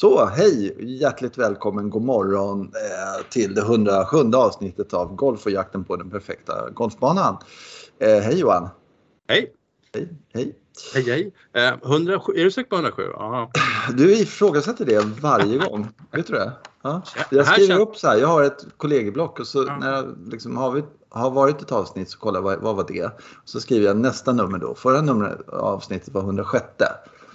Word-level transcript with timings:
Så 0.00 0.24
hej! 0.24 0.76
Hjärtligt 1.00 1.38
välkommen, 1.38 1.90
god 1.90 2.02
morgon 2.02 2.60
eh, 2.62 3.26
till 3.30 3.54
det 3.54 3.60
107 3.60 4.16
avsnittet 4.34 4.94
av 4.94 5.14
Golf 5.14 5.46
och 5.46 5.52
jakten 5.52 5.84
på 5.84 5.96
den 5.96 6.10
perfekta 6.10 6.70
golfbanan. 6.70 7.36
Eh, 7.98 8.18
hej 8.18 8.38
Johan! 8.38 8.68
Hej! 9.28 9.52
Hej! 9.94 10.08
Hej! 10.34 10.56
Hej, 10.94 11.02
hej. 11.02 11.32
Eh, 11.52 11.90
107, 11.90 12.32
är 12.36 12.44
du 12.44 12.50
säker 12.50 12.68
på 12.70 12.76
107? 12.76 13.02
Aha. 13.12 13.50
Du 13.94 14.12
ifrågasätter 14.16 14.84
det 14.84 15.04
varje 15.20 15.58
gång. 15.58 15.88
Vet 16.12 16.26
du 16.26 16.32
det? 16.32 16.52
Ja. 16.82 17.02
Jag 17.30 17.46
skriver 17.46 17.80
upp 17.80 17.96
så 17.96 18.08
här, 18.08 18.16
jag 18.16 18.28
har 18.28 18.42
ett 18.42 18.66
kollegieblock 18.76 19.40
och 19.40 19.46
så 19.46 19.64
Ja. 19.66 19.76
när 19.76 19.92
jag 19.92 20.16
liksom 20.26 20.56
har, 20.56 20.70
vi, 20.72 20.84
har 21.08 21.30
varit 21.30 21.62
ett 21.62 21.72
avsnitt 21.72 22.10
så 22.10 22.18
kollar 22.18 22.38
jag 22.38 22.44
vad, 22.44 22.60
vad 22.60 22.76
var 22.76 22.84
det? 22.88 23.10
Så 23.44 23.60
skriver 23.60 23.86
jag 23.86 23.96
nästa 23.96 24.32
nummer 24.32 24.58
då. 24.58 24.74
Förra 24.74 25.00
numret 25.00 25.48
avsnittet 25.48 26.14
var 26.14 26.20
106. 26.20 26.64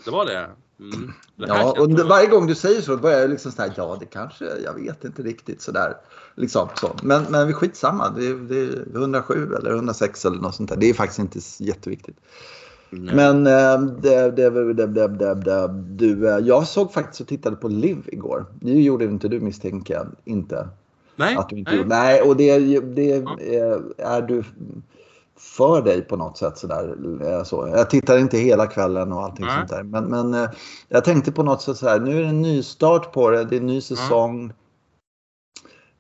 Det 0.06 0.12
var 0.12 0.26
det? 0.26 0.50
Mm. 0.80 1.12
Ja, 1.36 1.76
och 1.80 1.92
varje 1.92 2.28
gång 2.28 2.48
du 2.48 2.56
säger 2.56 2.82
så 2.82 2.98
börjar 2.98 3.20
jag 3.20 3.30
liksom 3.30 3.52
så 3.52 3.62
här, 3.62 3.74
ja 3.78 3.98
det 4.00 4.06
kanske, 4.06 4.46
jag 4.64 4.74
vet 4.74 5.04
inte 5.04 5.22
riktigt 5.22 5.62
sådär. 5.62 5.94
Liksom 6.36 6.68
så. 6.76 6.96
Men, 7.04 7.24
men 7.30 7.48
vi 7.48 7.54
skitsamma, 7.54 8.10
det, 8.10 8.28
är- 8.28 8.34
det 8.50 8.60
är 8.60 8.86
107 8.96 9.54
eller 9.56 9.72
106 9.72 10.26
eller 10.26 10.38
något 10.38 10.56
sånt 10.56 10.70
där. 10.70 10.78
Det 10.78 10.90
är 10.90 10.94
faktiskt 10.94 11.20
inte 11.20 11.40
jätteviktigt. 11.60 12.18
Nej. 12.90 13.16
Men 13.16 13.44
det, 13.44 13.52
det, 14.02 14.32
det, 14.32 14.74
det, 14.74 14.88
det, 14.88 15.08
det, 15.08 15.34
det, 15.36 15.68
du, 15.90 16.26
jag 16.46 16.68
såg 16.68 16.94
faktiskt 16.94 17.22
och 17.22 17.28
tittade 17.28 17.56
på 17.56 17.68
Liv 17.68 17.98
igår. 18.06 18.46
Det 18.62 18.72
gjorde 18.82 19.06
inte 19.06 19.28
du 19.28 19.40
misstänker 19.40 19.94
jag 19.94 20.08
inte. 20.26 20.68
Nej, 21.16 21.36
Att 21.36 21.50
du 21.50 21.56
inte 21.58 21.72
nej. 21.72 21.78
gjorde. 21.78 21.90
Nej, 21.90 22.22
och 22.22 22.36
det, 22.38 22.80
det 22.80 23.04
Ja. 23.08 23.38
är, 23.40 23.82
är 23.98 24.22
du 24.22 24.44
för 25.40 25.82
dig 25.82 26.02
på 26.02 26.16
något 26.16 26.38
sätt 26.38 26.58
sådär. 26.58 26.96
eh, 27.22 27.44
Så. 27.44 27.68
Jag 27.76 27.90
tittade 27.90 28.20
inte 28.20 28.38
hela 28.38 28.68
kvällen 28.68 29.12
och 29.14 29.24
allting 29.24 29.46
Nej. 29.46 29.56
sånt 29.58 29.70
där. 29.70 29.84
Men, 29.84 30.06
men 30.06 30.34
eh, 30.34 30.50
jag 30.90 31.04
tänkte 31.06 31.32
på 31.32 31.44
något 31.44 31.62
sätt 31.62 31.78
så 31.78 31.88
här. 31.90 32.00
Nu 32.00 32.18
är 32.18 32.22
det 32.22 32.30
en 32.30 32.42
ny 32.42 32.64
start 32.64 33.12
på 33.14 33.30
det. 33.30 33.44
Det 33.44 33.56
är 33.56 33.60
en 33.60 33.66
ny 33.66 33.82
säsong. 33.82 34.46
Eh, 34.46 34.52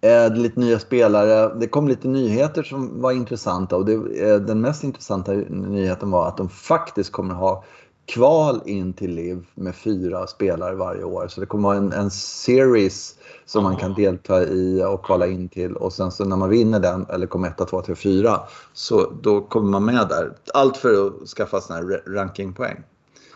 Det 0.02 0.09
är 0.09 0.30
lite 0.30 0.59
nya 0.59 0.80
spelare. 0.80 1.55
Det 1.59 1.67
kom 1.67 1.88
lite 1.88 2.08
nyheter 2.08 2.64
som 2.64 3.02
var 3.02 3.11
intressanta. 3.11 3.75
Och 3.75 3.86
det, 3.86 3.94
eh, 4.30 4.39
den 4.39 4.61
mest 4.61 4.83
intressanta 4.83 5.31
nyheten 5.49 6.11
var 6.11 6.27
att 6.27 6.38
de 6.38 6.49
faktiskt 6.49 7.11
kommer 7.11 7.33
ha 7.33 7.64
kval 8.06 8.61
in 8.66 8.94
till 8.94 9.16
LIV 9.16 9.45
med 9.53 9.75
fyra 9.75 10.28
spelare 10.28 10.75
varje 10.75 11.03
år. 11.03 11.28
Så 11.28 11.39
det 11.39 11.45
kommer 11.45 11.70
vara 11.70 11.78
en, 11.78 11.94
en 11.94 12.11
series 12.11 13.16
som 13.45 13.64
man 13.64 13.75
kan 13.75 13.94
delta 13.94 14.44
i 14.44 14.84
och 14.84 15.06
kvala 15.06 15.28
in 15.28 15.50
till. 15.50 15.75
Och 15.75 15.94
sen 15.94 16.11
så 16.11 16.26
när 16.26 16.36
man 16.36 16.50
vinner 16.50 16.80
den, 16.80 17.06
eller 17.09 17.28
kommer 17.28 17.48
1, 17.48 17.67
2, 17.70 17.81
3, 17.81 17.95
4, 17.95 18.39
så 18.73 19.11
då 19.22 19.42
kommer 19.42 19.70
man 19.70 19.86
med 19.86 20.08
där. 20.09 20.33
Allt 20.53 20.78
för 20.78 21.08
att 21.08 21.28
skaffa 21.30 21.61
sådana 21.61 21.81
här 21.88 21.98
ra- 21.98 22.14
rankingpoäng. 22.14 22.83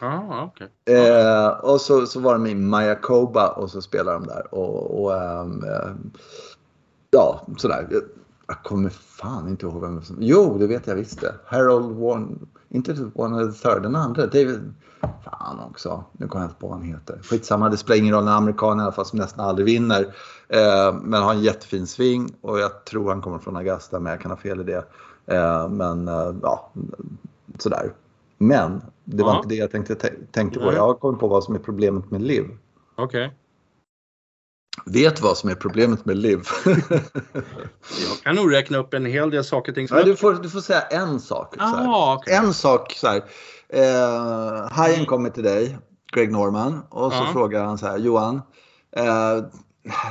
Ah, 0.01 0.43
okej. 0.43 0.97
Eh, 0.97 1.47
och 1.47 1.81
så, 1.81 2.05
så 2.05 2.19
var 2.19 2.33
de 2.33 2.47
i 2.47 2.55
Mayakoba 2.55 3.47
och 3.47 3.71
så 3.71 3.81
spelar 3.81 4.13
de 4.13 4.23
där. 4.27 4.53
Och, 4.53 5.03
och 5.03 5.21
ehm, 5.21 5.63
ehm, 5.63 6.11
ja, 7.11 7.41
sådär. 7.57 7.87
Jag, 8.49 8.63
kommer 8.63 8.89
fan 8.89 9.47
inte 9.47 9.65
ihåg 9.65 9.81
vem 9.81 10.01
som... 10.01 10.17
Jo, 10.19 10.57
det 10.57 10.67
vet 10.67 10.87
jag 10.87 10.95
visst 10.95 11.21
det. 11.21 11.35
Harold 11.45 11.95
Warren... 11.97 12.47
Inte 12.69 12.93
Warren 13.15 13.53
the 13.53 13.59
third, 13.59 13.83
den 13.83 13.95
andra. 13.95 14.25
David... 14.25 14.73
Fan 15.23 15.59
också. 15.59 16.03
Nu 16.11 16.27
kommer 16.27 16.45
jag 16.45 16.49
inte 16.49 16.59
på 16.59 16.67
vad 16.67 16.77
han 16.77 16.85
heter. 16.87 17.19
Skitsamma, 17.23 17.69
det 17.69 17.77
spelar 17.77 17.97
ingen 17.99 18.13
roll. 18.15 18.23
En 18.23 18.29
amerikan 18.29 18.79
i 18.79 18.81
alla 18.81 18.91
fall 18.91 19.05
som 19.05 19.19
nästan 19.19 19.45
aldrig 19.45 19.65
vinner. 19.65 20.01
Eh, 20.47 20.93
men 21.03 21.23
har 21.23 21.33
en 21.33 21.41
jättefin 21.41 21.87
sving 21.87 22.35
och 22.41 22.59
jag 22.59 22.85
tror 22.85 23.09
han 23.09 23.21
kommer 23.21 23.39
från 23.39 23.55
Augusta, 23.57 23.99
men 23.99 24.11
jag 24.11 24.21
kan 24.21 24.31
ha 24.31 24.37
fel 24.37 24.61
i 24.61 24.63
det. 24.63 24.83
Eh, 25.35 25.69
men 25.69 26.07
eh, 26.07 26.33
ja, 26.41 26.71
sådär. 27.57 27.93
Men 28.37 28.81
det 29.03 29.23
var 29.23 29.31
Ja. 29.31 29.35
inte 29.37 29.49
det 29.49 29.55
jag 29.55 29.71
tänkte, 29.71 29.95
tänkte 30.31 30.59
på. 30.59 30.73
Jag 30.73 30.81
har 30.87 30.93
kommit 30.93 31.19
på 31.19 31.27
vad 31.27 31.43
som 31.43 31.55
är 31.55 31.59
problemet 31.59 32.11
med 32.11 32.21
Liv. 32.21 32.45
Okej. 32.95 33.33
Vet 34.85 35.21
vad 35.21 35.37
som 35.37 35.49
är 35.49 35.55
problemet 35.55 36.05
med 36.05 36.17
Liv? 36.17 36.41
Jag 36.65 38.17
kan 38.23 38.35
nog 38.35 38.53
räkna 38.53 38.77
upp 38.77 38.93
en 38.93 39.05
hel 39.05 39.29
del 39.29 39.43
saker 39.43 39.71
ting 39.73 39.87
som... 39.87 39.97
ja, 39.97 40.03
du, 40.03 40.15
får, 40.15 40.33
du 40.33 40.49
får 40.49 40.61
säga 40.61 40.81
en 40.81 41.19
sak. 41.19 41.55
Så 41.55 41.61
här. 41.61 41.87
ah, 41.87 42.15
okej. 42.15 42.33
En 42.35 42.53
sak 42.53 42.93
så 42.93 43.07
här. 43.07 43.23
Eh, 43.69 44.69
Hajen 44.71 45.05
kommer 45.05 45.29
till 45.29 45.43
dig, 45.43 45.77
Greg 46.13 46.31
Norman, 46.31 46.81
och 46.89 47.13
så 47.13 47.17
Ja. 47.23 47.29
frågar 47.33 47.63
han 47.65 47.77
så 47.77 47.85
här. 47.87 47.97
Johan, 47.97 48.35
eh, 48.95 49.37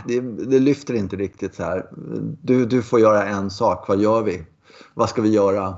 det, 0.07 0.21
det 0.21 0.59
lyfter 0.59 0.95
inte 0.95 1.17
riktigt 1.17 1.55
så 1.55 1.63
här. 1.63 1.87
Du, 2.43 2.67
du 2.67 2.83
får 2.83 3.01
göra 3.01 3.25
en 3.25 3.51
sak. 3.51 3.89
Vad 3.89 4.01
gör 4.01 4.23
vi? 4.23 4.47
Vad 4.95 5.09
ska 5.09 5.23
vi 5.23 5.29
göra? 5.31 5.77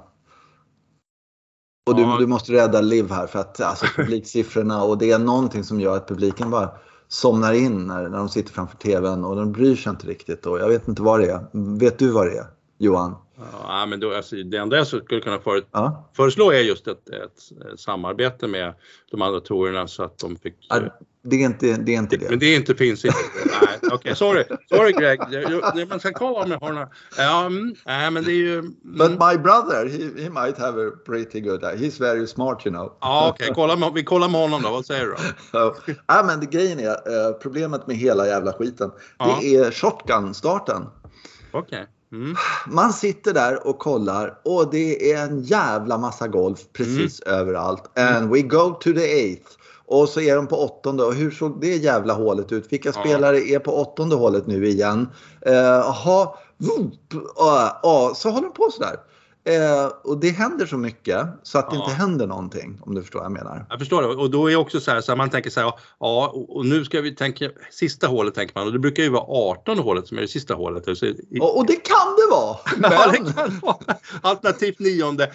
Och 1.91 1.97
du, 1.97 2.03
Ja. 2.03 2.17
du 2.19 2.27
måste 2.27 2.53
rädda 2.53 2.81
Liv 2.81 3.11
här 3.11 3.27
för 3.27 3.39
att 3.39 3.61
alltså, 3.61 3.87
publiksiffrorna 3.97 4.83
och 4.83 4.99
det 4.99 5.11
är 5.11 5.19
någonting 5.19 5.65
som 5.65 5.81
gör 5.81 5.97
att 5.97 6.09
publiken 6.09 6.51
bara 6.51 6.71
somnar 7.13 7.53
in 7.53 7.87
när, 7.87 8.09
när 8.09 8.19
de 8.19 8.29
sitter 8.29 8.53
framför 8.53 8.77
tvn 8.77 9.25
och 9.25 9.37
de 9.37 9.53
bryr 9.53 9.77
sig 9.77 9.91
inte 9.91 10.07
riktigt. 10.07 10.47
Och 10.47 10.59
jag 10.61 10.69
vet 10.69 10.89
inte 10.89 11.03
vad 11.03 11.21
det 11.21 11.31
är. 11.31 11.47
Vet 11.79 11.99
du 11.99 12.11
vad 12.11 12.27
det 12.27 12.39
är, 12.39 12.47
Johan? 12.79 13.15
Ja, 13.63 13.87
men 13.87 14.01
då, 14.01 14.15
alltså, 14.15 14.37
det 14.37 14.57
enda 14.57 14.77
jag 14.77 14.87
skulle 14.87 15.21
kunna 15.21 15.39
före, 15.39 15.63
Ja. 15.73 16.11
föreslå 16.17 16.51
är 16.51 16.61
just 16.61 16.87
ett, 16.87 17.09
ett, 17.09 17.73
ett 17.73 17.81
samarbete 17.81 18.47
med 18.47 18.75
de 19.11 19.23
andra 19.23 19.41
datorerna 19.41 19.87
så 19.89 20.03
att 20.03 20.19
de 20.19 20.37
fick... 20.37 20.55
Ja, 20.69 20.81
Det 21.23 21.37
är 21.37 21.41
inte 21.47 21.77
det. 21.77 21.95
Är 21.95 21.99
inte 21.99 22.17
det. 22.17 22.31
Men 22.31 22.39
det 22.39 22.47
är 22.47 22.57
inte, 22.57 22.75
finns 22.75 23.05
inte. 23.05 23.19
Okej, 23.93 24.17
sorry. 24.17 24.45
Sorry 24.69 24.93
Greg. 24.93 25.21
Man 25.89 26.01
ska 26.01 26.13
kolla 26.13 26.41
om 26.45 26.51
jag 26.51 26.61
har 26.61 26.73
några... 26.73 26.89
Ja, 27.17 27.47
mm, 27.47 27.75
nej, 27.87 28.11
men 28.11 28.25
det 28.25 28.33
är 28.33 28.35
ju... 28.35 28.59
Mm. 28.59 28.75
But 28.83 29.11
my 29.11 29.39
brother, 29.39 29.89
he, 29.89 30.23
he 30.23 30.31
might 30.31 30.59
have 30.59 30.87
a 30.89 30.91
pretty 31.07 31.41
good 31.41 31.65
He's 31.65 32.01
very 32.01 32.27
smart 32.27 32.67
you 32.67 32.75
know. 32.75 32.93
Ja, 33.01 33.31
okej. 33.35 33.53
kolla 33.55 33.77
med- 33.77 33.93
Vi 33.95 34.05
kollar 34.05 34.29
med 34.29 34.41
honom 34.41 34.63
då. 34.63 34.71
Vad 34.71 34.87
säger 34.87 35.07
du 35.07 35.17
ja, 36.07 36.23
men 36.27 36.41
det, 36.41 36.47
grejen 36.47 36.81
är, 36.81 36.87
eh, 36.89 37.33
problemet 37.43 37.87
med 37.87 37.97
hela 37.97 38.27
jävla 38.27 38.53
skiten, 38.53 38.91
Ja. 39.19 39.39
det 39.41 39.57
är 39.57 39.71
shotgun-starten. 39.71 40.87
Okej. 41.53 41.87
Mm. 42.13 42.37
Man 42.67 42.93
sitter 42.93 43.35
där 43.35 43.67
och 43.67 43.79
kollar 43.79 44.39
och 44.45 44.71
det 44.71 45.13
är 45.13 45.23
en 45.25 45.43
jävla 45.43 45.99
massa 45.99 46.29
golf 46.29 46.61
precis 46.73 47.21
överallt. 47.21 47.99
And 47.99 48.31
we 48.31 48.41
go 48.43 48.71
to 48.81 48.93
the 48.93 49.05
eighth. 49.05 49.51
Och 49.91 50.09
så 50.09 50.21
är 50.21 50.37
de 50.37 50.47
på 50.47 50.57
åttonde. 50.57 51.05
Och 51.05 51.15
hur 51.15 51.31
såg 51.31 51.61
det 51.61 51.77
jävla 51.77 52.15
hålet 52.15 52.53
ut? 52.53 52.73
Vilka 52.73 52.89
Ja. 52.89 52.93
spelare 52.93 53.39
är 53.39 53.59
på 53.59 53.77
åttonde 53.81 54.17
hålet 54.17 54.47
nu 54.47 54.69
igen? 54.69 55.09
Eh, 55.41 55.55
Jaha, 55.55 56.35
uh, 56.63 56.71
uh, 57.85 58.15
så 58.15 58.31
håller 58.31 58.47
de 58.47 58.53
på 58.53 58.71
sådär. 58.71 58.97
Eh, 59.51 59.87
och 60.05 60.19
det 60.21 60.29
händer 60.31 60.67
så 60.67 60.77
mycket 60.77 61.27
så 61.43 61.59
att 61.59 61.71
det 61.71 61.77
Ja. 61.77 61.83
inte 61.83 61.95
händer 61.95 62.27
någonting 62.27 62.79
om 62.83 62.95
du 62.95 63.01
förstår 63.03 63.19
vad 63.19 63.25
jag 63.25 63.33
menar. 63.33 63.67
Jag 63.71 63.79
förstår 63.79 64.03
det. 64.03 64.09
Och 64.09 64.31
då 64.31 64.51
är 64.51 64.57
också 64.57 64.81
så 64.81 64.91
här, 64.91 65.01
så 65.01 65.13
här 65.13 65.17
man 65.17 65.31
tänker 65.31 65.51
så 65.51 65.61
här, 65.61 65.73
ja, 66.01 66.33
och 66.49 66.67
nu 66.67 66.85
ska 66.85 67.01
vi 67.01 67.15
tänka, 67.15 67.51
sista 67.71 68.07
hålet 68.07 68.35
tänker 68.35 68.55
man, 68.59 68.67
och 68.67 68.73
det 68.73 68.79
brukar 68.79 69.03
ju 69.03 69.09
vara 69.09 69.25
18 69.29 69.79
hålet 69.79 70.07
som 70.09 70.17
är 70.19 70.23
det 70.23 70.29
sista 70.29 70.55
hålet. 70.55 70.99
Så, 70.99 71.07
i, 71.07 71.39
Och, 71.41 71.59
och 71.59 71.67
det 71.67 71.77
kan 71.77 72.17
det 72.17 72.31
vara! 72.31 72.57
Ja, 72.83 73.13
Men, 73.13 73.25
det 73.25 73.33
kan 73.33 73.59
vara. 73.63 73.77
Alternativt 74.23 74.79
nionde. 74.79 75.31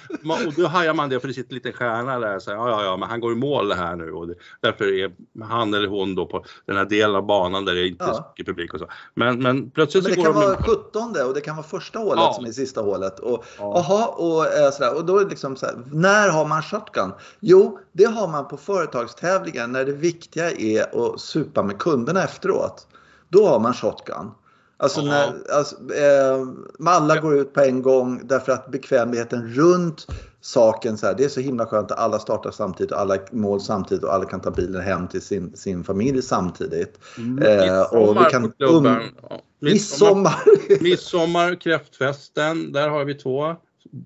Och 0.48 0.54
då 0.58 0.68
hajar 0.68 0.94
man 0.94 1.10
det 1.10 1.20
för 1.20 1.28
det 1.28 1.34
sitter 1.34 1.52
en 1.52 1.56
liten 1.56 1.74
stjärna 1.74 2.20
där. 2.20 2.40
Så 2.40 2.50
här, 2.52 2.58
ja, 2.58 2.70
ja, 2.70 2.84
ja, 2.84 2.98
men 2.98 3.10
han 3.10 3.20
går 3.20 3.32
i 3.32 3.36
mål 3.36 3.68
det 3.68 3.76
här 3.76 3.96
nu. 3.96 4.12
Och 4.12 4.28
det, 4.28 4.36
därför 4.62 4.86
är 5.00 5.12
han 5.44 5.74
eller 5.74 5.88
hon 5.88 6.16
då 6.16 6.26
på 6.26 6.46
den 6.66 6.78
här 6.78 6.86
delen 6.86 7.16
av 7.16 7.26
banan 7.26 7.66
där 7.66 7.76
det 7.76 7.88
inte 7.88 8.04
är 8.04 8.08
så 8.08 8.14
Ja. 8.14 8.34
mycket 8.38 8.46
publik 8.46 8.74
och 8.74 8.80
så. 8.80 8.88
Men, 9.14 9.40
men 9.44 9.70
plötsligt 9.72 10.04
Men 10.04 10.14
så 10.14 10.22
det 10.22 10.26
går 10.28 10.34
kan 10.34 10.42
de... 10.42 10.48
vara 10.48 10.64
17 10.64 11.28
och 11.28 11.34
det 11.34 11.42
kan 11.42 11.56
vara 11.56 11.66
första 11.68 12.00
hålet 12.00 12.18
Ja. 12.18 12.34
som 12.34 12.46
är 12.46 12.52
sista 12.52 12.82
hålet. 12.82 13.20
Och, 13.20 13.46
Ja. 13.60 13.78
aha, 13.78 14.05
och, 14.08 14.46
eh, 14.54 14.72
sådär. 14.72 14.96
och 14.96 15.06
då 15.06 15.18
är 15.18 15.24
det 15.24 15.30
liksom 15.30 15.56
så 15.56 15.66
här, 15.66 15.76
när 15.92 16.30
har 16.30 16.46
man 16.46 16.62
shotgun? 16.64 17.12
Jo, 17.40 17.80
det 17.92 18.06
har 18.06 18.28
man 18.28 18.48
på 18.48 18.58
företagstävlingar 18.58 19.68
när 19.68 19.86
det 19.86 19.92
viktiga 19.92 20.52
är 20.52 21.14
att 21.14 21.20
supa 21.22 21.64
med 21.64 21.78
kunderna 21.80 22.24
efteråt. 22.24 22.88
Då 23.30 23.48
har 23.48 23.60
man 23.60 23.74
shotgun. 23.74 24.32
Alltså 24.78 25.02
Ja. 25.02 25.06
när 25.08 25.58
alltså, 25.58 25.76
eh, 25.76 26.48
alla 26.88 27.20
går 27.20 27.38
ut 27.38 27.54
på 27.54 27.62
en 27.62 27.82
gång 27.82 28.22
därför 28.24 28.52
att 28.52 28.72
bekvämligheten 28.72 29.48
runt 29.54 30.08
saken 30.42 30.98
så 30.98 31.06
här, 31.08 31.14
det 31.14 31.26
är 31.26 31.30
så 31.30 31.40
himla 31.40 31.66
skönt 31.66 31.92
att 31.92 32.00
alla 32.00 32.20
startar 32.20 32.52
samtidigt 32.52 32.92
och 32.92 33.00
alla 33.00 33.18
mål 33.32 33.62
samtidigt 33.62 34.04
och 34.04 34.14
alla 34.14 34.26
kan 34.26 34.40
ta 34.40 34.52
bilen 34.52 34.82
hem 34.82 35.08
till 35.08 35.22
sin, 35.22 35.56
sin 35.56 35.84
familj 35.84 36.22
samtidigt. 36.22 37.00
Eh, 37.42 37.82
och 37.82 38.18
vi 38.18 38.24
kan 38.32 38.42
Midsommar 38.42 38.48
på 38.50 38.56
klubben. 38.58 38.96
um- 38.96 39.10
Ja, 39.30 39.42
Midsommar. 39.60 40.44
Midsommar! 40.46 40.82
Midsommar, 40.84 41.56
kräftfesten, 41.62 42.72
där 42.72 42.90
har 42.90 43.06
vi 43.06 43.14
två 43.14 43.56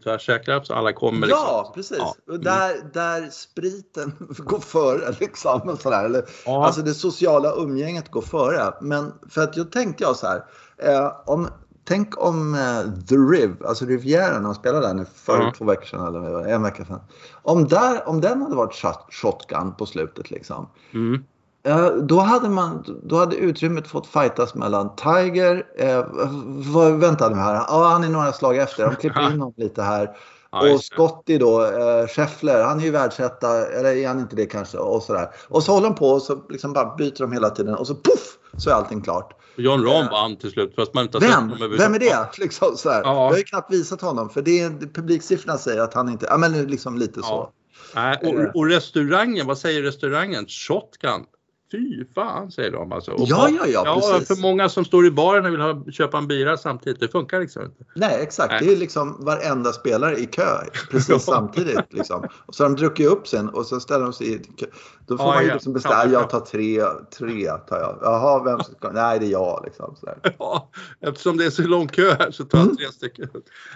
tvärsäkra 0.03 0.63
så 0.63 0.74
alla 0.74 0.94
kommer. 0.94 1.27
Liksom. 1.27 1.45
Ja, 1.47 1.71
precis. 1.75 1.97
Ja. 1.97 2.15
Och 2.27 2.39
där, 2.39 2.91
där 2.94 3.30
spriten 3.30 4.13
går 4.38 4.59
före. 4.59 5.15
Liksom, 5.19 5.77
sådär. 5.80 6.06
Eller, 6.06 6.24
Ja. 6.45 6.65
Alltså 6.65 6.81
det 6.81 6.94
sociala 6.94 7.51
umgänget 7.56 8.12
går 8.12 8.21
före. 8.21 8.74
Men 8.81 9.13
för 9.30 9.41
att 9.41 9.57
jag 9.57 9.71
tänkte 9.71 10.03
jag 10.03 10.15
så 10.15 10.27
här. 10.27 10.44
Eh, 10.77 11.12
om, 11.25 11.47
tänk 11.83 12.24
om 12.24 12.56
eh, 12.56 13.03
The 13.07 13.15
Riv, 13.15 13.65
alltså 13.65 13.86
Rivieran, 13.86 14.44
de 14.44 14.56
spelade 14.56 14.88
där 14.88 14.94
nu 14.94 15.06
för 15.15 15.41
Ja. 15.41 15.53
två 15.57 15.65
veckor 15.65 15.86
sedan 15.86 16.15
eller 16.15 16.47
en 16.47 16.63
vecka 16.63 16.86
sedan. 16.86 17.01
Om, 17.41 17.68
där, 17.68 18.09
om 18.09 18.21
den 18.21 18.41
hade 18.41 18.56
varit 18.56 18.75
shot, 18.75 19.06
shotgun 19.09 19.75
på 19.75 19.86
slutet 19.86 20.31
liksom. 20.31 20.69
Mm. 20.94 21.24
Eh, 21.69 21.89
Då 21.92 22.19
hade, 22.19 22.50
man, 22.50 23.00
då 23.04 23.16
hade 23.16 23.36
utrymmet 23.36 23.88
fått 23.88 24.07
fightas 24.07 24.56
mellan 24.56 24.95
Tiger, 24.95 25.66
eh, 25.77 26.06
vad, 26.45 26.94
vänta 26.94 27.30
nu 27.30 27.36
här, 27.36 27.54
ja, 27.54 27.88
han 27.88 28.04
är 28.04 28.10
några 28.10 28.33
slag 28.33 28.57
efter, 28.57 28.86
de 28.86 28.95
klipper 28.95 29.21
in 29.21 29.31
honom 29.31 29.54
lite 29.57 29.81
här. 29.81 30.10
Ja, 30.51 30.74
och 30.74 30.83
Scotty 30.83 31.38
då, 31.38 31.66
eh, 31.66 32.07
Scheffler, 32.07 32.63
han 32.63 32.80
är 32.80 32.83
ju 32.83 32.92
världsetta, 32.92 33.68
eller 33.68 33.95
är 33.95 34.07
han 34.07 34.19
inte 34.19 34.36
det 34.36 34.45
kanske? 34.45 34.77
Och 34.77 35.04
sådär. 35.04 35.30
Och 35.48 35.63
så 35.63 35.71
håller 35.71 35.88
de 35.88 35.95
på 35.95 36.10
och 36.10 36.21
så 36.21 36.42
liksom 36.50 36.74
bara 36.74 36.95
byter 36.95 37.19
de 37.19 37.31
hela 37.31 37.50
tiden 37.50 37.75
och 37.75 37.88
så 37.88 37.95
poff 37.95 38.38
så 38.57 38.69
är 38.69 38.74
allting 38.74 39.01
klart. 39.01 39.33
John 39.56 39.86
Rahm 39.86 40.06
eh, 40.06 40.12
vann 40.12 40.36
till 40.38 40.51
slut 40.51 40.75
fast 40.75 40.94
man 40.94 41.04
inte 41.04 41.18
har 41.18 41.22
Vem? 41.22 41.50
sett 41.50 41.60
honom 41.60 41.77
Vem 41.77 41.94
är 41.94 42.00
det? 42.00 42.30
Liksom, 42.38 42.77
så 42.77 42.89
här. 42.89 43.01
Ja. 43.04 43.13
Jag 43.24 43.30
har 43.30 43.38
ju 43.38 43.44
knappt 43.44 43.74
visat 43.74 44.01
honom 44.01 44.30
för 44.30 44.42
det 44.42 44.60
är, 44.60 44.69
publiksiffrorna 44.94 45.57
säger 45.57 45.81
att 45.81 45.94
han 45.94 46.10
inte, 46.10 46.25
ja 46.30 46.38
men 46.38 46.68
liksom 46.68 46.98
lite 46.98 47.19
ja. 47.24 47.51
så. 47.94 48.00
Äh, 48.00 48.30
och, 48.30 48.56
och, 48.56 48.68
restaurangen, 48.68 49.48
vad 49.48 49.57
säger 49.57 49.81
restaurangen? 49.81 50.45
Shotgun? 50.48 51.25
Fy 51.71 52.06
fan 52.16 52.51
säger 52.51 52.71
de 52.71 52.92
alltså. 52.92 53.12
Och 53.12 53.27
ja, 53.27 53.50
ja, 53.50 53.68
ja, 53.68 54.01
precis. 54.12 54.27
För 54.27 54.42
många 54.42 54.69
som 54.69 54.86
står 54.86 55.06
i 55.06 55.12
baren 55.12 55.45
och 55.45 55.54
vill 55.54 55.62
ha, 55.62 55.83
köpa 55.92 56.18
en 56.18 56.27
bira 56.27 56.57
samtidigt, 56.57 57.00
det 57.00 57.07
funkar 57.07 57.39
liksom 57.39 57.63
inte. 57.63 57.83
Nej, 57.95 58.19
exakt. 58.21 58.51
Nej. 58.51 58.60
Det 58.63 58.74
är 58.74 58.77
liksom 58.77 59.18
varenda 59.19 59.74
spelare 59.74 60.18
i 60.18 60.25
kö 60.25 60.57
precis 60.92 61.24
samtidigt. 61.25 61.94
Liksom. 61.94 62.27
Och 62.45 62.56
så 62.56 62.63
har 62.63 62.69
de 62.69 62.75
druckit 62.75 63.07
upp 63.07 63.27
sen 63.27 63.50
och 63.50 63.66
så 63.66 63.80
ställer 63.80 64.04
de 64.04 64.13
sig 64.13 64.33
i 64.33 64.38
kö. 64.38 64.66
Då 65.07 65.18
får 65.18 65.24
ah, 65.24 65.33
man 65.33 65.44
ju 65.44 65.54
liksom 65.54 65.74
bestämma, 65.74 66.06
jag 66.06 66.30
tar 66.30 66.39
tre, 66.39 66.83
tre 67.18 67.51
tar 67.51 67.77
jag. 67.77 68.00
Jaha, 68.01 68.44
vem 68.44 68.60
ska, 68.60 68.92
nej 68.92 69.19
det 69.19 69.25
är 69.25 69.31
jag 69.31 69.62
liksom. 69.65 69.95
Så 69.95 70.10
ja, 70.39 70.69
eftersom 71.01 71.38
det 71.38 71.45
är 71.45 71.50
så 71.50 71.62
lång 71.62 71.88
kö 71.88 72.15
här 72.19 72.31
så 72.31 72.44
tar 72.44 72.57
jag 72.57 72.65
mm. 72.65 72.77
tre 72.77 72.92
stycken. 72.92 73.30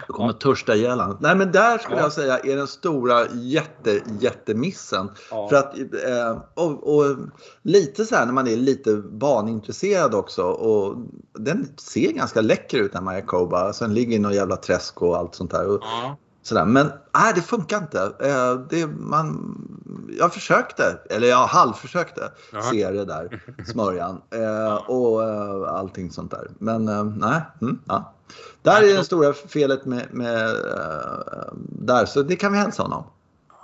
Då 0.06 0.12
kommer 0.12 0.28
ja. 0.28 0.32
törsta 0.32 0.74
ihjäl 0.74 1.02
Nej 1.20 1.36
men 1.36 1.52
där 1.52 1.78
skulle 1.78 1.96
ja. 1.96 2.02
jag 2.02 2.12
säga 2.12 2.38
är 2.38 2.56
den 2.56 2.66
stora 2.66 3.26
jätte, 3.32 4.00
jättemissen. 4.20 5.10
Ja. 5.30 5.48
För 5.48 5.56
att, 5.56 5.78
eh, 5.78 6.42
och, 6.54 6.96
och 6.96 7.16
lite 7.84 8.04
så 8.04 8.14
här 8.14 8.26
när 8.26 8.32
man 8.32 8.46
är 8.46 8.56
lite 8.56 8.96
banintresserad 8.96 10.14
också 10.14 10.42
och 10.42 10.96
den 11.32 11.68
ser 11.76 12.12
ganska 12.12 12.40
läcker 12.40 12.78
ut 12.78 12.92
den 12.92 13.04
Mayakoba. 13.04 13.72
Sen 13.72 13.94
ligger 13.94 14.16
i 14.16 14.18
någon 14.18 14.32
jävla 14.32 14.56
träsk 14.56 15.02
och 15.02 15.16
allt 15.16 15.34
sånt 15.34 15.50
där. 15.50 15.66
Och, 15.66 15.78
ja. 15.82 16.16
sådär. 16.42 16.64
Men 16.64 16.86
nej, 17.14 17.32
det 17.34 17.42
funkar 17.42 17.78
inte. 17.78 18.00
Eh, 18.20 18.54
det, 18.70 18.86
man, 18.86 19.56
jag 20.18 20.34
försökte, 20.34 20.98
eller 21.10 21.28
jag 21.28 21.46
halvförsökte 21.46 22.30
ja. 22.52 22.62
se 22.62 22.90
det 22.90 23.04
där, 23.04 23.42
smörjan 23.72 24.20
eh, 24.30 24.74
och 24.74 25.22
eh, 25.22 25.74
allting 25.74 26.10
sånt 26.10 26.30
där. 26.30 26.50
Men 26.58 26.84
nej. 27.18 27.40
Mm, 27.60 27.78
ja. 27.84 28.12
Där 28.62 28.82
är 28.82 28.96
det 28.96 29.04
stora 29.04 29.32
felet 29.32 29.84
med, 29.84 30.06
med 30.10 30.56
där, 31.56 32.06
så 32.06 32.22
det 32.22 32.36
kan 32.36 32.52
vi 32.52 32.58
hälsa 32.58 32.82
honom. 32.82 33.04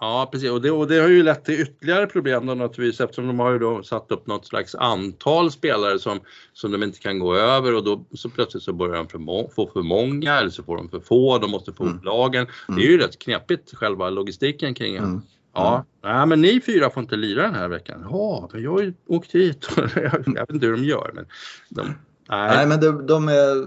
Ja, 0.00 0.28
precis. 0.32 0.50
Och 0.50 0.62
det, 0.62 0.70
och 0.70 0.88
det 0.88 0.98
har 0.98 1.08
ju 1.08 1.22
lett 1.22 1.44
till 1.44 1.60
ytterligare 1.60 2.06
problem 2.06 2.46
då 2.46 2.54
naturligtvis 2.54 3.00
eftersom 3.00 3.26
de 3.26 3.38
har 3.38 3.52
ju 3.52 3.58
då 3.58 3.82
satt 3.82 4.12
upp 4.12 4.26
något 4.26 4.46
slags 4.46 4.74
antal 4.74 5.50
spelare 5.50 5.98
som, 5.98 6.20
som 6.52 6.72
de 6.72 6.82
inte 6.82 6.98
kan 6.98 7.18
gå 7.18 7.34
över 7.34 7.74
och 7.74 7.84
då 7.84 8.04
så 8.14 8.28
plötsligt 8.28 8.62
så 8.62 8.72
börjar 8.72 8.96
de 8.96 9.08
för 9.08 9.48
få 9.54 9.70
för 9.72 9.82
många 9.82 10.38
eller 10.38 10.50
så 10.50 10.62
får 10.62 10.76
de 10.76 10.88
för 10.88 11.00
få, 11.00 11.38
de 11.38 11.50
måste 11.50 11.72
få 11.72 11.84
mm. 11.84 12.00
lagen. 12.02 12.46
Det 12.68 12.86
är 12.86 12.90
ju 12.90 12.98
rätt 12.98 13.18
knepigt 13.18 13.74
själva 13.74 14.10
logistiken 14.10 14.74
kring 14.74 14.92
det. 14.92 14.98
Mm. 14.98 15.20
Ja, 15.54 15.74
mm. 15.74 16.16
nej, 16.16 16.26
men 16.26 16.40
ni 16.40 16.60
fyra 16.60 16.90
får 16.90 17.02
inte 17.02 17.16
lira 17.16 17.42
den 17.42 17.54
här 17.54 17.68
veckan. 17.68 18.06
Ja, 18.10 18.48
men 18.52 18.62
jag 18.62 18.70
har 18.70 18.80
ju 18.82 18.94
åkt 19.06 19.34
hit. 19.34 19.68
jag 19.76 20.32
vet 20.34 20.50
inte 20.50 20.66
hur 20.66 20.76
de 20.76 20.84
gör 20.84 21.10
men 21.14 21.26
de, 21.68 21.94
Nej, 22.30 22.56
Nej 22.56 22.66
men 22.66 22.80
de, 22.80 23.06
de, 23.06 23.28
är, 23.28 23.66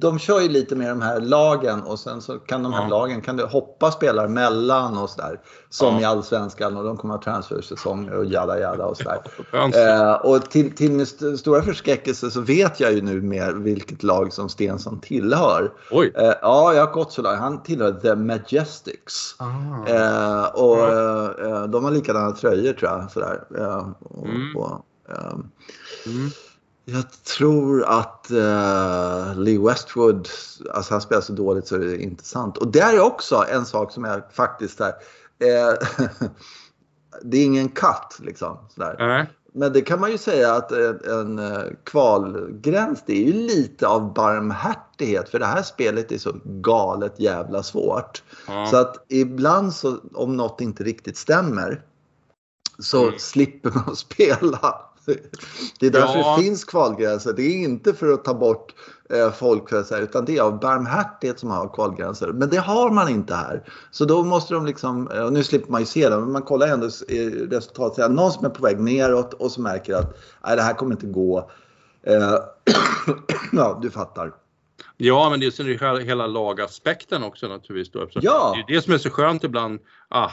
de 0.00 0.18
kör 0.18 0.40
ju 0.40 0.48
lite 0.48 0.76
med 0.76 0.88
de 0.88 1.02
här 1.02 1.20
lagen 1.20 1.82
och 1.82 1.98
sen 1.98 2.20
så 2.20 2.38
kan 2.38 2.62
de 2.62 2.72
här 2.72 2.82
ja. 2.82 2.88
lagen 2.88 3.20
kan 3.20 3.36
det 3.36 3.44
hoppa 3.44 3.90
spelare 3.90 4.28
mellan 4.28 4.98
och 4.98 5.10
sådär. 5.10 5.40
Som 5.68 5.94
ja. 5.94 6.00
i 6.00 6.04
Allsvenskan 6.04 6.76
och 6.76 6.84
de 6.84 6.96
kommer 6.96 7.14
ha 7.14 7.22
transfersäsonger 7.22 8.12
och 8.12 8.24
jada 8.24 8.60
jada 8.60 8.84
och 8.86 8.96
sådär. 8.96 9.20
eh, 9.52 10.12
och 10.12 10.50
till, 10.50 10.76
till 10.76 10.90
min 10.90 11.00
st 11.00 11.36
stora 11.36 11.62
förskräckelse 11.62 12.30
så 12.30 12.40
vet 12.40 12.80
jag 12.80 12.92
ju 12.92 13.02
nu 13.02 13.20
mer 13.20 13.52
vilket 13.52 14.02
lag 14.02 14.32
som 14.32 14.48
Stensson 14.48 15.00
tillhör. 15.00 15.72
Oj. 15.90 16.12
Eh, 16.16 16.32
ja, 16.42 16.74
jag 16.74 16.86
har 16.86 16.92
gått 16.92 17.12
så 17.12 17.22
långt. 17.22 17.38
Han 17.38 17.62
tillhör 17.62 17.92
The 17.92 18.14
Majestics. 18.14 19.34
Ah. 19.38 19.88
Eh, 19.88 20.44
och 20.44 20.78
ja. 20.78 21.34
Eh, 21.38 21.62
de 21.62 21.84
har 21.84 21.90
likadana 21.90 22.32
tröjor 22.32 22.72
tror 22.72 22.90
jag. 22.90 23.10
Sådär. 23.10 23.44
Eh, 23.58 23.88
och, 24.00 24.26
mm. 24.26 24.56
och, 24.56 24.86
ehm, 25.08 25.50
mm. 26.06 26.30
Jag 26.92 27.24
tror 27.24 27.84
att 27.84 28.26
uh, 28.30 29.38
Lee 29.38 29.58
Westwood, 29.58 30.28
alltså 30.74 30.94
han 30.94 31.00
spelar 31.00 31.22
så 31.22 31.32
dåligt 31.32 31.66
så 31.66 31.76
det 31.76 31.92
är 31.92 32.00
inte 32.00 32.24
sant. 32.24 32.56
Och 32.56 32.72
det 32.72 32.80
är 32.80 33.00
också 33.00 33.44
en 33.52 33.66
sak 33.66 33.92
som 33.92 34.04
är 34.04 34.24
faktiskt 34.32 34.78
där. 34.78 34.92
Eh, 35.38 35.74
det 37.22 37.38
är 37.38 37.44
ingen 37.44 37.68
katt 37.68 38.18
liksom. 38.22 38.58
Sådär. 38.74 39.00
Mm. 39.00 39.26
Men 39.52 39.72
det 39.72 39.80
kan 39.80 40.00
man 40.00 40.10
ju 40.10 40.18
säga 40.18 40.54
att 40.54 40.72
en, 40.72 41.00
en 41.04 41.38
eh, 41.38 41.62
kvalgräns 41.84 43.02
det 43.06 43.12
är 43.12 43.24
ju 43.24 43.32
lite 43.32 43.88
av 43.88 44.14
barmhärtighet 44.14 45.28
för 45.28 45.38
det 45.38 45.46
här 45.46 45.62
spelet 45.62 46.12
är 46.12 46.18
så 46.18 46.32
galet 46.44 47.20
jävla 47.20 47.62
svårt. 47.62 48.22
Mm. 48.48 48.66
Så 48.66 48.76
att 48.76 49.04
ibland 49.08 49.74
så 49.74 49.98
om 50.14 50.36
något 50.36 50.60
inte 50.60 50.84
riktigt 50.84 51.16
stämmer 51.16 51.82
så 52.78 53.02
mm. 53.02 53.18
slipper 53.18 53.70
man 53.70 53.96
spela. 53.96 54.89
Det 55.80 55.86
är 55.86 55.90
därför 55.90 56.18
ja. 56.18 56.36
det 56.36 56.42
finns 56.42 56.64
kvalgränser. 56.64 57.32
Det 57.32 57.42
är 57.42 57.64
inte 57.64 57.94
för 57.94 58.12
att 58.12 58.24
ta 58.24 58.34
bort 58.34 58.74
eh, 59.10 59.32
folk 59.32 59.72
utan 60.00 60.24
det 60.24 60.36
är 60.36 60.42
av 60.42 60.60
barmhärtighet 60.60 61.38
som 61.38 61.50
har 61.50 61.68
kvalgränser. 61.68 62.28
Men 62.32 62.48
det 62.48 62.56
har 62.56 62.90
man 62.90 63.08
inte 63.08 63.34
här. 63.34 63.64
Så 63.90 64.04
då 64.04 64.24
måste 64.24 64.54
de 64.54 64.66
liksom, 64.66 65.06
och 65.06 65.16
eh, 65.16 65.30
nu 65.30 65.44
slipper 65.44 65.72
man 65.72 65.80
ju 65.80 65.86
se 65.86 66.08
det, 66.08 66.20
men 66.20 66.32
man 66.32 66.42
kollar 66.42 66.66
ändå 66.66 66.86
resultatet. 67.50 68.10
Någon 68.10 68.32
som 68.32 68.44
är 68.44 68.50
på 68.50 68.62
väg 68.62 68.80
neråt 68.80 69.34
och 69.34 69.50
som 69.50 69.62
märker 69.62 69.94
att 69.94 70.18
nej, 70.46 70.56
det 70.56 70.62
här 70.62 70.74
kommer 70.74 70.92
inte 70.92 71.06
gå. 71.06 71.50
Eh, 72.02 72.34
ja, 73.52 73.78
du 73.82 73.90
fattar. 73.90 74.32
Ja, 75.02 75.30
men 75.30 75.40
det 75.40 75.60
är 75.60 75.64
ju 75.64 76.04
hela 76.04 76.26
lagaspekten 76.26 77.22
också 77.22 77.48
naturligtvis. 77.48 78.22
Ja. 78.22 78.54
Det 78.54 78.72
är 78.72 78.76
det 78.76 78.82
som 78.82 78.92
är 78.92 78.98
så 78.98 79.10
skönt 79.10 79.44
ibland. 79.44 79.80
Ah, 80.08 80.30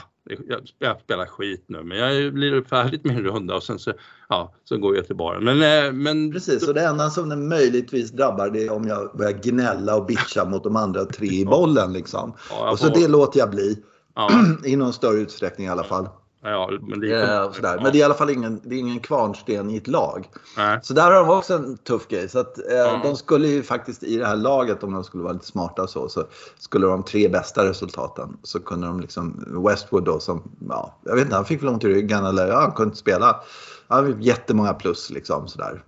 jag 0.78 1.00
spelar 1.00 1.26
skit 1.26 1.64
nu 1.66 1.82
men 1.82 1.98
jag 1.98 2.34
blir 2.34 2.62
färdigt 2.62 3.04
med 3.04 3.16
en 3.16 3.24
runda 3.24 3.56
och 3.56 3.62
sen 3.62 3.78
så, 3.78 3.92
ja, 4.28 4.54
så 4.64 4.78
går 4.78 4.96
jag 4.96 5.06
till 5.06 5.16
baren. 5.16 5.44
Men, 5.44 5.86
eh, 5.86 5.92
men... 5.92 6.32
Precis, 6.32 6.68
och 6.68 6.74
det 6.74 6.84
enda 6.84 7.10
som 7.10 7.28
det 7.28 7.36
möjligtvis 7.36 8.10
drabbar 8.10 8.50
det 8.50 8.66
är 8.66 8.72
om 8.72 8.88
jag 8.88 9.16
börjar 9.16 9.32
gnälla 9.32 9.96
och 9.96 10.06
bitcha 10.06 10.44
mot 10.44 10.64
de 10.64 10.76
andra 10.76 11.04
tre 11.04 11.28
i 11.28 11.44
bollen 11.44 11.92
liksom. 11.92 12.34
Ja, 12.50 12.70
och 12.70 12.78
så 12.78 12.86
får... 12.86 13.00
det 13.00 13.08
låter 13.08 13.38
jag 13.38 13.50
bli. 13.50 13.82
Ja. 14.14 14.30
I 14.64 14.76
någon 14.76 14.92
större 14.92 15.18
utsträckning 15.18 15.66
i 15.66 15.70
alla 15.70 15.84
fall. 15.84 16.08
Ja, 16.40 16.70
men, 16.82 17.00
det 17.00 17.12
är, 17.12 17.42
eh, 17.42 17.52
sådär. 17.52 17.80
men 17.82 17.92
det 17.92 17.98
är 17.98 18.00
i 18.00 18.02
alla 18.02 18.14
fall 18.14 18.30
ingen, 18.30 18.60
det 18.64 18.74
är 18.74 18.78
ingen 18.78 19.00
kvarnsten 19.00 19.70
i 19.70 19.76
ett 19.76 19.86
lag. 19.86 20.28
Nej. 20.56 20.78
Så 20.82 20.94
där 20.94 21.02
har 21.02 21.12
de 21.12 21.30
också 21.30 21.54
en 21.54 21.76
tuff 21.76 22.08
grej. 22.08 22.28
Så 22.28 22.38
att, 22.38 22.58
eh, 22.58 22.76
ja. 22.76 23.00
de 23.02 23.16
skulle 23.16 23.48
ju 23.48 23.62
faktiskt 23.62 24.02
i 24.02 24.16
det 24.16 24.26
här 24.26 24.36
laget, 24.36 24.82
om 24.82 24.92
de 24.92 25.04
skulle 25.04 25.22
vara 25.22 25.32
lite 25.32 25.46
smarta 25.46 25.86
så, 25.86 26.08
så 26.08 26.24
skulle 26.58 26.86
de 26.86 27.04
tre 27.04 27.28
bästa 27.28 27.64
resultaten. 27.64 28.36
Så 28.42 28.60
kunde 28.60 28.86
de 28.86 29.00
liksom, 29.00 29.44
Westwood 29.66 30.04
då 30.04 30.20
som, 30.20 30.42
ja, 30.68 30.98
jag 31.04 31.14
vet 31.14 31.24
inte, 31.24 31.36
han 31.36 31.44
fick 31.44 31.62
väl 31.62 31.68
ont 31.68 31.84
i 31.84 31.88
ryggen 31.88 32.24
eller 32.24 32.46
ja, 32.46 32.60
han 32.60 32.72
kunde 32.72 32.88
inte 32.88 32.98
spela. 32.98 33.40
Han 33.88 34.06
fick 34.06 34.26
jättemånga 34.26 34.74
plus 34.74 35.10
liksom 35.10 35.48
sådär. 35.48 35.82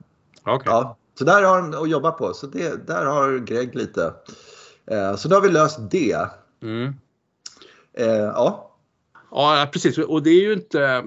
Okay. 0.46 0.72
Ja, 0.72 0.96
så 1.18 1.24
där 1.24 1.42
har 1.42 1.62
de 1.62 1.82
att 1.82 1.90
jobba 1.90 2.10
på. 2.10 2.34
Så 2.34 2.46
det, 2.46 2.86
där 2.86 3.06
har 3.06 3.38
Greg 3.38 3.74
lite. 3.74 4.14
Eh, 4.86 5.16
så 5.16 5.28
då 5.28 5.36
har 5.36 5.42
vi 5.42 5.48
löst 5.48 5.78
det. 5.90 6.28
Mm. 6.62 6.94
Eh, 7.94 8.06
ja. 8.06 8.69
Ja, 9.30 9.68
precis. 9.72 9.98
Och 9.98 10.22
det 10.22 10.30
är 10.30 10.42
ju 10.42 10.52
inte... 10.52 11.04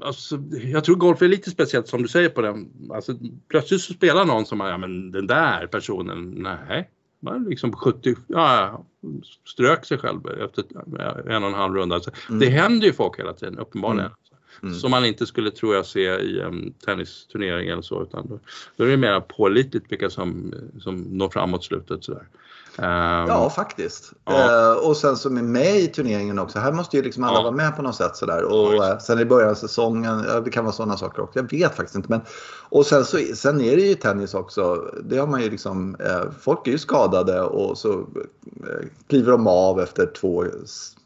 Alltså, 0.00 0.38
jag 0.50 0.84
tror 0.84 0.96
golf 0.96 1.22
är 1.22 1.28
lite 1.28 1.50
speciellt 1.50 1.88
som 1.88 2.02
du 2.02 2.08
säger 2.08 2.28
på 2.28 2.40
den. 2.40 2.70
Alltså, 2.90 3.14
plötsligt 3.48 3.80
så 3.80 3.92
spelar 3.92 4.24
någon 4.24 4.46
som, 4.46 4.60
ja 4.60 4.78
men 4.78 5.12
den 5.12 5.26
där 5.26 5.66
personen, 5.66 6.30
nej. 6.30 6.90
Man 7.20 7.44
liksom 7.44 7.72
70, 7.72 8.14
ja, 8.26 8.84
strök 9.48 9.84
sig 9.84 9.98
själv 9.98 10.20
efter 10.26 10.64
en 11.30 11.42
och 11.42 11.48
en 11.48 11.54
halv 11.54 11.74
runda. 11.74 11.94
Alltså, 11.94 12.10
mm. 12.28 12.40
Det 12.40 12.48
händer 12.48 12.86
ju 12.86 12.92
folk 12.92 13.18
hela 13.18 13.32
tiden, 13.32 13.58
uppenbarligen. 13.58 14.06
Mm. 14.06 14.18
Mm. 14.62 14.74
Som 14.74 14.90
man 14.90 15.04
inte 15.04 15.26
skulle, 15.26 15.50
tror 15.50 15.74
jag, 15.74 15.86
se 15.86 16.20
i 16.20 16.40
en 16.40 16.72
tennisturnering 16.84 17.68
eller 17.68 17.82
så. 17.82 18.02
Utan 18.02 18.28
då, 18.28 18.38
då 18.76 18.84
är 18.84 18.88
det 18.88 18.96
mer 18.96 19.20
pålitligt 19.20 19.92
vilka 19.92 20.10
som, 20.10 20.54
som 20.80 20.96
når 20.96 21.28
framåt 21.28 21.64
slutet. 21.64 22.04
Sådär. 22.04 22.26
Um, 22.78 22.84
ja, 23.28 23.50
faktiskt. 23.50 24.12
Ja. 24.24 24.72
Uh, 24.72 24.88
och 24.88 24.96
sen 24.96 25.16
som 25.16 25.36
är 25.36 25.42
med 25.42 25.76
i 25.76 25.86
turneringen 25.86 26.38
också. 26.38 26.58
Här 26.58 26.72
måste 26.72 26.96
ju 26.96 27.02
liksom 27.02 27.24
alla 27.24 27.38
ja. 27.38 27.42
vara 27.42 27.54
med 27.54 27.76
på 27.76 27.82
något 27.82 27.94
sätt. 27.94 28.16
Sådär. 28.16 28.44
Och 28.44 28.74
ja, 28.74 28.92
uh, 28.92 28.98
sen 28.98 29.18
i 29.18 29.24
början 29.24 29.50
av 29.50 29.54
säsongen, 29.54 30.24
det 30.44 30.50
kan 30.50 30.64
vara 30.64 30.72
sådana 30.72 30.96
saker 30.96 31.22
också. 31.22 31.38
Jag 31.38 31.50
vet 31.50 31.76
faktiskt 31.76 31.96
inte. 31.96 32.10
Men, 32.10 32.20
och 32.68 32.86
sen, 32.86 33.04
så, 33.04 33.18
sen 33.34 33.60
är 33.60 33.76
det 33.76 33.82
ju 33.82 33.94
tennis 33.94 34.34
också. 34.34 34.90
Det 35.04 35.18
har 35.18 35.26
man 35.26 35.42
ju 35.42 35.50
liksom, 35.50 35.96
uh, 36.00 36.30
folk 36.40 36.66
är 36.66 36.70
ju 36.70 36.78
skadade 36.78 37.42
och 37.42 37.78
så 37.78 38.06
kliver 39.08 39.32
de 39.32 39.46
av 39.46 39.80
efter 39.80 40.06
två 40.06 40.44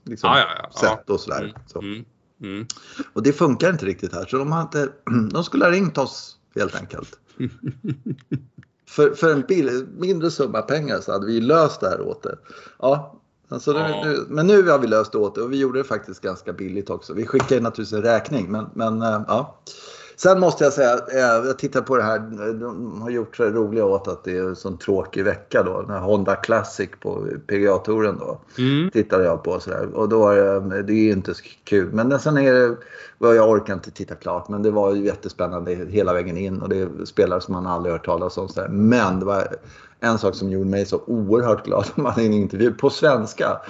liksom, 0.04 0.36
set 0.80 1.10
och 1.10 1.20
sådär. 1.20 1.40
Mm. 1.42 1.52
Så. 1.66 1.78
Mm. 1.78 2.04
Mm. 2.40 2.66
Och 3.12 3.22
det 3.22 3.32
funkar 3.32 3.70
inte 3.70 3.86
riktigt 3.86 4.12
här. 4.12 4.26
Så 4.26 4.38
de, 4.38 4.52
inte, 4.52 4.88
de 5.30 5.44
skulle 5.44 5.64
ha 5.64 5.72
ringt 5.72 5.98
oss 5.98 6.36
helt 6.54 6.74
enkelt. 6.74 7.18
för, 8.88 9.14
för 9.14 9.32
en 9.32 9.40
bil, 9.40 9.86
mindre 9.98 10.30
summa 10.30 10.62
pengar 10.62 11.00
så 11.00 11.12
hade 11.12 11.26
vi 11.26 11.40
löst 11.40 11.80
det 11.80 11.88
här 11.88 12.00
åt 12.00 12.22
det. 12.22 12.38
Ja, 12.78 13.20
alltså 13.48 13.72
ja. 13.72 14.04
Nu, 14.04 14.24
men 14.28 14.46
nu 14.46 14.68
har 14.68 14.78
vi 14.78 14.86
löst 14.86 15.12
det 15.12 15.18
åt 15.18 15.34
det 15.34 15.42
och 15.42 15.52
vi 15.52 15.56
gjorde 15.58 15.78
det 15.78 15.84
faktiskt 15.84 16.20
ganska 16.20 16.52
billigt 16.52 16.90
också. 16.90 17.14
Vi 17.14 17.26
skickade 17.26 17.60
naturligtvis 17.60 17.98
en 17.98 18.02
räkning 18.02 18.50
men, 18.50 18.66
men 18.74 19.02
äh, 19.02 19.22
ja. 19.28 19.58
Sen 20.16 20.40
måste 20.40 20.64
jag 20.64 20.73
säga, 20.73 20.92
eh, 20.92 21.46
jag 21.46 21.58
tittar 21.58 21.80
på 21.80 21.96
det 21.96 22.02
här, 22.02 22.18
de 22.52 23.02
har 23.02 23.11
gjort 23.11 23.37
sig 23.37 23.50
roliga 23.50 23.85
åt 23.85 24.08
att 24.08 24.25
det 24.25 24.37
är 24.37 24.42
en 24.42 24.56
sån 24.56 24.78
tråkig 24.78 25.25
vecka 25.25 25.62
då. 25.62 25.82
Den 25.82 25.90
här 25.90 26.00
Honda 26.00 26.37
Classic 26.37 26.90
på 27.00 27.26
PGA-touren 27.46 28.18
då. 28.18 28.38
Mm. 28.58 28.90
Tittade 28.90 29.25
jag 29.25 29.42
på 29.44 29.61
sådär. 29.61 29.88
Och 29.94 30.08
då 30.08 30.28
är 30.28 30.61
det, 30.61 30.82
det 30.82 30.92
är 30.92 31.12
inte 31.12 31.35
så 31.35 31.42
kul. 31.64 31.92
Men 31.92 32.20
sen 32.20 32.38
är 32.38 32.52
det, 32.52 32.76
jag 33.18 33.50
orkar 33.50 33.75
inte 33.75 33.90
titta 33.90 34.14
klart. 34.14 34.49
Men 34.49 34.62
det 34.62 34.70
var 34.70 34.94
ju 34.94 35.04
jättespännande 35.04 35.75
hela 35.75 36.12
vägen 36.12 36.37
in. 36.37 36.62
Och 36.62 36.68
det 36.68 36.78
är 36.78 37.04
spelare 37.04 37.40
som 37.40 37.54
man 37.54 37.66
aldrig 37.66 37.92
hört 37.92 38.04
talas 38.04 38.38
om. 38.38 38.49
Sådär. 38.49 38.68
Men 38.68 39.20
det 39.20 39.26
var 39.26 39.46
en 40.00 40.18
sak 40.18 40.35
som 40.35 40.50
gjorde 40.50 40.70
mig 40.70 40.87
så 40.87 41.02
oerhört 41.06 41.64
glad. 41.64 41.87
Man 41.94 42.12
hade 42.12 42.26
en 42.26 42.32
intervju 42.32 42.73
på 42.73 42.90
svenska. 42.90 43.61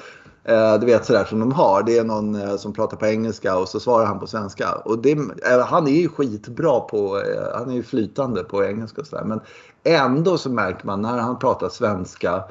Eh, 0.49 0.79
du 0.79 0.87
vet 0.87 1.05
sådär 1.05 1.25
som 1.25 1.41
de 1.41 1.53
har. 1.53 1.83
Det 1.83 1.99
är 1.99 2.05
någon 2.05 2.35
eh, 2.35 2.57
som 2.57 2.73
pratar 2.73 2.97
på 2.97 3.07
engelska 3.07 3.59
och 3.59 3.69
så 3.69 3.81
svarar 3.81 4.07
han 4.07 4.19
på 4.19 4.27
svenska. 4.27 4.73
Och 4.73 4.99
det, 4.99 5.13
eh, 5.13 5.67
han 5.67 5.87
är 5.87 6.01
ju 6.01 6.09
skitbra 6.09 6.81
på, 6.81 7.23
han 7.55 7.71
är 7.71 7.75
ju 7.75 7.83
flytande 7.83 8.45
på 8.45 8.65
engelska 8.65 9.01
och 9.01 9.07
sådär. 9.07 9.25
Men 9.25 9.41
ändå 9.85 10.39
så 10.39 10.51
märker 10.51 10.87
man 10.87 11.03
när 11.03 11.19
han 11.19 11.39
pratar 11.39 11.69
svenska 11.69 12.45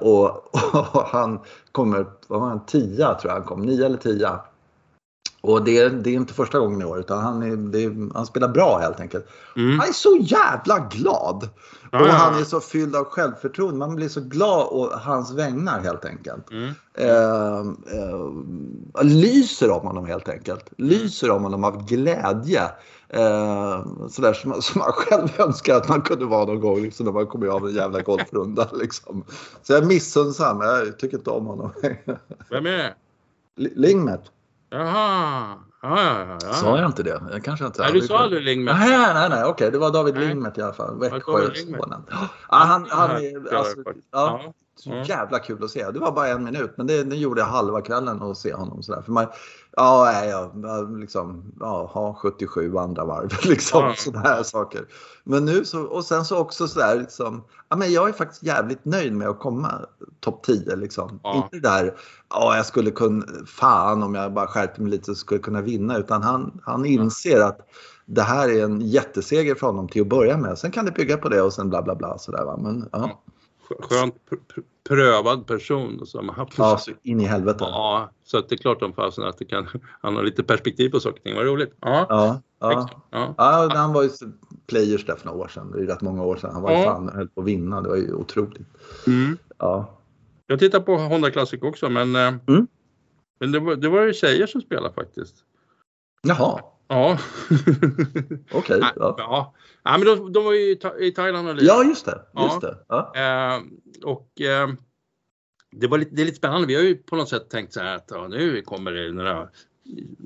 och, 0.00 0.26
och, 0.94 1.02
han 1.06 1.40
kommer, 1.72 2.06
vad 2.26 2.40
var 2.40 2.48
han, 2.48 2.66
tia 2.66 3.14
tror 3.14 3.30
jag 3.32 3.38
han 3.38 3.48
kom, 3.48 3.62
nio 3.62 3.86
eller 3.86 3.98
tia. 3.98 4.40
Och 5.42 5.64
det, 5.64 5.88
det 5.88 6.10
är 6.10 6.14
inte 6.14 6.34
första 6.34 6.58
gången 6.58 6.80
i 6.82 6.84
år 6.84 6.98
utan 7.00 7.18
han, 7.22 7.42
är, 7.42 7.56
det, 7.56 8.12
han 8.14 8.26
spelar 8.26 8.48
bra 8.48 8.78
helt 8.78 9.00
enkelt. 9.00 9.26
Mm. 9.56 9.78
Han 9.78 9.88
är 9.88 9.92
så 9.92 10.16
jävla 10.20 10.78
glad! 10.90 11.48
Ja, 11.92 12.00
och 12.00 12.06
han 12.06 12.40
är 12.40 12.44
så 12.44 12.60
fylld 12.60 12.96
av 12.96 13.04
självförtroende. 13.04 13.78
Man 13.78 13.96
blir 13.96 14.08
så 14.08 14.20
glad 14.20 14.66
å 14.70 14.90
hans 14.94 15.32
vägnar 15.34 15.80
helt 15.80 16.04
enkelt. 16.04 16.50
Mm. 16.50 16.70
Eh, 16.94 17.58
eh, 17.98 19.04
lyser 19.04 19.70
om 19.70 19.86
honom 19.86 20.06
helt 20.06 20.28
enkelt. 20.28 20.64
Lyser 20.76 21.30
om 21.30 21.42
honom 21.42 21.64
av 21.64 21.86
glädje. 21.86 22.62
Eh, 23.08 23.84
sådär 24.10 24.32
som, 24.32 24.50
man- 24.50 24.62
som 24.62 24.78
man 24.78 24.92
själv 24.92 25.28
önskar 25.38 25.76
att 25.76 25.88
man 25.88 26.02
kunde 26.02 26.24
vara 26.24 26.44
någon 26.44 26.60
gång 26.60 26.80
liksom, 26.82 27.06
när 27.06 27.12
man 27.12 27.26
kommer 27.26 27.46
av 27.46 27.68
en 27.68 27.74
jävla 27.74 28.00
golfrunda. 28.00 28.68
Liksom. 28.80 29.24
Så 29.62 29.72
jag 29.72 29.82
är 29.82 29.86
missunnsam. 29.86 30.60
Jag 30.60 30.98
tycker 30.98 31.16
inte 31.16 31.30
om 31.30 31.46
honom. 31.46 31.72
Vem 32.50 32.66
är 32.66 32.70
det? 32.76 32.94
Li- 33.56 33.72
Lingmet. 33.76 34.22
Jaha. 34.70 35.56
Ja, 35.82 36.02
ja, 36.02 36.24
ja, 36.28 36.38
ja. 36.42 36.52
Sa 36.52 36.78
jag 36.78 36.86
inte 36.86 37.02
det? 37.02 37.22
Jag 37.30 37.44
kanske 37.44 37.66
inte 37.66 37.82
Nej, 37.82 37.92
du 37.92 38.00
sa 38.00 38.18
aldrig 38.18 38.42
Lingmet. 38.42 38.76
Nej, 38.78 39.14
nej, 39.14 39.28
nej. 39.28 39.44
Okej, 39.44 39.70
det 39.70 39.78
var 39.78 39.90
David 39.90 40.14
Nej. 40.14 40.52
I 40.56 40.62
alla 40.62 40.72
fall. 40.72 40.98
David 40.98 41.12
Växjö 41.12 41.48
Lingmet. 41.48 41.80
Skåne. 41.80 41.96
Ja, 42.10 42.16
han, 42.48 42.86
han 42.90 43.10
är 43.10 43.54
alltså, 43.54 43.76
ja, 44.10 44.40
så 44.76 44.90
jävla 45.06 45.38
kul 45.38 45.64
att 45.64 45.70
se. 45.70 45.90
Det 45.90 45.98
var 45.98 46.12
bara 46.12 46.28
en 46.28 46.44
minut, 46.44 46.74
men 46.76 46.86
det, 46.86 47.04
det 47.04 47.16
gjorde 47.16 47.40
jag 47.40 47.46
halva 47.46 47.80
kvällen 47.80 48.22
att 48.22 48.38
se 48.38 48.54
honom 48.54 48.82
sådär. 48.82 49.02
För 49.02 49.12
man, 49.12 49.26
ja, 49.76 50.24
jag 50.24 50.98
liksom, 51.00 51.52
ja, 51.60 51.90
ha 51.92 52.14
77 52.14 52.76
andra 52.76 53.04
varv, 53.04 53.28
liksom 53.44 53.84
Ja. 53.84 53.94
sådana 53.96 54.28
här 54.28 54.42
saker. 54.42 54.84
Men 55.24 55.44
nu 55.44 55.64
så, 55.64 55.82
och 55.82 56.04
sen 56.04 56.24
så 56.24 56.38
också 56.38 56.68
sådär 56.68 56.98
liksom, 56.98 57.44
ja 57.68 57.76
men 57.76 57.92
jag 57.92 58.08
är 58.08 58.12
faktiskt 58.12 58.42
jävligt 58.42 58.84
nöjd 58.84 59.12
med 59.12 59.28
att 59.28 59.38
komma 59.38 59.80
topp 60.20 60.42
10 60.44 60.76
liksom. 60.76 61.20
Ja. 61.22 61.34
Inte 61.36 61.68
där, 61.68 61.94
ja 62.30 62.56
jag 62.56 62.66
skulle 62.66 62.90
kunna, 62.90 63.26
fan 63.46 64.02
om 64.02 64.14
jag 64.14 64.32
bara 64.32 64.46
skärpte 64.46 64.82
mig 64.82 64.90
lite 64.90 65.04
så 65.04 65.14
skulle 65.14 65.38
jag 65.38 65.44
kunna 65.44 65.60
vinna. 65.62 65.98
Utan 65.98 66.22
han, 66.22 66.60
han 66.64 66.84
inser 66.86 67.40
att 67.40 67.58
det 68.06 68.22
här 68.22 68.48
är 68.48 68.64
en 68.64 68.80
jätteseger 68.80 69.54
för 69.54 69.66
honom 69.66 69.88
till 69.88 70.02
att 70.02 70.08
börja 70.08 70.36
med. 70.36 70.58
Sen 70.58 70.70
kan 70.70 70.84
det 70.84 70.92
bygga 70.92 71.16
på 71.16 71.28
det 71.28 71.42
och 71.42 71.52
sen 71.52 71.70
bla 71.70 71.82
bla 71.82 71.94
bla 71.94 72.18
sådär 72.18 72.44
va. 72.44 72.56
Men 72.56 72.88
ja, 72.92 73.20
Skönt 73.80 74.14
prövad 74.88 75.46
person 75.46 76.06
som 76.06 76.28
har 76.28 76.36
haft 76.36 76.58
ja 76.58 76.78
så 76.78 76.90
in 77.02 77.20
i 77.20 77.24
helvete. 77.24 77.58
Ja, 77.64 78.10
så 78.24 78.38
att 78.38 78.48
det 78.48 78.54
är 78.54 78.56
klart 78.56 78.82
om 78.82 78.92
fasen 78.92 79.24
att 79.24 79.38
det 79.38 79.44
kan, 79.44 79.68
han 80.00 80.16
har 80.16 80.22
lite 80.22 80.42
perspektiv 80.42 80.90
på 80.90 81.00
saker 81.00 81.18
och 81.18 81.22
ting. 81.24 81.36
Vad 81.36 81.44
roligt. 81.46 81.74
Ja. 81.80 82.06
Ja, 82.08 82.40
ja. 82.60 82.88
ja. 83.10 83.34
Ja, 83.38 83.70
han 83.74 83.92
var 83.92 84.02
ju 84.02 84.10
players 84.66 85.06
där 85.06 85.16
för 85.16 85.26
några 85.26 85.38
år 85.44 85.48
sedan. 85.48 85.70
Det 85.70 85.78
är 85.82 85.86
rätt 85.86 86.00
många 86.00 86.24
år 86.24 86.36
sedan. 86.36 86.50
Han 86.52 86.62
var 86.62 86.70
ju 86.70 86.76
Ja. 86.76 86.84
fan 86.84 87.08
höll 87.08 87.28
på 87.28 87.40
att 87.40 87.46
vinna. 87.46 87.80
Det 87.80 87.88
var 87.88 87.96
ju 87.96 88.14
otroligt. 88.14 88.66
Mm. 89.06 89.38
Ja. 89.58 89.96
Jag 90.46 90.58
tittar 90.58 90.80
på 90.80 90.96
Honda 90.96 91.30
Classic 91.30 91.62
också 91.62 91.88
men, 91.90 92.16
eh, 92.16 92.34
Mm. 92.46 92.66
men 93.40 93.52
det, 93.52 93.58
var, 93.60 93.76
det 93.76 93.88
var 93.88 94.02
ju 94.02 94.12
tjejer 94.14 94.46
som 94.46 94.60
spelade 94.60 94.94
faktiskt. 94.94 95.34
Jaha, 96.22 96.60
Ja. 96.90 97.18
okej. 98.52 98.80
Nej, 98.80 98.92
Ja. 98.96 99.14
ja. 99.18 99.54
ja, 99.82 99.98
men 99.98 100.06
de, 100.06 100.32
de 100.32 100.44
var 100.44 100.52
ju 100.52 100.60
i, 100.60 100.74
Tha- 100.74 100.98
i 100.98 101.10
Thailand 101.10 101.48
och 101.48 101.54
lirade. 101.54 101.66
ja, 101.82 101.84
just 101.88 102.06
det. 102.06 102.20
Just 102.42 102.60
det. 102.60 102.78
Ja. 102.88 103.12
Eh, 103.16 103.60
och 104.04 104.40
eh, 104.40 104.68
det, 105.72 105.86
var 105.86 105.98
lite, 105.98 106.14
det 106.14 106.22
är 106.22 106.26
lite 106.26 106.36
spännande. 106.36 106.66
Vi 106.66 106.74
har 106.74 106.82
ju 106.82 106.94
på 106.96 107.16
något 107.16 107.28
sätt 107.28 107.50
tänkt 107.50 107.72
så 107.72 107.80
här 107.80 107.96
att 107.96 108.08
ja, 108.10 108.28
nu 108.28 108.62
kommer 108.62 108.92
det 108.92 109.12
några 109.12 109.48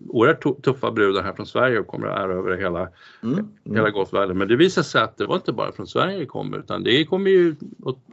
oerhört 0.09 0.42
tu- 0.44 0.61
tuffa 0.62 0.90
brudar 0.90 1.23
här 1.23 1.33
från 1.33 1.47
Sverige 1.47 1.78
och 1.80 1.87
kommer 1.87 2.06
att 2.06 2.18
ära 2.21 2.33
över 2.33 2.56
hela, 2.56 2.88
Mm. 3.23 3.49
hela 3.64 3.78
Mm. 3.80 3.92
golfvärlden. 3.92 4.38
Men 4.38 4.49
det 4.49 4.56
visade 4.56 4.85
sig 4.85 5.02
att 5.02 5.16
det 5.18 5.26
var 5.26 5.37
inte 5.37 5.52
bara 5.52 5.73
från 5.73 5.87
Sverige 5.87 6.18
det 6.18 6.26
kommer 6.26 6.59
utan 6.59 6.83
det 6.85 7.04
kommer 7.04 7.30
ju 7.30 7.56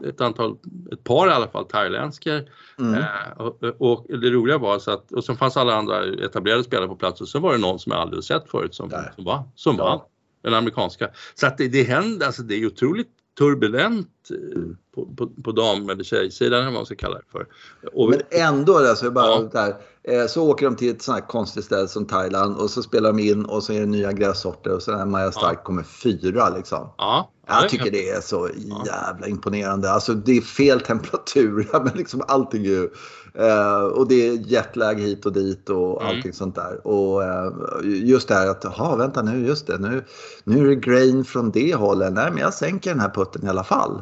ett 0.05 0.21
antal, 0.21 0.57
ett 0.91 1.03
par 1.03 1.27
i 1.27 1.31
alla 1.31 1.47
fall 1.47 1.65
thailändska. 1.65 2.41
Mm. 2.79 2.93
Eh, 2.93 3.37
och, 3.37 3.63
och 3.81 4.05
det 4.19 4.29
roliga 4.29 4.57
var 4.57 4.79
så 4.79 4.91
att, 4.91 5.11
och 5.11 5.23
så 5.23 5.35
fanns 5.35 5.57
alla 5.57 5.73
andra 5.75 6.03
etablerade 6.05 6.63
spelare 6.63 6.87
på 6.87 6.95
plats 6.95 7.21
och 7.21 7.27
så 7.27 7.39
var 7.39 7.51
det 7.51 7.57
någon 7.59 7.79
som 7.79 7.91
jag 7.91 8.01
aldrig 8.01 8.23
sett 8.23 8.49
förut 8.49 8.75
som, 8.75 8.89
som 9.15 9.23
var, 9.25 9.43
som 9.55 9.75
Ja. 9.77 9.83
var 9.83 10.01
den 10.43 10.53
amerikanska. 10.53 11.09
Så 11.35 11.47
att 11.47 11.57
det, 11.57 11.67
det 11.67 11.83
händer, 11.83 12.25
alltså 12.25 12.41
det 12.43 12.55
är 12.55 12.65
otroligt 12.65 13.07
turbulent. 13.37 14.07
På, 14.95 15.05
på, 15.17 15.27
på 15.43 15.51
dam 15.51 15.89
eller 15.89 16.03
tjejsidan 16.03 16.53
eller 16.53 16.65
vad 16.65 16.73
man 16.73 16.85
ska 16.85 16.95
kalla 16.95 17.15
det 17.15 17.23
för. 17.31 17.45
Och, 17.93 18.09
Men 18.09 18.21
ändå, 18.31 18.77
alltså, 18.77 19.11
bara 19.11 19.25
Ja. 19.25 19.49
där, 19.51 19.75
eh, 20.03 20.27
så 20.27 20.49
åker 20.49 20.65
de 20.65 20.75
till 20.75 20.89
ett 20.91 21.01
sånt 21.01 21.19
här 21.19 21.27
konstigt 21.27 21.65
ställe 21.65 21.87
som 21.87 22.05
Thailand 22.05 22.57
och 22.57 22.69
så 22.69 22.83
spelar 22.83 23.13
de 23.13 23.19
in 23.19 23.45
och 23.45 23.63
så 23.63 23.73
är 23.73 23.79
det 23.79 23.85
nya 23.85 24.11
grässorter 24.11 24.71
och 24.75 24.81
så 24.83 24.91
där 24.91 25.05
Maja 25.05 25.31
Stark 25.31 25.63
kommer 25.63 25.83
fyra 25.83 26.49
liksom. 26.49 26.89
ja, 26.97 27.31
Jag 27.47 27.69
tycker 27.69 27.91
det 27.91 28.09
är 28.09 28.21
så 28.21 28.49
jävla 28.85 29.27
imponerande. 29.27 29.91
Alltså 29.91 30.13
det 30.13 30.37
är 30.37 30.41
fel 30.41 30.79
temperatur, 30.81 31.69
ja, 31.73 31.81
men 31.83 31.93
liksom 31.97 32.21
allting 32.27 32.65
är 32.65 32.69
ju... 32.69 32.89
Eh, 33.33 33.81
och 33.83 34.07
det 34.07 34.27
är 34.27 34.33
jetlag 34.33 34.93
hit 34.99 35.25
och 35.25 35.33
dit 35.33 35.69
och 35.69 36.01
Mm. 36.01 36.15
allting 36.15 36.33
sånt 36.33 36.55
där. 36.55 36.87
Och 36.87 37.23
eh, 37.23 37.51
just 37.83 38.27
det 38.27 38.33
här 38.35 38.47
att, 38.47 38.63
jaha 38.63 38.95
vänta 38.95 39.21
nu, 39.21 39.47
just 39.47 39.67
det, 39.67 39.77
nu, 39.77 40.05
nu 40.43 40.59
är 40.61 40.67
det 40.67 40.75
grain 40.75 41.25
från 41.25 41.51
det 41.51 41.75
hållet. 41.75 42.13
Nej 42.13 42.29
men 42.31 42.37
jag 42.41 42.53
sänker 42.53 42.89
den 42.89 42.99
här 42.99 43.09
putten 43.09 43.45
i 43.45 43.49
alla 43.49 43.63
fall. 43.63 44.01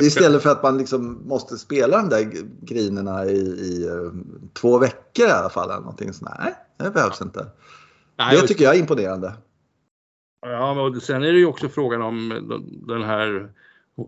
Istället 0.00 0.42
för 0.42 0.50
att 0.50 0.62
man 0.62 0.78
liksom 0.78 1.28
måste 1.28 1.58
spela 1.58 1.96
de 1.96 2.08
där 2.08 2.32
grinerna 2.66 3.24
i, 3.26 3.36
i 3.40 3.86
eh, 3.86 4.12
två 4.52 4.78
veckor 4.78 5.26
i 5.26 5.30
alla 5.30 5.50
fall. 5.50 5.70
Eller 5.70 5.80
någonting 5.80 6.12
sånt. 6.12 6.30
Nej, 6.38 6.54
det 6.78 6.90
behövs 6.90 7.20
inte. 7.22 7.46
Nej, 8.18 8.36
Det 8.36 8.42
och- 8.42 8.48
tycker 8.48 8.64
jag 8.64 8.74
är 8.76 8.80
imponerande. 8.80 9.32
Ja, 10.46 10.74
men 10.74 11.00
sen 11.00 11.22
är 11.24 11.32
det 11.32 11.38
ju 11.38 11.46
också 11.46 11.68
frågan 11.68 12.02
om 12.02 12.28
den- 12.88 13.02
här 13.02 13.52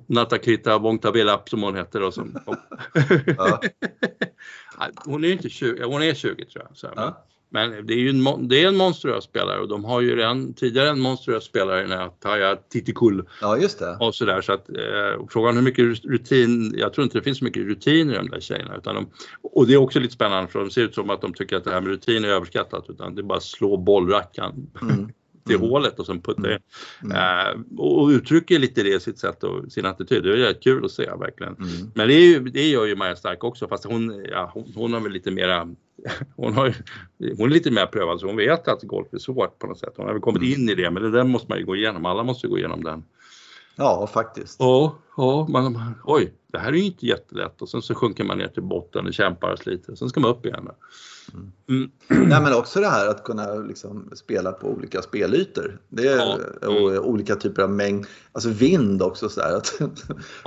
Natakita 0.07 0.79
Vongtavelap 0.79 1.49
som 1.49 1.63
hon 1.63 1.77
heter. 1.77 2.03
Och 2.03 2.15
som, 2.15 2.35
hon 5.05 5.25
är 5.25 5.33
inte 5.33 5.49
20, 5.49 5.85
hon 5.85 6.03
är 6.03 6.15
20 6.15 6.45
tror 6.45 6.65
jag. 6.69 6.77
Så, 6.77 6.87
här, 6.87 6.95
Ja. 6.97 7.25
Men 7.51 7.87
det 7.87 7.95
är 7.95 7.99
ju 7.99 8.09
en, 8.09 8.49
det 8.49 8.65
är 8.65 8.69
en 8.69 8.77
monstruös 8.77 9.25
spelare 9.25 9.61
och 9.61 9.69
de 9.69 9.85
har 9.85 10.01
ju 10.01 10.17
redan 10.17 10.55
tidigare 10.55 10.89
en 10.89 11.01
monstruös 11.01 11.45
spelare 11.45 11.81
i 11.81 11.83
den 11.83 11.99
här 11.99 12.09
Taya 12.09 12.57
Titikul 12.57 13.25
ja, 13.41 13.57
just 13.57 13.79
det. 13.79 13.97
och 14.01 14.15
sådär. 14.15 14.41
Så 14.41 14.53
att 14.53 14.69
eh, 14.69 15.27
frågan 15.29 15.57
hur 15.57 15.63
mycket 15.63 16.05
rutin, 16.05 16.75
jag 16.79 16.93
tror 16.93 17.05
inte 17.05 17.19
det 17.19 17.23
finns 17.23 17.39
så 17.39 17.45
mycket 17.45 17.63
rutin 17.63 18.11
i 18.11 18.15
de 18.15 18.29
där 18.29 18.41
tjejerna. 18.41 18.77
Utan 18.77 18.95
de, 18.95 19.11
och 19.43 19.67
det 19.67 19.73
är 19.75 19.77
också 19.77 20.01
lite 20.01 20.15
spännande 20.15 20.51
för 20.51 20.59
de 20.59 20.71
ser 20.71 20.83
ut 20.83 20.95
som 20.95 21.11
att 21.11 21.21
de 21.21 21.35
tycker 21.35 21.57
att 21.57 21.65
det 21.65 21.71
här 21.71 21.81
med 21.81 21.91
rutin 21.91 22.25
är 22.25 22.29
överskattat 22.29 22.85
utan 22.89 23.15
det 23.15 23.21
är 23.21 23.25
bara 23.25 23.39
att 23.39 23.45
slå 23.45 23.77
bollrackan 23.77 24.71
Mm. 24.83 25.13
Till 25.49 25.57
Mm. 25.57 25.69
hålet 25.71 25.99
och 25.99 26.07
sen 26.07 26.21
putta 26.23 26.53
in. 26.53 26.59
Mm. 27.03 27.17
Eh, 27.17 27.79
och, 27.79 28.09
uttrycker 28.09 28.59
lite 28.59 28.83
det 28.83 28.95
i 28.95 29.01
sitt 29.01 29.19
sätt 29.19 29.45
och 29.45 29.73
sin 29.73 29.87
attityd. 29.87 30.23
Det 30.23 30.49
är 30.49 30.63
kul 30.63 30.85
att 30.85 30.91
se 30.91 31.11
verkligen. 31.21 31.55
Mm. 31.55 31.69
Men 31.95 32.09
det, 32.09 32.15
är 32.15 32.21
ju, 32.27 32.41
det 32.41 32.69
gör 32.69 32.87
ju 32.87 32.97
Maja 32.97 33.17
Stark 33.17 33.45
också 33.45 33.69
fast 33.69 33.85
hon, 33.85 34.25
ja, 34.31 34.51
hon, 34.55 34.73
hon 34.75 34.93
har 34.93 35.01
väl 35.01 35.13
lite 35.13 35.31
mera 35.31 35.69
hon, 36.37 36.53
har, 36.55 36.75
hon 37.37 37.49
är 37.49 37.55
lite 37.55 37.71
mer 37.71 37.87
prövad 37.87 38.21
så 38.21 38.27
hon 38.27 38.37
vet 38.37 38.69
att 38.69 38.83
golf 38.83 39.09
är 39.13 39.19
svårt 39.19 39.59
på 39.59 39.67
något 39.67 39.79
sätt. 39.79 39.93
Hon 39.97 40.07
har 40.07 40.13
väl 40.13 40.23
kommit 40.23 40.43
Mm. 40.43 40.61
in 40.61 40.69
i 40.69 40.75
det 40.75 40.91
men 40.91 41.03
det 41.03 41.11
där 41.11 41.25
måste 41.25 41.47
man 41.49 41.59
ju 41.59 41.65
gå 41.65 41.77
igenom. 41.77 42.07
Alla 42.07 42.23
måste 42.23 42.47
ju 42.47 42.51
gå 42.51 42.59
igenom 42.59 42.85
den. 42.85 43.05
Ja, 43.77 44.07
faktiskt. 44.07 44.57
Ja, 44.59 44.99
ja 45.17 45.47
man, 45.51 45.95
oj, 46.05 46.33
det 46.53 46.59
här 46.59 46.69
är 46.73 46.77
ju 46.77 46.85
inte 46.85 47.07
jättelätt 47.07 47.63
och 47.63 47.69
sen 47.69 47.83
så 47.83 47.95
sjunker 47.95 48.25
man 48.25 48.39
ner 48.39 48.49
till 48.49 48.63
botten 48.63 49.07
och 49.07 49.15
kämpar 49.15 49.53
och 49.53 49.59
sliter. 49.59 49.95
Sen 49.95 50.09
ska 50.09 50.21
man 50.21 50.31
upp 50.31 50.47
igen. 50.47 50.69
Mm. 51.69 51.91
Nej, 52.09 52.43
men 52.43 52.55
också 52.55 52.81
det 52.81 52.89
här 52.89 53.07
att 53.09 53.25
kunna 53.25 53.55
liksom 53.55 54.11
spela 54.15 54.53
på 54.53 54.67
olika 54.69 55.03
spelytor. 55.03 55.79
Det 55.89 56.09
är, 56.09 56.17
Ja. 56.61 56.69
Och 56.69 57.09
olika 57.09 57.37
typer 57.37 57.63
av 57.63 57.71
mängd. 57.71 58.07
Alltså 58.33 58.49
vind 58.49 59.03
också. 59.03 59.29
Så. 59.29 59.41
Att, 59.57 59.75
Ja. 59.79 59.87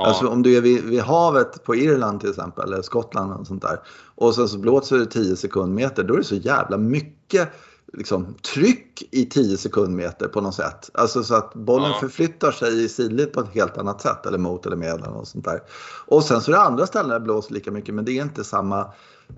Alltså 0.07 0.27
om 0.27 0.43
du 0.43 0.57
är 0.57 0.61
vid, 0.61 0.83
vid 0.83 1.01
havet 1.01 1.63
på 1.63 1.75
Irland 1.75 2.19
till 2.19 2.29
exempel, 2.29 2.63
eller 2.73 2.81
Skottland 2.81 3.33
och 3.33 3.47
sånt 3.47 3.61
där. 3.61 3.79
Och 4.15 4.35
sen 4.35 4.47
så 4.49 4.57
blåser 4.57 4.97
det 4.97 5.05
10 5.05 5.35
sekundmeter. 5.35 6.03
Då 6.03 6.13
är 6.13 6.17
det 6.17 6.23
så 6.23 6.35
jävla 6.35 6.77
mycket 6.77 7.49
liksom, 7.93 8.33
tryck 8.53 8.91
tryck 9.01 9.13
i 9.13 9.25
10 9.25 9.57
sekundmeter 9.57 10.27
på 10.27 10.41
något 10.41 10.55
sätt. 10.55 10.89
Alltså 10.93 11.23
så 11.23 11.35
att 11.35 11.53
bollen 11.53 11.89
Ja. 11.91 11.97
förflyttar 11.99 12.51
sig 12.51 12.83
i 12.83 12.89
sidled 12.89 13.33
på 13.33 13.39
ett 13.39 13.53
helt 13.53 13.77
annat 13.77 14.01
sätt. 14.01 14.25
Eller 14.25 14.37
mot 14.37 14.65
eller 14.65 14.75
med 14.75 14.89
eller 14.93 15.05
något 15.05 15.27
sånt 15.27 15.45
där. 15.45 15.59
Och 16.07 16.23
sen 16.23 16.41
så 16.41 16.51
är 16.51 16.55
det 16.55 16.61
andra 16.61 16.87
ställen 16.87 17.09
där 17.09 17.19
det 17.19 17.23
blåser 17.23 17.53
lika 17.53 17.71
mycket 17.71 17.95
men 17.95 18.05
det 18.05 18.11
är 18.11 18.21
inte 18.21 18.43
samma 18.43 18.87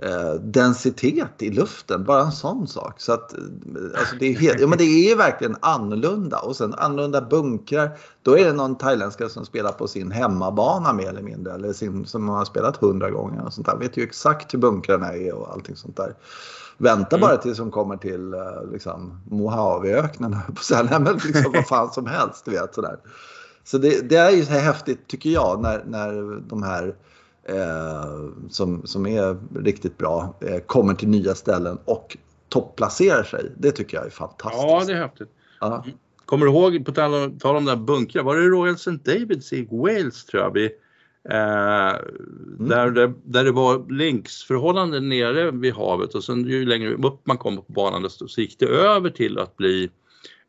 eh, 0.02 0.34
densitet 0.34 1.42
i 1.42 1.50
luften. 1.50 2.04
Bara 2.04 2.22
en 2.22 2.32
sån 2.32 2.68
sak. 2.68 3.02
Så 3.02 3.14
att, 3.14 3.34
eh, 3.34 3.40
alltså 3.98 4.16
det, 4.20 4.26
är 4.26 4.40
helt, 4.40 4.60
ja, 4.60 4.68
men 4.68 4.78
det 4.78 5.12
är 5.12 5.16
verkligen 5.16 5.56
annorlunda. 5.60 6.40
Och 6.40 6.56
sen 6.56 6.74
annorlunda 6.74 7.22
bunkrar. 7.22 7.98
Då 8.22 8.38
är 8.38 8.46
det 8.46 8.54
någon 8.54 8.78
thailändska 8.78 9.30
som 9.30 9.46
spelar 9.46 9.72
på 9.72 9.88
sin 9.88 10.12
hemmabana 10.12 10.94
mer 10.94 11.10
eller 11.10 11.22
mindre. 11.22 11.54
Eller 11.54 11.74
sin, 11.74 12.06
som 12.06 12.26
man 12.26 12.36
har 12.36 12.46
spelat 12.46 12.78
hundra 12.78 13.12
gånger. 13.12 13.46
Och 13.46 13.54
sånt 13.54 13.68
där. 13.68 13.78
Vet 13.78 13.98
ju 13.98 14.04
exakt 14.04 14.54
hur 14.54 14.60
bunkrarna 14.60 15.14
är 15.14 15.34
och 15.34 15.54
allting 15.54 15.76
sånt 15.76 15.98
där. 15.98 16.16
Vänta 16.78 17.16
Mm. 17.16 17.28
bara 17.28 17.38
tills 17.38 17.58
de 17.58 17.72
kommer 17.72 17.98
till 17.98 18.34
eh, 18.34 18.40
liksom, 18.72 19.22
Mojaveöknen. 19.30 20.38
på 20.48 21.00
men 21.00 21.14
liksom 21.14 21.52
vad 21.52 21.68
fan 21.68 21.92
som 21.92 22.06
helst. 22.06 22.46
Du 22.46 22.52
vet, 22.52 22.76
sådär. 22.76 22.98
Så 23.64 23.78
det, 23.78 24.10
det 24.10 24.16
är 24.16 24.32
ju 24.32 24.46
så 24.46 24.52
häftigt 24.52 25.08
tycker 25.08 25.30
jag 25.30 25.62
när, 25.62 25.84
när 25.86 26.40
de 26.50 26.64
här 26.64 26.96
eh, 27.44 28.30
som, 28.50 28.88
som 28.88 29.06
är 29.06 29.38
riktigt 29.64 29.98
bra 29.98 30.36
eh, 30.42 30.60
kommer 30.60 30.94
till 30.94 31.10
nya 31.10 31.36
ställen 31.36 31.78
och 31.86 32.18
topplacerar 32.50 33.24
sig. 33.24 33.52
Det 33.58 33.72
tycker 33.72 33.98
jag 33.98 34.06
är 34.06 34.10
fantastiskt. 34.10 34.64
Ja, 34.64 34.84
det 34.88 34.94
är 34.94 34.98
häftigt. 34.98 35.30
Ja. 35.60 35.86
Kommer 36.26 36.46
du 36.46 36.52
ihåg, 36.52 36.86
på 36.86 36.92
tal 36.92 37.14
om, 37.14 37.40
tal 37.40 37.56
om 37.56 37.66
den 37.66 37.78
där 37.78 37.86
bunkrar, 37.86 38.24
var 38.24 38.36
det 38.36 38.42
Royal 38.42 38.76
St. 38.76 38.92
Davids 38.92 39.54
i 39.54 39.68
Wales 39.72 40.26
tror 40.26 40.44
jag? 40.44 40.54
Vi, 40.54 40.66
eh, 41.30 42.00
där, 42.60 42.92
det, 42.92 43.14
där 43.24 43.44
det 43.44 43.52
var 43.52 43.92
linksförhållande 43.92 45.00
nere 45.00 45.52
vid 45.52 45.74
havet 45.74 46.16
och 46.16 46.24
sen 46.24 46.46
ju 46.46 46.66
längre 46.66 46.94
upp 46.94 47.22
man 47.24 47.38
kom 47.38 47.58
på 47.58 47.74
banan 47.74 48.02
desto 48.02 48.28
så 48.28 48.42
gick 48.42 48.60
det 48.60 48.66
över 48.66 49.10
till 49.10 49.40
att 49.40 49.58
bli 49.58 49.90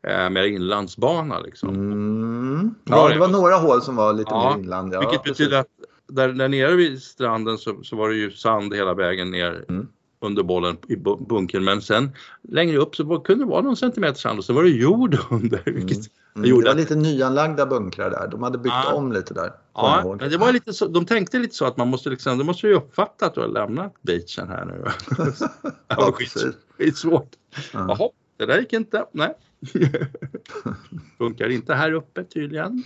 eh, 0.07 0.29
mer 0.29 0.43
inlandsbana 0.43 1.39
liksom. 1.39 1.69
Mm. 1.69 2.75
Ja, 2.83 3.09
det. 3.09 3.19
var 3.19 3.27
några 3.27 3.55
hål 3.55 3.81
som 3.81 3.95
var 3.95 4.13
lite 4.13 4.31
Ja, 4.31 4.55
mer 4.55 4.63
inland. 4.63 4.93
Ja, 4.93 4.99
Vilket 4.99 5.23
betyder 5.23 5.59
att 5.59 5.67
där, 6.07 6.27
där 6.33 6.47
nere 6.49 6.75
vid 6.75 7.01
stranden 7.03 7.57
så, 7.57 7.83
så 7.83 7.95
var 7.95 8.09
det 8.09 8.15
ju 8.15 8.31
sand 8.31 8.73
hela 8.73 8.93
vägen 8.93 9.31
ner 9.31 9.65
Mm. 9.69 9.87
under 10.21 10.43
bollen 10.43 10.77
i 10.87 10.95
bu- 10.95 11.27
bunkern 11.27 11.63
men 11.63 11.81
sen 11.81 12.11
längre 12.41 12.77
upp 12.77 12.95
så 12.95 13.03
var, 13.03 13.19
kunde 13.19 13.45
det 13.45 13.49
vara 13.49 13.61
någon 13.61 13.77
centimeter 13.77 14.19
sand 14.19 14.39
och 14.39 14.45
så 14.45 14.53
var 14.53 14.63
det 14.63 14.69
jord 14.69 15.17
under. 15.29 15.61
Vilket, 15.65 15.97
Mm, 16.37 16.49
gjorde 16.49 16.63
det 16.63 16.69
var 16.69 16.75
lite 16.75 16.95
nyanlagda 16.95 17.65
bunkrar 17.65 18.09
där. 18.09 18.27
De 18.27 18.43
hade 18.43 18.57
byggt 18.57 18.73
Ja. 18.85 18.93
om 18.93 19.11
lite 19.11 19.33
där. 19.33 19.51
Ja, 19.73 20.15
men 20.19 20.29
det 20.29 20.37
var 20.37 20.53
lite 20.53 20.73
så, 20.73 20.87
de 20.87 21.05
tänkte 21.05 21.39
lite 21.39 21.55
så 21.55 21.65
att 21.65 21.77
man 21.77 21.87
måste 21.87 22.09
liksom, 22.09 22.37
de 22.37 22.43
måste 22.43 22.67
ju 22.67 22.73
uppfatta 22.73 23.25
att 23.25 23.33
du 23.33 23.41
har 23.41 23.47
lämnat 23.47 23.93
beachen 24.01 24.47
här 24.47 24.65
nu. 24.65 24.83
ja, 25.17 25.65
Ja, 25.87 26.11
skit, 26.11 26.33
skitsvårt. 26.77 27.29
Ja. 27.73 27.85
Jaha, 27.87 28.09
det 28.37 28.45
där 28.45 28.59
gick 28.59 28.73
inte. 28.73 29.05
Nej. 29.11 29.33
Funkar 31.17 31.49
inte 31.49 31.73
här 31.73 31.91
uppe 31.93 32.23
tydligen. 32.23 32.83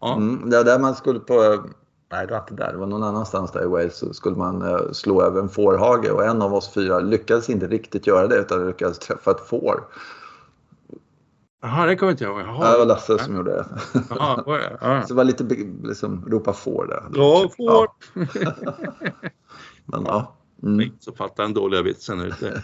Ja. 0.00 0.16
Mm, 0.16 0.50
det 0.50 0.64
där 0.64 0.78
man 0.78 0.94
skulle 0.94 1.20
på, 1.20 1.64
nej 2.12 2.26
det 2.26 2.32
var 2.32 2.40
inte 2.40 2.54
där, 2.54 2.72
det 2.72 2.78
var 2.78 2.86
någon 2.86 3.02
annanstans 3.02 3.52
där 3.52 3.62
i 3.62 3.66
Wales 3.66 3.98
så 3.98 4.14
skulle 4.14 4.36
man 4.36 4.62
eh, 4.62 4.92
slå 4.92 5.22
över 5.22 5.40
en 5.40 5.48
fårhage 5.48 6.10
och 6.10 6.24
en 6.24 6.42
av 6.42 6.54
oss 6.54 6.74
fyra 6.74 6.98
lyckades 7.00 7.50
inte 7.50 7.66
riktigt 7.66 8.06
göra 8.06 8.26
det 8.26 8.36
utan 8.36 8.66
lyckades 8.66 8.98
träffa 8.98 9.30
ett 9.30 9.40
får. 9.40 9.84
Jaha, 11.62 11.86
det 11.86 11.96
kommer 11.96 12.12
inte 12.12 12.24
jag 12.24 12.40
ihåg. 12.40 12.40
Ja, 12.40 12.52
det 12.52 12.58
var 12.58 12.76
Jaha, 12.76 12.84
Lasse 12.84 13.18
som 13.18 13.36
gjorde 13.36 13.50
det. 13.50 13.66
Jaha, 14.10 14.42
var 14.46 14.58
det? 14.58 14.78
Ja. 14.80 15.02
Så 15.02 15.08
det 15.08 15.14
var 15.14 15.24
lite 15.24 15.44
liksom, 15.82 16.24
ropa 16.28 16.52
får 16.52 16.86
där. 16.86 17.02
Ja, 17.14 17.50
får. 17.56 17.88
Men, 19.84 20.04
ja. 20.04 20.36
Mm. 20.62 20.90
Så 21.00 21.12
fattar 21.12 21.42
den 21.42 21.54
dåliga 21.54 21.82
vitsen 21.82 22.20
ute. 22.20 22.62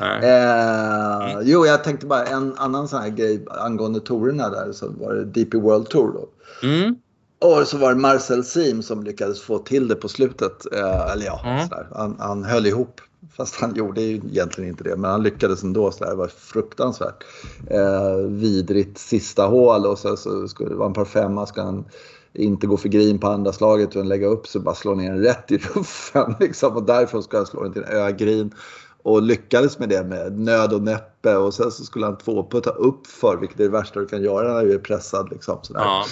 Eh, 0.00 1.40
jo, 1.42 1.66
jag 1.66 1.84
tänkte 1.84 2.06
bara 2.06 2.24
en 2.24 2.54
annan 2.56 2.88
sån 2.88 3.00
här 3.00 3.08
grej 3.08 3.46
angående 3.50 4.00
tourerna 4.00 4.48
där 4.48 4.72
så 4.72 4.90
var 4.90 5.14
det 5.14 5.24
DP 5.24 5.56
World 5.56 5.88
Tour 5.88 6.12
då. 6.12 6.28
Mm. 6.66 6.96
Och 7.44 7.68
så 7.68 7.78
var 7.78 7.94
det 7.94 8.00
Marcel 8.00 8.44
Sim 8.44 8.82
som 8.82 9.02
lyckades 9.02 9.42
få 9.42 9.58
till 9.58 9.88
det 9.88 9.94
på 9.94 10.08
slutet. 10.08 10.72
Eh, 10.72 11.12
eller 11.12 11.26
ja, 11.26 11.40
Mm. 11.44 11.86
Han, 11.92 12.16
han 12.18 12.44
höll 12.44 12.66
ihop. 12.66 13.00
Fast 13.36 13.60
han 13.60 13.74
gjorde 13.74 14.02
ju 14.02 14.16
egentligen 14.16 14.70
inte 14.70 14.84
det. 14.84 14.96
Men 14.96 15.10
han 15.10 15.22
lyckades 15.22 15.62
ändå. 15.62 15.90
Sådär. 15.90 16.10
Det 16.10 16.16
var 16.16 16.28
fruktansvärt 16.28 17.24
eh, 17.70 18.16
vidrigt 18.28 18.98
sista 18.98 19.46
hål. 19.46 19.86
Och 19.86 19.98
så, 19.98 20.16
så 20.16 20.48
skulle 20.48 20.70
det 20.70 20.76
vara 20.76 20.86
en 20.88 20.94
par 20.94 21.04
femma. 21.04 21.46
Ska 21.46 21.62
han 21.62 21.84
inte 22.32 22.66
gå 22.66 22.76
för 22.76 22.88
green 22.88 23.18
på 23.18 23.26
andra 23.26 23.52
slaget 23.52 23.88
utan 23.88 24.08
lägga 24.08 24.26
upp 24.26 24.46
så 24.46 24.60
bara 24.60 24.74
slå 24.74 24.94
ner 24.94 25.12
den 25.12 25.22
rätt 25.22 25.52
i 25.52 25.58
ruffen. 25.58 26.34
Liksom. 26.40 26.76
Och 26.76 26.82
därifrån 26.82 27.22
ska 27.22 27.36
han 27.36 27.46
slå 27.46 27.62
den 27.62 27.72
till 27.72 27.82
en 27.82 27.96
ögrin. 27.96 28.54
Och 29.02 29.22
lyckades 29.22 29.78
med 29.78 29.88
det 29.88 30.04
med 30.04 30.38
nöd 30.38 30.72
och 30.72 30.82
näppe. 30.82 31.36
Och 31.36 31.54
sen 31.54 31.70
så 31.70 31.84
skulle 31.84 32.06
han 32.06 32.18
tvåputta 32.18 32.70
upp 32.70 33.06
för 33.06 33.36
vilket 33.36 33.60
är 33.60 33.64
det 33.64 33.70
värsta 33.70 34.00
du 34.00 34.06
kan 34.06 34.22
göra 34.22 34.54
när 34.54 34.62
du 34.62 34.72
är 34.72 34.78
pressad. 34.78 35.30
Liksom, 35.30 35.58
sådär. 35.62 35.80
Ja. 35.80 36.04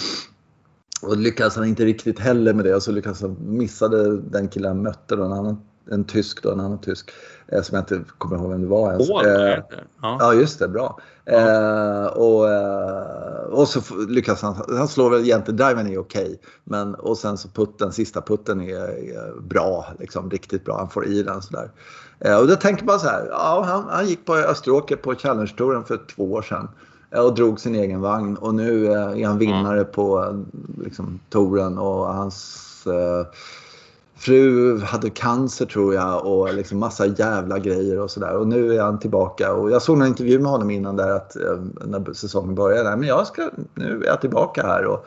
Och 1.03 1.17
lyckades 1.17 1.55
han 1.55 1.65
inte 1.65 1.85
riktigt 1.85 2.19
heller 2.19 2.53
med 2.53 2.65
det. 2.65 2.75
Och 2.75 2.83
så 2.83 2.91
lyckades 2.91 3.21
han 3.21 3.37
missade 3.39 4.17
den 4.17 4.47
killen 4.47 4.67
han 4.69 4.81
mötte. 4.81 5.15
Då, 5.15 5.23
en, 5.23 5.31
annan, 5.33 5.61
en 5.91 6.03
tysk 6.03 6.43
då, 6.43 6.51
en 6.51 6.59
annan 6.59 6.81
tysk. 6.81 7.11
Eh, 7.47 7.61
som 7.61 7.75
jag 7.75 7.81
inte 7.81 8.11
kommer 8.17 8.37
ihåg 8.37 8.49
vem 8.49 8.61
det 8.61 8.67
var 8.67 8.91
ens. 8.91 9.09
Hål, 9.09 9.25
Eh, 9.25 9.59
ja. 10.01 10.17
Ja, 10.19 10.33
just 10.33 10.59
det. 10.59 10.67
Bra. 10.67 10.99
Eh, 11.25 12.05
och, 12.05 12.49
eh, 12.51 13.43
och 13.49 13.67
så 13.67 13.95
lyckas 14.07 14.41
han. 14.41 14.55
Han 14.77 14.87
slår 14.87 15.09
väl 15.09 15.21
egentligen 15.21 15.57
driven 15.57 15.87
är 15.87 15.97
okej. 15.97 16.39
Men 16.63 16.95
och 16.95 17.17
sen 17.17 17.37
så 17.37 17.47
putten, 17.47 17.91
sista 17.91 18.21
putten 18.21 18.61
är, 18.61 18.75
är 18.75 19.41
bra. 19.41 19.87
Liksom, 19.99 20.29
riktigt 20.29 20.65
bra. 20.65 20.77
Han 20.77 20.89
får 20.89 21.07
i 21.07 21.23
den 21.23 21.41
sådär. 21.41 21.71
Eh, 22.19 22.39
och 22.39 22.47
då 22.47 22.55
tänker 22.55 22.85
man 22.85 22.99
så 22.99 23.07
här. 23.07 23.27
Ja, 23.29 23.63
han, 23.67 23.83
han 23.89 24.07
gick 24.07 24.25
på 24.25 24.35
Österåker 24.35 24.95
på 24.95 25.15
Challenge-touren 25.15 25.83
för 25.83 25.99
två 26.15 26.31
år 26.31 26.41
sedan. 26.41 26.67
Och 27.17 27.35
drog 27.35 27.59
sin 27.59 27.75
egen 27.75 28.01
vagn. 28.01 28.37
Och 28.37 28.55
nu 28.55 28.85
eh, 28.85 29.21
är 29.21 29.25
han 29.25 29.37
vinnare 29.37 29.83
på 29.83 30.23
eh, 30.23 30.61
liksom, 30.83 31.19
touren. 31.29 31.77
Och 31.77 32.13
hans 32.13 32.87
eh, 32.87 33.27
fru 34.15 34.79
hade 34.79 35.09
cancer 35.09 35.65
tror 35.65 35.93
jag 35.93 36.25
och 36.25 36.53
liksom 36.53 36.79
massa 36.79 37.05
jävla 37.05 37.59
grejer 37.59 37.99
och 37.99 38.11
sådär. 38.11 38.35
Och 38.35 38.47
nu 38.47 38.75
är 38.75 38.81
han 38.81 38.99
tillbaka 38.99 39.53
och 39.53 39.71
jag 39.71 39.81
såg 39.81 40.01
en 40.01 40.07
intervju 40.07 40.39
med 40.39 40.51
honom 40.51 40.69
innan 40.69 40.95
där 40.95 41.09
att 41.09 41.35
eh, 41.35 41.59
när 41.85 42.13
säsongen 42.13 42.55
började. 42.55 42.95
Men 42.95 43.07
jag 43.07 43.27
ska, 43.27 43.49
nu 43.73 44.01
är 44.03 44.07
jag 44.07 44.21
tillbaka 44.21 44.61
här 44.67 44.85
och 44.85 45.05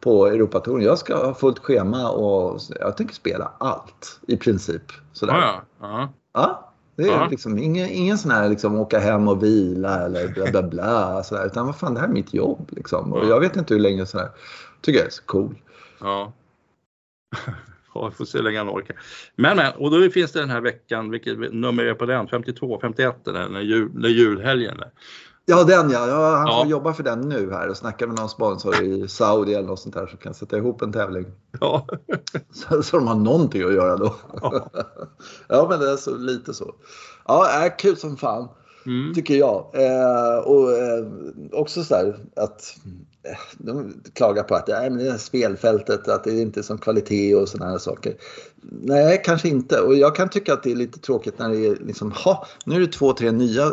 på 0.00 0.26
Europatouren. 0.26 0.84
Jag 0.84 0.98
ska 0.98 1.26
ha 1.26 1.34
fullt 1.34 1.58
schema 1.58 2.10
och 2.10 2.60
jag 2.80 2.96
tänker 2.96 3.14
spela 3.14 3.50
allt 3.58 4.20
i 4.26 4.36
princip. 4.36 4.82
Sådär. 5.12 5.34
Ja, 5.34 5.62
ja. 5.80 6.08
Ja, 6.32 6.67
det 7.02 7.08
är 7.08 7.12
Ja. 7.12 7.28
liksom 7.30 7.58
ingen, 7.58 7.88
ingen 7.88 8.18
sån 8.18 8.30
här 8.30 8.48
liksom 8.48 8.76
åka 8.76 8.98
hem 8.98 9.28
och 9.28 9.42
vila 9.42 10.00
eller 10.04 10.28
bla 10.28 10.50
bla 10.50 10.62
bla. 10.62 11.22
Sådär. 11.24 11.46
Utan 11.46 11.66
vad 11.66 11.78
fan, 11.78 11.94
det 11.94 12.00
här 12.00 12.08
är 12.08 12.12
mitt 12.12 12.34
jobb 12.34 12.68
liksom. 12.76 13.12
Och 13.12 13.24
Ja. 13.24 13.28
jag 13.28 13.40
vet 13.40 13.56
inte 13.56 13.74
hur 13.74 13.80
länge 13.80 14.06
sådär. 14.06 14.28
Tycker 14.80 14.98
jag 14.98 15.06
är 15.06 15.10
så 15.12 15.22
cool. 15.26 15.54
ja. 16.00 16.32
Ja, 17.94 18.10
får 18.10 18.24
se 18.24 18.38
hur 18.38 18.44
länge 18.44 18.58
han 18.58 18.68
orkar. 18.68 18.96
Men, 19.36 19.56
men, 19.56 19.72
och 19.76 19.90
då 19.90 20.10
finns 20.10 20.32
det 20.32 20.40
den 20.40 20.50
här 20.50 20.60
veckan, 20.60 21.10
vilket 21.10 21.52
nummer 21.52 21.84
är 21.84 21.94
på 21.94 22.06
den? 22.06 22.28
52, 22.28 22.78
51 22.82 23.24
den 23.24 23.52
när, 23.52 23.60
jul, 23.60 23.90
när 23.94 24.08
julhelgen. 24.08 24.80
är. 24.80 24.90
Ja, 25.50 25.64
den 25.64 25.90
ja. 25.90 26.08
ja 26.08 26.36
han 26.36 26.46
Ja. 26.46 26.60
får 26.62 26.70
jobba 26.70 26.92
för 26.92 27.02
den 27.02 27.20
nu 27.20 27.50
här 27.50 27.68
och 27.68 27.76
snacka 27.76 28.06
med 28.06 28.16
någon 28.16 28.28
sponsor 28.28 28.82
i 28.82 29.08
Saudi 29.08 29.54
eller 29.54 29.68
något 29.68 29.80
sånt 29.80 29.94
där 29.94 30.06
som 30.06 30.18
kan 30.18 30.34
sätta 30.34 30.56
ihop 30.56 30.82
en 30.82 30.92
tävling. 30.92 31.26
Ja. 31.60 31.86
Så, 32.52 32.82
så 32.82 32.96
de 32.96 33.06
har 33.06 33.14
någonting 33.14 33.62
att 33.62 33.74
göra 33.74 33.96
då. 33.96 34.14
Ja. 34.42 34.70
ja, 35.48 35.66
men 35.70 35.80
det 35.80 35.90
är 35.90 35.96
så 35.96 36.16
lite 36.16 36.54
så. 36.54 36.74
Ja, 37.26 37.48
är 37.48 37.78
kul 37.78 37.96
som 37.96 38.16
fan. 38.16 38.48
Mm. 38.86 39.14
Tycker 39.14 39.34
jag. 39.34 39.70
Eh, 39.74 40.38
och 40.38 40.72
eh, 40.72 41.06
också 41.52 41.84
så 41.84 41.94
där 41.94 42.16
att 42.36 42.76
eh, 43.22 43.38
de 43.58 43.94
klagar 44.12 44.42
på 44.42 44.54
att 44.54 44.68
äh, 44.68 44.80
men 44.80 44.98
det 44.98 45.10
här 45.10 45.18
spelfältet, 45.18 46.08
att 46.08 46.24
det 46.24 46.30
är 46.30 46.42
inte 46.42 46.60
är 46.60 46.62
som 46.62 46.78
kvalitet 46.78 47.34
och 47.34 47.48
sådana 47.48 47.70
här 47.70 47.78
saker. 47.78 48.14
Nej, 48.62 49.22
kanske 49.24 49.48
inte. 49.48 49.80
Och 49.80 49.94
jag 49.94 50.14
kan 50.16 50.28
tycka 50.28 50.52
att 50.52 50.62
det 50.62 50.70
är 50.72 50.76
lite 50.76 50.98
tråkigt 50.98 51.38
när 51.38 51.48
det 51.48 51.66
är 51.66 51.76
liksom, 51.76 52.12
ha, 52.12 52.46
nu 52.64 52.74
är 52.76 52.80
det 52.80 52.92
två, 52.92 53.12
tre 53.12 53.32
nya 53.32 53.70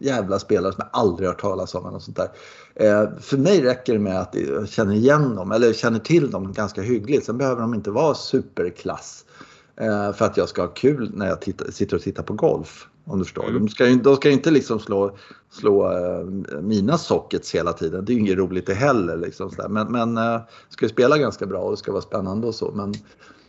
jävla 0.00 0.38
spelare 0.38 0.72
som 0.72 0.82
jag 0.92 1.00
aldrig 1.00 1.28
har 1.28 1.34
hört 1.34 1.40
talas 1.40 1.74
om. 1.74 1.84
Och 1.84 2.02
sånt 2.02 2.16
där. 2.16 2.28
Eh, 2.74 3.08
för 3.20 3.36
mig 3.36 3.62
räcker 3.62 3.92
det 3.92 3.98
med 3.98 4.20
att 4.20 4.34
jag 4.34 4.68
känner 4.68 4.94
igen 4.94 5.36
dem 5.36 5.52
eller 5.52 5.72
känner 5.72 5.98
till 5.98 6.30
dem 6.30 6.52
ganska 6.52 6.82
hyggligt. 6.82 7.26
Sen 7.26 7.38
behöver 7.38 7.60
de 7.60 7.74
inte 7.74 7.90
vara 7.90 8.14
superklass. 8.14 9.24
Eh, 9.80 10.12
för 10.12 10.24
att 10.24 10.36
jag 10.36 10.48
ska 10.48 10.62
ha 10.62 10.68
kul 10.68 11.10
när 11.14 11.26
jag 11.26 11.40
tittar, 11.40 11.70
sitter 11.70 11.96
och 11.96 12.02
tittar 12.02 12.22
på 12.22 12.32
golf. 12.32 12.88
Om 13.04 13.18
du 13.18 13.24
förstår. 13.24 13.48
Mm. 13.48 13.54
De, 13.58 13.68
ska 13.68 13.84
de 13.86 14.16
ska 14.16 14.30
inte 14.30 14.50
liksom 14.50 14.80
slå, 14.80 15.16
slå 15.50 15.92
eh, 15.92 16.24
mina 16.60 16.98
sockets 16.98 17.54
hela 17.54 17.72
tiden. 17.72 18.04
Det 18.04 18.12
är 18.12 18.14
ju 18.14 18.20
inget 18.20 18.38
roligt 18.38 18.66
det 18.66 18.74
heller. 18.74 19.16
Liksom, 19.16 19.50
sådär. 19.50 19.68
Men, 19.68 19.92
men 19.92 20.18
eh, 20.18 20.40
ska 20.68 20.84
ju 20.84 20.88
spela 20.88 21.18
ganska 21.18 21.46
bra 21.46 21.58
och 21.58 21.70
det 21.70 21.76
ska 21.76 21.92
vara 21.92 22.02
spännande 22.02 22.46
och 22.46 22.54
så. 22.54 22.72
Men, 22.74 22.94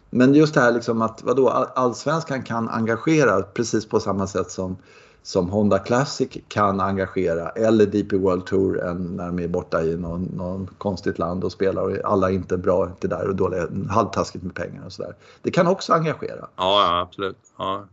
men 0.10 0.34
just 0.34 0.54
det 0.54 0.62
här 0.62 0.72
liksom 0.72 1.02
att 1.02 1.24
vadå, 1.24 1.50
all- 1.50 1.68
allsvenskan 1.76 2.44
kan 2.44 2.70
engagera 2.70 3.42
precis 3.42 3.86
på 3.86 4.00
samma 4.00 4.28
sätt 4.28 4.52
som, 4.52 4.78
som 5.23 5.49
Honda 5.49 5.79
Classic 5.79 6.29
kan 6.47 6.79
engagera 6.79 7.49
eller 7.49 7.86
DP 7.86 8.15
World 8.17 8.45
Tour 8.45 8.93
när 8.93 9.27
de 9.27 9.39
är 9.39 9.47
borta 9.47 9.84
i 9.84 9.97
någon, 9.97 10.23
någon 10.23 10.67
konstigt 10.77 11.19
land 11.19 11.43
och 11.43 11.51
spelar 11.51 11.82
och 11.82 12.12
alla 12.12 12.29
är 12.29 12.34
inte 12.34 12.58
bra, 12.58 12.88
inte 12.88 13.08
där 13.08 13.27
och 13.27 13.36
dåliga, 13.36 13.67
halvtaskigt 13.89 14.43
med 14.43 14.55
pengar 14.55 14.86
och 14.86 14.93
sådär. 14.93 15.15
Det 15.41 15.51
kan 15.51 15.67
också 15.67 15.93
engagera. 15.93 16.47
Ja, 16.55 16.99
absolut. 16.99 17.38
Ja. 17.58 17.88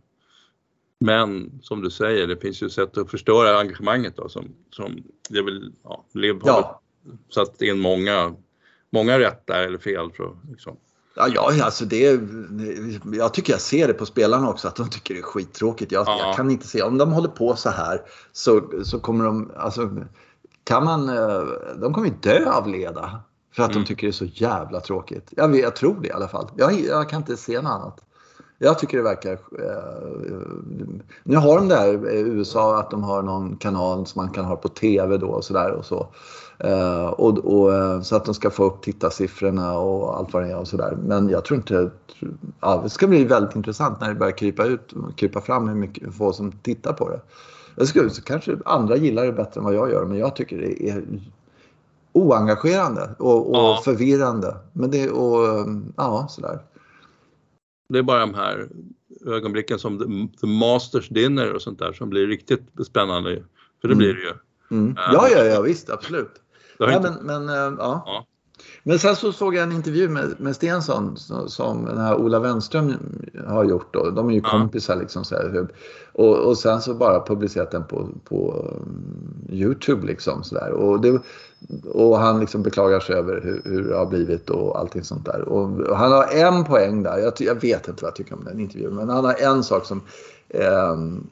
Men 0.98 1.58
som 1.62 1.82
du 1.82 1.90
säger, 1.90 2.26
det 2.26 2.36
finns 2.36 2.62
ju 2.62 2.70
sätt 2.70 2.98
att 2.98 3.10
förstöra 3.10 3.58
engagemanget 3.58 4.16
då 4.16 4.28
som, 4.28 4.44
som 4.70 5.02
det 5.28 5.42
vill, 5.42 5.72
ja, 5.84 6.04
Liv 6.12 6.34
har 6.42 6.50
Ja. 6.50 6.80
satt 7.34 7.62
in 7.62 7.78
många, 7.78 8.34
många 8.90 9.18
rätt 9.18 9.46
där 9.46 9.62
eller 9.62 9.78
fel. 9.78 10.10
För, 10.12 10.36
liksom. 10.50 10.76
Ja, 11.16 11.28
ja, 11.28 11.64
alltså 11.64 11.84
det, 11.84 12.20
jag 13.12 13.34
tycker 13.34 13.52
jag 13.52 13.60
ser 13.60 13.86
det 13.88 13.94
på 13.94 14.06
spelarna 14.06 14.50
också 14.50 14.68
att 14.68 14.76
de 14.76 14.90
tycker 14.90 15.14
det 15.14 15.20
är 15.20 15.22
skittråkigt. 15.22 15.92
Jag, 15.92 16.06
Ja. 16.08 16.18
jag 16.26 16.36
kan 16.36 16.50
inte 16.50 16.66
se, 16.66 16.82
om 16.82 16.98
de 16.98 17.12
håller 17.12 17.28
på 17.28 17.56
så 17.56 17.70
här 17.70 18.00
så, 18.32 18.62
så 18.84 18.98
kommer 19.00 19.24
de, 19.24 19.50
alltså 19.56 19.90
kan 20.64 20.84
man, 20.84 21.08
eh, 21.08 21.42
de 21.80 21.92
kommer 21.94 22.06
ju 22.08 22.14
dö 22.20 22.50
av 22.50 22.68
leda. 22.68 23.20
För 23.54 23.62
att 23.62 23.70
Mm. 23.70 23.82
de 23.82 23.88
tycker 23.88 24.06
det 24.06 24.10
är 24.10 24.12
så 24.12 24.24
jävla 24.24 24.80
tråkigt. 24.80 25.28
Jag, 25.36 25.56
jag 25.58 25.76
tror 25.76 26.00
det 26.02 26.08
i 26.08 26.12
alla 26.12 26.28
fall. 26.28 26.50
Jag, 26.56 26.80
jag 26.80 27.08
kan 27.08 27.20
inte 27.20 27.36
se 27.36 27.60
något 27.60 27.70
annat. 27.72 28.00
Jag 28.58 28.78
tycker 28.78 28.96
det 28.96 29.02
verkar... 29.04 29.32
Eh, 29.32 29.38
nu 31.24 31.36
har 31.36 31.56
de 31.58 31.68
där 31.68 32.10
i 32.10 32.18
USA 32.20 32.78
att 32.80 32.90
de 32.90 33.02
har 33.04 33.22
någon 33.22 33.56
kanal 33.56 34.06
som 34.06 34.22
man 34.22 34.32
kan 34.32 34.44
ha 34.44 34.56
på 34.56 34.68
TV 34.68 35.16
då 35.16 35.26
och 35.26 35.44
sådär 35.44 35.70
och 35.70 35.84
så. 35.84 36.08
Eh, 36.58 37.06
och, 37.06 37.38
och, 37.38 37.74
eh, 37.74 38.00
så 38.00 38.16
att 38.16 38.24
de 38.24 38.34
ska 38.34 38.50
få 38.50 38.64
upp 38.64 38.82
tittarsiffrorna 38.82 39.78
och 39.78 40.16
allt 40.18 40.32
vad 40.32 40.42
det 40.42 40.50
är 40.50 40.56
och 40.58 40.68
sådär. 40.68 40.96
Men 41.06 41.28
jag 41.28 41.44
tror 41.44 41.56
inte... 41.56 41.90
Ja, 42.60 42.80
det 42.84 42.88
ska 42.90 43.06
bli 43.06 43.24
väldigt 43.24 43.56
intressant 43.56 44.00
när 44.00 44.08
det 44.08 44.14
börjar 44.14 44.36
krypa 44.36 44.64
ut, 44.64 44.94
krypa 45.16 45.40
fram 45.40 45.68
hur 45.68 45.74
mycket 45.76 46.14
få 46.14 46.32
som 46.32 46.52
tittar 46.52 46.92
på 46.92 47.08
det. 47.10 47.20
Jag 47.76 47.88
skulle, 47.88 48.10
så 48.10 48.22
kanske 48.22 48.56
andra 48.64 48.96
gillar 48.96 49.26
det 49.26 49.32
bättre 49.32 49.58
än 49.60 49.64
vad 49.64 49.74
jag 49.74 49.90
gör 49.90 50.04
men 50.04 50.18
jag 50.18 50.36
tycker 50.36 50.58
det 50.58 50.88
är 50.88 51.02
oengagerande 52.12 53.10
och, 53.18 53.50
och 53.50 53.56
Ja. 53.56 53.80
förvirrande. 53.84 54.56
Men 54.72 54.90
det, 54.90 55.10
och, 55.10 55.68
ja, 55.96 56.26
sådär. 56.30 56.58
Det 57.88 57.98
är 57.98 58.02
bara 58.02 58.20
de 58.20 58.34
här 58.34 58.68
ögonblicken 59.26 59.78
som 59.78 59.98
The, 59.98 60.38
the 60.40 60.46
Masters 60.46 61.08
Dinner 61.08 61.52
och 61.52 61.62
sånt 61.62 61.78
där 61.78 61.92
som 61.92 62.10
blir 62.10 62.26
riktigt 62.26 62.62
spännande. 62.86 63.42
För 63.80 63.88
det 63.88 63.94
Mm. 63.94 63.98
blir 63.98 64.14
det 64.14 64.20
ju. 64.20 64.32
Mm. 64.70 64.94
Ja. 64.96 65.10
Ja, 65.12 65.28
ja, 65.38 65.44
ja, 65.44 65.60
visst, 65.60 65.90
absolut. 65.90 66.30
Nej, 66.78 66.96
inte, 66.96 67.14
men, 67.22 67.44
men, 67.44 67.48
eh, 67.48 67.78
ja. 67.78 68.02
Ja. 68.06 68.26
men 68.82 68.98
sen 68.98 69.16
så 69.16 69.32
såg 69.32 69.54
jag 69.54 69.62
en 69.62 69.72
intervju 69.72 70.08
med, 70.08 70.34
med 70.38 70.56
Stensson 70.56 71.16
som, 71.46 71.84
den 71.84 71.98
här 71.98 72.14
Ola 72.14 72.38
Wenström 72.38 72.94
har 73.46 73.64
gjort. 73.64 73.94
Då. 73.94 74.10
De 74.10 74.28
är 74.28 74.34
ju 74.34 74.40
Ja. 74.44 74.50
kompisar 74.50 74.96
liksom. 74.96 75.24
Så 75.24 75.34
här, 75.34 75.68
och, 76.12 76.36
och 76.36 76.58
sen 76.58 76.80
så 76.82 76.94
bara 76.94 77.20
publicerat 77.26 77.70
den 77.70 77.84
på, 77.84 78.08
på 78.24 78.66
um, 78.72 79.34
Youtube 79.48 80.06
liksom. 80.06 80.44
Så 80.44 80.54
där. 80.54 80.70
Och, 80.70 81.00
det, 81.00 81.20
och 81.92 82.18
han 82.18 82.40
liksom 82.40 82.62
beklagar 82.62 83.00
sig 83.00 83.16
över 83.16 83.40
hur, 83.40 83.62
hur 83.64 83.88
det 83.88 83.96
har 83.96 84.06
blivit 84.06 84.50
och 84.50 84.78
allting 84.78 85.04
sånt 85.04 85.24
där. 85.24 85.40
Och, 85.48 85.80
och 85.80 85.96
han 85.96 86.12
har 86.12 86.24
en 86.34 86.64
poäng 86.64 87.02
där. 87.02 87.18
Jag, 87.18 87.32
jag 87.38 87.60
vet 87.60 87.88
inte 87.88 88.02
vad 88.04 88.08
jag 88.08 88.16
tycker 88.16 88.34
om 88.34 88.44
den 88.44 88.60
intervjun. 88.60 88.94
Men 88.94 89.08
han 89.08 89.24
har 89.24 89.34
en 89.34 89.64
sak 89.64 89.86
som 89.86 90.02
ehm, 90.48 91.26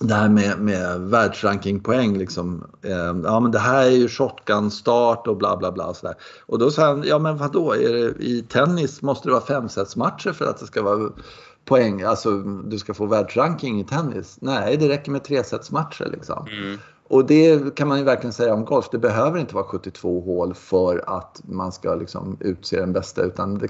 det 0.00 0.14
här 0.14 0.28
med, 0.28 0.58
med 0.60 1.00
världsrankingpoäng. 1.00 2.18
Liksom. 2.18 2.64
Eh, 2.82 3.14
ja, 3.24 3.40
men 3.40 3.50
det 3.50 3.58
här 3.58 3.86
är 3.86 3.90
ju 3.90 4.08
shotgun-start 4.08 5.26
och 5.26 5.36
bla 5.36 5.56
bla 5.56 5.72
bla. 5.72 5.94
Så 5.94 6.06
där. 6.06 6.16
Och 6.46 6.58
då 6.58 6.70
sa 6.70 6.86
han, 6.86 7.02
ja 7.06 7.18
men 7.18 7.36
vadå, 7.36 7.72
är 7.74 7.92
det, 7.92 8.24
i 8.24 8.42
tennis 8.48 9.02
måste 9.02 9.28
det 9.28 9.32
vara 9.32 9.44
femsetsmatcher 9.44 10.32
för 10.32 10.44
att 10.44 10.58
det 10.58 10.66
ska 10.66 10.82
vara 10.82 11.10
poäng, 11.64 12.02
alltså 12.02 12.30
du 12.42 12.78
ska 12.78 12.94
få 12.94 13.06
världsranking 13.06 13.80
i 13.80 13.84
tennis. 13.84 14.38
Nej, 14.40 14.76
det 14.76 14.88
räcker 14.88 15.10
med 15.10 15.24
tresetsmatcher 15.24 16.08
liksom. 16.12 16.46
mm, 16.48 16.78
Och 17.08 17.26
det 17.26 17.74
kan 17.74 17.88
man 17.88 17.98
ju 17.98 18.04
verkligen 18.04 18.32
säga 18.32 18.54
om 18.54 18.64
golf. 18.64 18.88
Det 18.92 18.98
behöver 18.98 19.38
inte 19.38 19.54
vara 19.54 19.64
72 19.64 20.20
hål 20.20 20.54
för 20.54 21.04
att 21.06 21.40
man 21.44 21.72
ska 21.72 21.94
liksom 21.94 22.36
utse 22.40 22.80
den 22.80 22.92
bästa. 22.92 23.22
Utan 23.22 23.58
det, 23.58 23.68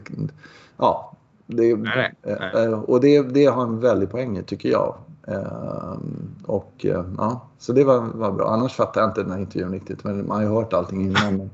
ja, 0.76 1.16
det, 1.46 1.76
Nej, 1.76 2.14
nej. 2.22 2.64
eh, 2.64 2.80
och 2.80 3.00
det, 3.00 3.22
det 3.22 3.46
har 3.46 3.62
en 3.62 3.80
väldig 3.80 4.10
poäng 4.10 4.42
tycker 4.44 4.68
jag. 4.68 4.94
Ehm, 5.26 6.34
och 6.46 6.72
eh, 6.84 7.04
ja, 7.18 7.48
så 7.58 7.72
det 7.72 7.84
var, 7.84 8.00
var 8.00 8.32
bra. 8.32 8.48
Annars 8.50 8.72
fattar 8.72 9.00
jag 9.00 9.10
inte 9.10 9.22
den 9.22 9.30
här 9.32 9.38
intervjun 9.38 9.72
riktigt. 9.72 10.04
Men 10.04 10.26
man 10.28 10.36
har 10.36 10.42
ju 10.42 10.48
hört 10.48 10.72
allting 10.72 11.00
innan. 11.02 11.36
Men, 11.36 11.50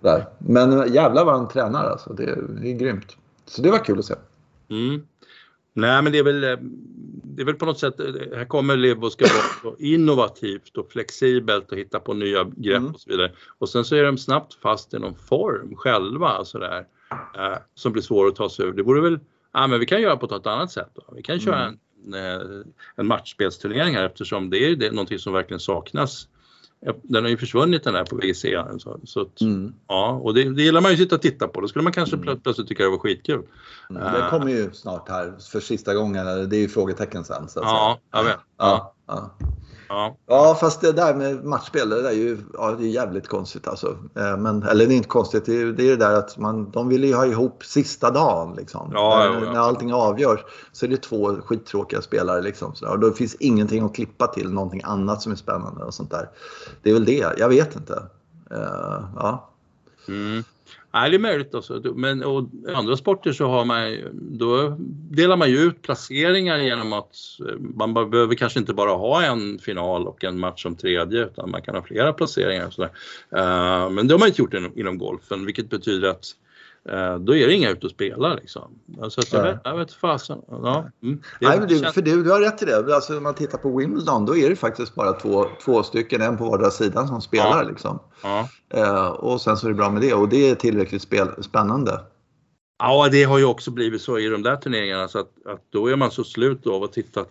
där. 0.00 0.26
men 0.38 0.92
jävlar 0.92 1.24
vad 1.24 1.34
han 1.34 1.48
tränar 1.48 1.84
alltså. 1.84 2.12
Det, 2.12 2.24
det 2.60 2.68
är 2.70 2.74
grymt. 2.78 3.16
Så 3.46 3.62
det 3.62 3.70
var 3.70 3.78
kul 3.84 3.98
att 3.98 4.04
se. 4.04 4.14
mm. 4.70 5.02
Nej 5.72 6.02
men 6.02 6.12
det 6.12 6.18
är 6.18 6.22
väl, 6.24 6.44
eh, 6.44 6.56
det 7.24 7.42
är 7.42 7.46
väl 7.46 7.54
på 7.54 7.66
något 7.66 7.78
sätt, 7.78 8.00
eh, 8.00 8.06
här 8.36 8.44
kommer 8.44 8.76
Liv 8.76 9.04
och 9.04 9.12
ska 9.12 9.24
vara 9.24 9.74
så 9.74 9.82
innovativt 9.82 10.76
och 10.76 10.90
flexibelt 10.92 11.72
och 11.72 11.78
hitta 11.78 12.00
på 12.00 12.14
nya 12.14 12.44
grepp 12.44 12.76
Mm. 12.78 12.90
och 12.94 13.00
så 13.00 13.10
vidare. 13.10 13.32
Och 13.58 13.68
sen 13.68 13.84
så 13.84 13.94
är 13.96 14.04
de 14.04 14.18
snabbt 14.18 14.54
fast 14.54 14.94
i 14.94 14.98
någon 14.98 15.14
form 15.14 15.76
själva 15.76 16.44
sådär. 16.44 16.86
Eh, 17.10 17.58
som 17.74 17.92
blir 17.92 18.02
svår 18.02 18.26
att 18.26 18.36
ta 18.36 18.48
sig 18.48 18.66
ur. 18.66 18.72
Det 18.72 18.82
vore 18.82 19.00
väl, 19.00 19.18
ja 19.52 19.66
men 19.66 19.80
vi 19.80 19.86
kan 19.86 20.02
göra 20.02 20.16
på 20.16 20.26
ett 20.26 20.46
annat 20.46 20.70
sätt 20.72 20.90
då. 20.94 21.02
Vi 21.16 21.22
kan 21.22 21.40
köra 21.40 21.56
Mm. 21.56 21.68
en, 21.68 21.74
eh, 21.74 21.78
en 22.96 23.06
matchspelsturnering 23.06 23.94
här 23.94 24.04
eftersom 24.04 24.50
det 24.50 24.58
är, 24.58 24.76
det 24.76 24.90
någonting 24.90 25.18
som 25.18 25.32
verkligen 25.32 25.60
saknas. 25.60 26.28
Eh, 26.86 26.94
Den 27.02 27.22
har 27.24 27.30
ju 27.30 27.36
försvunnit 27.36 27.84
den 27.84 27.94
här 27.94 28.04
på 28.04 28.16
VGC. 28.16 28.44
Så, 28.78 29.00
så 29.04 29.20
att, 29.20 29.40
Mm. 29.40 29.72
Ja, 29.86 30.10
och 30.10 30.34
det, 30.34 30.54
det 30.54 30.62
gillar 30.62 30.80
man 30.80 30.90
ju 30.90 30.96
sitta 30.96 31.14
och 31.14 31.22
titta 31.22 31.48
på. 31.48 31.60
Då 31.60 31.68
skulle 31.68 31.82
man 31.82 31.92
kanske 31.92 32.16
Mm. 32.16 32.28
plö- 32.28 32.40
plötsligt 32.42 32.68
tycka 32.68 32.82
det 32.82 32.90
var 32.90 32.98
skitkul. 32.98 33.42
Det 33.88 34.26
kommer 34.30 34.50
ju 34.52 34.70
snart 34.72 35.08
här 35.08 35.34
för 35.52 35.60
sista 35.60 35.94
gången. 35.94 36.48
Det 36.48 36.56
är 36.56 36.60
ju 36.60 36.68
frågetecken 36.68 37.24
sen. 37.24 37.48
Så 37.48 37.60
att 37.60 37.66
Ja, 37.66 37.98
säga. 38.10 38.20
jag 38.22 38.28
vet. 38.28 38.38
Ja, 38.58 38.94
ja. 39.06 39.30
Ja. 39.38 39.46
Ja, 40.26 40.56
fast 40.60 40.80
det 40.80 40.92
där 40.92 41.14
med 41.14 41.44
matchspel, 41.44 41.90
det 41.90 42.08
är 42.08 42.12
ju 42.12 42.38
ja, 42.52 42.70
det 42.70 42.84
är 42.84 42.88
jävligt 42.88 43.28
konstigt 43.28 43.68
alltså. 43.68 43.96
Eh, 44.14 44.36
Men, 44.36 44.62
eller 44.62 44.86
det 44.86 44.94
är 44.94 44.96
inte 44.96 45.08
konstigt, 45.08 45.46
det 45.46 45.62
är 45.62 45.66
det, 45.66 45.82
är 45.82 45.90
det 45.90 45.96
där 45.96 46.14
att 46.14 46.38
man, 46.38 46.70
de 46.70 46.88
vill 46.88 47.04
ju 47.04 47.14
ha 47.14 47.26
ihop 47.26 47.64
sista 47.64 48.10
dagen 48.10 48.54
liksom. 48.56 48.90
Ja, 48.94 49.18
när, 49.18 49.26
jo, 49.26 49.46
ja. 49.46 49.52
när 49.52 49.60
allting 49.60 49.92
avgörs 49.92 50.40
så 50.72 50.86
är 50.86 50.90
det 50.90 51.02
två 51.02 51.36
skittråkiga 51.36 52.02
spelare 52.02 52.42
liksom. 52.42 52.74
Så. 52.74 52.88
Och 52.88 52.98
då 52.98 53.12
finns 53.12 53.34
ingenting 53.34 53.84
att 53.84 53.94
klippa 53.94 54.26
till, 54.26 54.52
någonting 54.52 54.82
annat 54.84 55.22
som 55.22 55.32
är 55.32 55.36
spännande 55.36 55.84
och 55.84 55.94
sånt 55.94 56.10
där. 56.10 56.30
Det 56.82 56.90
är 56.90 56.94
väl 56.94 57.04
det, 57.04 57.34
jag 57.38 57.48
vet 57.48 57.76
inte. 57.76 58.02
Eh, 58.50 59.04
ja. 59.16 59.50
Mm. 60.08 60.44
Nej, 60.94 61.10
det 61.10 61.16
är 61.16 61.18
möjligt 61.18 61.54
också. 61.54 61.82
Men 61.94 62.24
och 62.24 62.48
i 62.68 62.72
andra 62.74 62.96
sporter 62.96 63.32
så 63.32 63.46
har 63.46 63.64
man 63.64 63.98
då 64.12 64.76
delar 65.10 65.36
man 65.36 65.50
ju 65.50 65.58
ut 65.58 65.82
placeringar 65.82 66.58
genom 66.58 66.92
att 66.92 67.16
eh, 67.48 67.58
man 67.58 67.94
behöver 67.94 68.34
kanske 68.34 68.58
inte 68.58 68.74
bara 68.74 68.90
ha 68.90 69.22
en 69.22 69.58
final 69.58 70.06
och 70.06 70.24
en 70.24 70.38
match 70.38 70.62
som 70.62 70.76
tredje 70.76 71.24
utan 71.24 71.50
man 71.50 71.62
kan 71.62 71.74
ha 71.74 71.82
flera 71.82 72.12
placeringar 72.12 72.66
och 72.66 72.72
sådär. 72.72 72.90
Eh, 73.36 73.90
Men 73.90 74.08
det 74.08 74.14
har 74.14 74.18
man 74.18 74.28
inte 74.28 74.42
gjort 74.42 74.54
inom, 74.54 74.78
inom 74.78 74.98
golfen 74.98 75.46
vilket 75.46 75.70
betyder 75.70 76.08
att 76.08 76.24
då 77.20 77.34
är 77.36 77.46
det 77.46 77.54
inga 77.54 77.70
ute 77.70 77.86
och 77.86 77.92
spela 77.92 78.34
liksom. 78.34 78.78
Så 79.10 79.20
att 79.20 79.32
jag, 79.32 79.42
vet, 79.42 79.60
jag 79.64 79.76
vet 79.76 79.92
fasen. 79.92 80.38
Ja. 80.48 80.90
Mm. 81.02 81.20
Nej, 81.40 81.58
men 81.58 81.68
du, 81.68 81.78
för 81.78 82.02
du, 82.02 82.22
du 82.22 82.30
har 82.30 82.40
rätt 82.40 82.62
i 82.62 82.64
det. 82.64 82.94
Alltså, 82.94 83.16
om 83.16 83.22
man 83.22 83.34
tittar 83.34 83.58
på 83.58 83.76
Wimbledon 83.76 84.26
då 84.26 84.36
är 84.36 84.48
det 84.50 84.56
faktiskt 84.56 84.94
bara 84.94 85.12
två, 85.12 85.46
två 85.64 85.82
stycken, 85.82 86.22
en 86.22 86.36
på 86.36 86.44
vardera 86.44 86.70
sidan 86.70 87.08
som 87.08 87.20
spelar. 87.20 87.62
Ja. 87.62 87.68
Liksom. 87.68 87.98
ja. 88.22 88.48
Eh, 88.74 89.06
och 89.06 89.40
sen 89.40 89.56
så 89.56 89.66
är 89.66 89.68
det 89.68 89.76
bra 89.76 89.90
med 89.90 90.02
det 90.02 90.14
och 90.14 90.28
det 90.28 90.50
är 90.50 90.54
tillräckligt 90.54 91.02
spel, 91.02 91.28
spännande. 91.40 92.00
Ja, 92.78 93.08
det 93.12 93.24
har 93.24 93.38
ju 93.38 93.44
också 93.44 93.70
blivit 93.70 94.02
så 94.02 94.18
i 94.18 94.28
de 94.28 94.42
där 94.42 94.56
turneringarna 94.56 95.08
så 95.08 95.18
att, 95.18 95.30
att 95.46 95.62
då 95.72 95.86
är 95.86 95.96
man 95.96 96.10
så 96.10 96.24
slut 96.24 96.66
av 96.66 96.82
att 96.82 96.92
titta. 96.92 97.24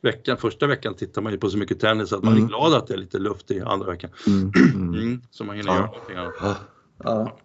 Veckan, 0.00 0.36
första 0.36 0.66
veckan 0.66 0.94
tittar 0.94 1.22
man 1.22 1.32
ju 1.32 1.38
på 1.38 1.50
så 1.50 1.58
mycket 1.58 1.80
tennis 1.80 2.12
att 2.12 2.22
man 2.22 2.32
Mm. 2.32 2.44
är 2.44 2.48
glad 2.48 2.74
att 2.74 2.86
det 2.86 2.94
är 2.94 2.98
lite 2.98 3.18
luft 3.18 3.50
i 3.50 3.60
andra 3.60 3.86
veckan. 3.90 4.10
Mm. 4.26 4.52
Mm. 4.74 4.94
Mm, 5.02 5.22
så 5.30 5.44
man 5.44 5.56
hinner 5.56 5.70
Ja. 5.70 5.76
göra 5.76 5.86
någonting 5.86 6.16
annat. 6.16 6.60
Ja. 7.04 7.38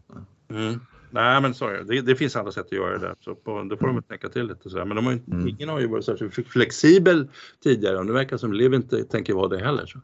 Nej 1.09 1.41
men 1.41 1.53
sorry, 1.53 1.83
det, 1.83 2.01
det 2.01 2.15
finns 2.15 2.35
andra 2.35 2.51
sätt 2.51 2.65
att 2.65 2.71
göra 2.71 2.97
det. 2.97 3.15
Så 3.19 3.35
på, 3.35 3.63
det 3.63 3.77
får 3.77 3.87
de 3.87 4.01
tänka 4.03 4.29
till 4.29 4.47
lite 4.47 4.69
sådär. 4.69 4.85
Men 4.85 4.95
de 4.95 5.05
har 5.05 5.13
ju, 5.13 5.19
Mm. 5.31 5.47
ingen 5.47 5.69
har 5.69 5.79
ju 5.79 5.87
varit 5.87 6.05
särskilt 6.05 6.47
flexibel 6.47 7.27
tidigare 7.63 7.97
och 7.97 8.05
det 8.05 8.13
verkar 8.13 8.37
som 8.37 8.53
Liv 8.53 8.73
inte 8.73 9.03
tänker 9.03 9.33
vara 9.33 9.47
det 9.47 9.57
heller. 9.65 9.85
Så. 9.85 9.99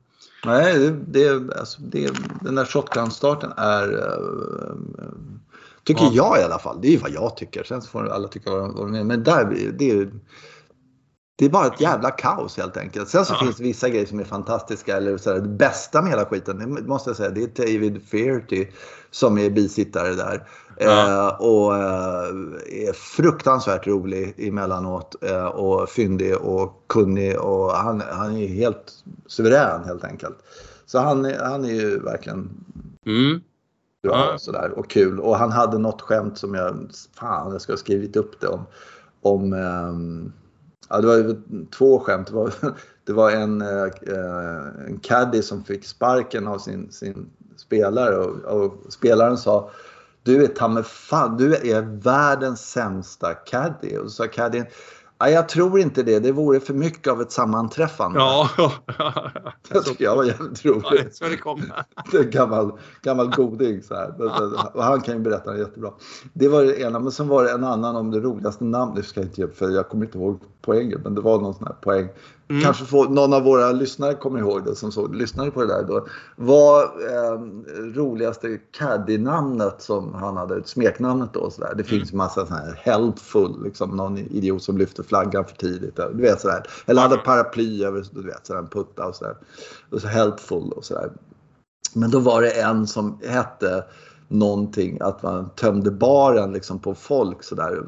Nej, 0.46 0.80
det, 0.80 0.90
det, 1.08 1.56
alltså, 1.60 1.82
det, 1.82 2.12
den 2.42 2.56
där 2.56 2.66
shotgun-starten 2.66 3.52
är... 3.58 3.94
eh, 3.94 4.76
tycker 5.84 6.04
Ja. 6.04 6.12
jag 6.14 6.40
i 6.40 6.44
alla 6.44 6.60
fall. 6.60 6.80
Det 6.82 6.88
är 6.88 6.92
ju 6.92 6.98
vad 6.98 7.12
jag 7.12 7.38
tycker. 7.38 7.64
Sen 7.64 7.82
så 7.82 7.90
får 7.90 8.08
alla 8.10 8.28
tycka 8.28 8.52
vad 8.52 8.76
de 8.76 8.92
vill. 8.94 9.04
Men 9.04 9.24
där, 9.24 9.58
det 9.80 9.92
är 9.92 10.12
det 11.36 11.46
är 11.46 11.50
bara 11.50 11.68
ett 11.68 11.82
jävla 11.82 12.12
kaos 12.12 12.58
helt 12.58 12.78
enkelt. 12.78 13.10
Sen 13.10 13.26
så 13.26 13.34
Ja. 13.34 13.40
finns 13.46 13.56
det 13.58 13.64
vissa 13.64 13.90
grejer 13.90 14.06
som 14.06 14.20
är 14.20 14.24
fantastiska. 14.24 14.98
Eller 14.98 15.18
så 15.18 15.34
här, 15.34 15.40
det 15.40 15.48
bästa 15.48 16.02
med 16.02 16.12
hela 16.12 16.26
skiten, 16.26 16.76
det 16.76 16.88
måste 16.88 17.10
jag 17.10 17.18
säga, 17.18 17.30
det 17.30 17.60
är 17.60 17.66
David 17.66 18.02
Fearty 18.08 18.68
som 19.12 19.38
är 19.38 19.50
bisittare 19.50 20.14
där. 20.14 20.48
Ja. 20.78 21.28
Eh, 21.30 21.42
och 21.42 21.76
eh, 21.76 22.88
är 22.88 22.94
fruktansvärt 22.94 23.88
rolig 23.88 24.34
emellanåt. 24.38 25.16
Eh, 25.22 25.46
och 25.46 25.90
fyndig 25.90 26.38
och 26.38 26.84
kunnig. 26.88 27.40
Och 27.40 27.72
han, 27.72 28.02
han 28.12 28.38
är 28.38 28.48
helt 28.48 28.94
suverän 29.28 29.84
helt 29.84 30.04
enkelt. 30.04 30.38
Så 30.86 31.00
han, 31.00 31.26
han 31.40 31.66
är 31.66 31.70
ju 31.70 32.00
verkligen 32.00 32.50
Mm. 33.06 33.42
bra 34.04 34.16
Ja. 34.16 34.34
och 34.34 34.42
sådär 34.42 34.72
och 34.72 34.90
kul. 34.90 35.20
Och 35.20 35.38
han 35.38 35.52
hade 35.52 35.78
något 35.78 36.02
skämt 36.02 36.38
som 36.38 36.54
jag, 36.54 36.90
fan 37.20 37.52
jag 37.52 37.62
ska 37.62 37.72
ha 37.72 37.78
skrivit 37.78 38.16
upp 38.16 38.40
det 38.42 38.48
om. 38.48 38.66
Om, 39.22 39.54
ehm, 39.54 40.32
ja 40.90 41.02
det 41.02 41.08
var 41.08 41.36
två 41.78 42.00
skämt. 42.00 42.28
Det 42.28 42.34
var, 42.34 42.54
det 43.06 43.14
var 43.14 43.32
en, 43.32 43.62
en 44.88 45.00
caddy 45.02 45.42
som 45.42 45.64
fick 45.64 45.86
sparken 45.86 46.48
av 46.48 46.58
sin, 46.58 46.92
sin 46.92 47.30
spelare 47.56 48.16
och, 48.18 48.64
och 48.64 48.74
spelaren 48.90 49.38
sa 49.38 49.70
du 50.24 50.44
är 50.44 50.48
ta 50.48 50.84
fan, 50.84 51.38
du 51.38 51.56
är 51.56 51.82
världens 52.04 52.70
sämsta 52.70 53.34
caddy. 53.34 53.98
Och 53.98 54.12
så 54.12 54.24
sa 54.24 54.28
caddien, 54.28 54.66
Ja, 55.24 55.30
jag 55.30 55.50
tror 55.50 55.80
inte 55.80 56.04
det. 56.04 56.20
Det 56.20 56.32
vore 56.32 56.60
för 56.60 56.74
mycket 56.74 57.12
av 57.12 57.22
ett 57.22 57.32
sammanträffande. 57.32 58.20
Ja, 58.20 58.50
Det 59.70 59.82
tycker 59.82 60.04
jag 60.04 60.16
var 60.16 60.24
jävligt 60.24 60.66
roligt. 60.66 61.16
så 61.16 61.26
det 61.26 61.38
kommer. 61.38 61.86
Det 62.12 62.18
är 62.18 62.24
en 62.24 62.30
gammal, 62.30 62.72
gammal 63.02 63.30
goding. 63.30 63.84
Så 63.84 63.96
här. 63.96 64.22
Och 64.74 64.84
han 64.84 65.02
kan 65.02 65.14
ju 65.18 65.20
berätta 65.20 65.52
det 65.52 65.60
jättebra. 65.60 65.92
Det 66.34 66.48
var 66.48 66.64
det 66.64 66.82
ena. 66.82 67.00
Men 67.00 67.12
sen 67.12 67.28
var 67.28 67.44
det 67.44 67.52
en 67.52 67.64
annan 67.64 67.96
om 67.96 68.12
det 68.12 68.20
roligaste 68.20 68.64
namnet. 68.64 68.96
Det 68.96 69.04
ska 69.04 69.20
jag 69.20 69.28
inte 69.28 69.42
ge 69.42 69.48
för 69.48 69.70
jag 69.70 69.90
kommer 69.90 70.06
inte 70.06 70.18
ihåg 70.18 70.40
poängen. 70.62 71.02
Men 71.04 71.16
det 71.16 71.22
var 71.22 71.42
någon 71.42 71.54
sån 71.54 71.68
här 71.68 71.76
poäng. 71.82 72.08
Mm. 72.54 72.64
Kanske 72.64 72.86
få, 72.86 73.04
någon 73.04 73.34
av 73.34 73.44
våra 73.44 73.72
lyssnare 73.72 74.14
kommer 74.14 74.40
ihåg 74.40 74.66
det 74.66 74.76
som 74.76 74.92
så, 74.92 75.08
lyssnade 75.08 75.52
på 75.52 75.62
det 75.62 75.68
där 75.68 75.84
då. 75.84 76.08
Vad 76.36 76.84
eh, 76.84 77.40
roligaste 77.96 78.58
caddy-namnet 78.78 79.82
som 79.82 80.14
han 80.14 80.38
hade, 80.38 80.64
smeknamnet 80.64 81.34
då. 81.34 81.50
Så 81.50 81.62
där. 81.62 81.76
Det 81.76 81.84
finns 81.84 82.14
massa 82.14 82.46
sån 82.46 82.58
här 82.58 82.80
helpful, 82.84 83.64
liksom 83.64 83.90
någon 83.90 84.18
idiot 84.18 84.64
som 84.64 84.78
lyfter 84.78 85.04
flaggan 85.04 85.46
för 85.46 85.56
tidigt. 85.56 85.96
Du 85.96 86.22
vet 86.22 86.42
sådär. 86.42 86.64
Eller 86.86 87.02
hade 87.02 87.18
paraply 87.18 87.84
över, 87.84 88.06
du 88.12 88.24
vet 88.24 88.48
sådär, 88.48 88.60
en 88.60 88.68
putta 88.68 89.06
och 89.06 89.16
sådär. 89.16 89.38
Och 89.90 90.02
så 90.02 90.08
helpful 90.08 90.72
och 90.72 90.86
sådär. 90.86 91.12
Men 91.94 92.12
då 92.12 92.20
var 92.20 92.42
det 92.42 92.62
en 92.62 92.88
som 92.88 93.20
hette 93.28 93.84
någonting 94.34 94.98
att 95.02 95.24
man 95.24 95.50
tömde 95.50 95.92
baren 95.92 96.52
liksom 96.54 96.80
på 96.80 96.96
folk 96.96 97.44
sådär. 97.44 97.84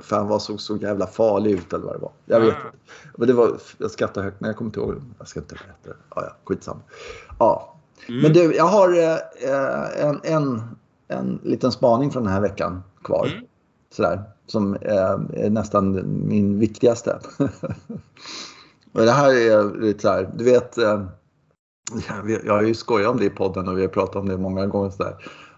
För 0.00 0.16
han 0.16 0.28
var 0.28 0.38
så, 0.38 0.58
så 0.58 0.76
jävla 0.76 1.06
farlig 1.06 1.50
ut 1.50 1.72
eller 1.72 1.84
vad 1.84 1.94
det 1.94 1.98
var. 2.00 2.12
Jag 2.26 2.40
vet 2.40 2.54
Ah. 2.54 2.56
inte. 2.56 2.78
Men 3.16 3.28
det 3.28 3.34
var, 3.34 3.56
jag 3.78 3.90
skrattar 3.90 4.22
högt 4.22 4.40
men 4.40 4.48
jag 4.48 4.56
kommer 4.56 4.68
inte 4.68 4.80
ihåg. 4.80 4.94
Jag 5.18 5.28
ska 5.28 5.40
inte 5.40 5.54
berätta. 5.54 6.00
Ja, 6.14 6.22
ja, 6.22 6.36
skitsamma. 6.44 6.80
Ja. 7.38 7.74
Mm. 8.08 8.22
Men 8.22 8.32
du, 8.32 8.54
jag 8.54 8.64
har 8.64 8.98
eh, 8.98 10.06
en, 10.06 10.20
en, 10.22 10.62
en 11.08 11.40
liten 11.42 11.72
spaning 11.72 12.10
från 12.10 12.24
den 12.24 12.32
här 12.32 12.40
veckan 12.40 12.82
kvar. 13.04 13.26
Mm. 13.26 13.44
Sådär, 13.94 14.22
som 14.46 14.74
eh, 14.74 15.18
är 15.32 15.50
nästan 15.50 16.02
min 16.28 16.58
viktigaste. 16.58 17.18
och 18.92 19.00
det 19.00 19.10
här 19.10 19.30
är 19.30 19.80
lite 19.80 20.02
så 20.02 20.08
här, 20.08 20.30
du 20.36 20.44
vet, 20.44 20.78
eh, 20.78 21.04
jag, 22.08 22.40
jag 22.46 22.52
har 22.54 22.62
ju 22.62 22.74
skojat 22.74 23.10
om 23.10 23.16
det 23.18 23.24
i 23.24 23.30
podden 23.30 23.68
och 23.68 23.78
vi 23.78 23.82
har 23.82 23.88
pratat 23.88 24.16
om 24.16 24.28
det 24.28 24.36
många 24.38 24.66
gånger. 24.66 24.90
Så 24.90 25.02
där, 25.02 25.14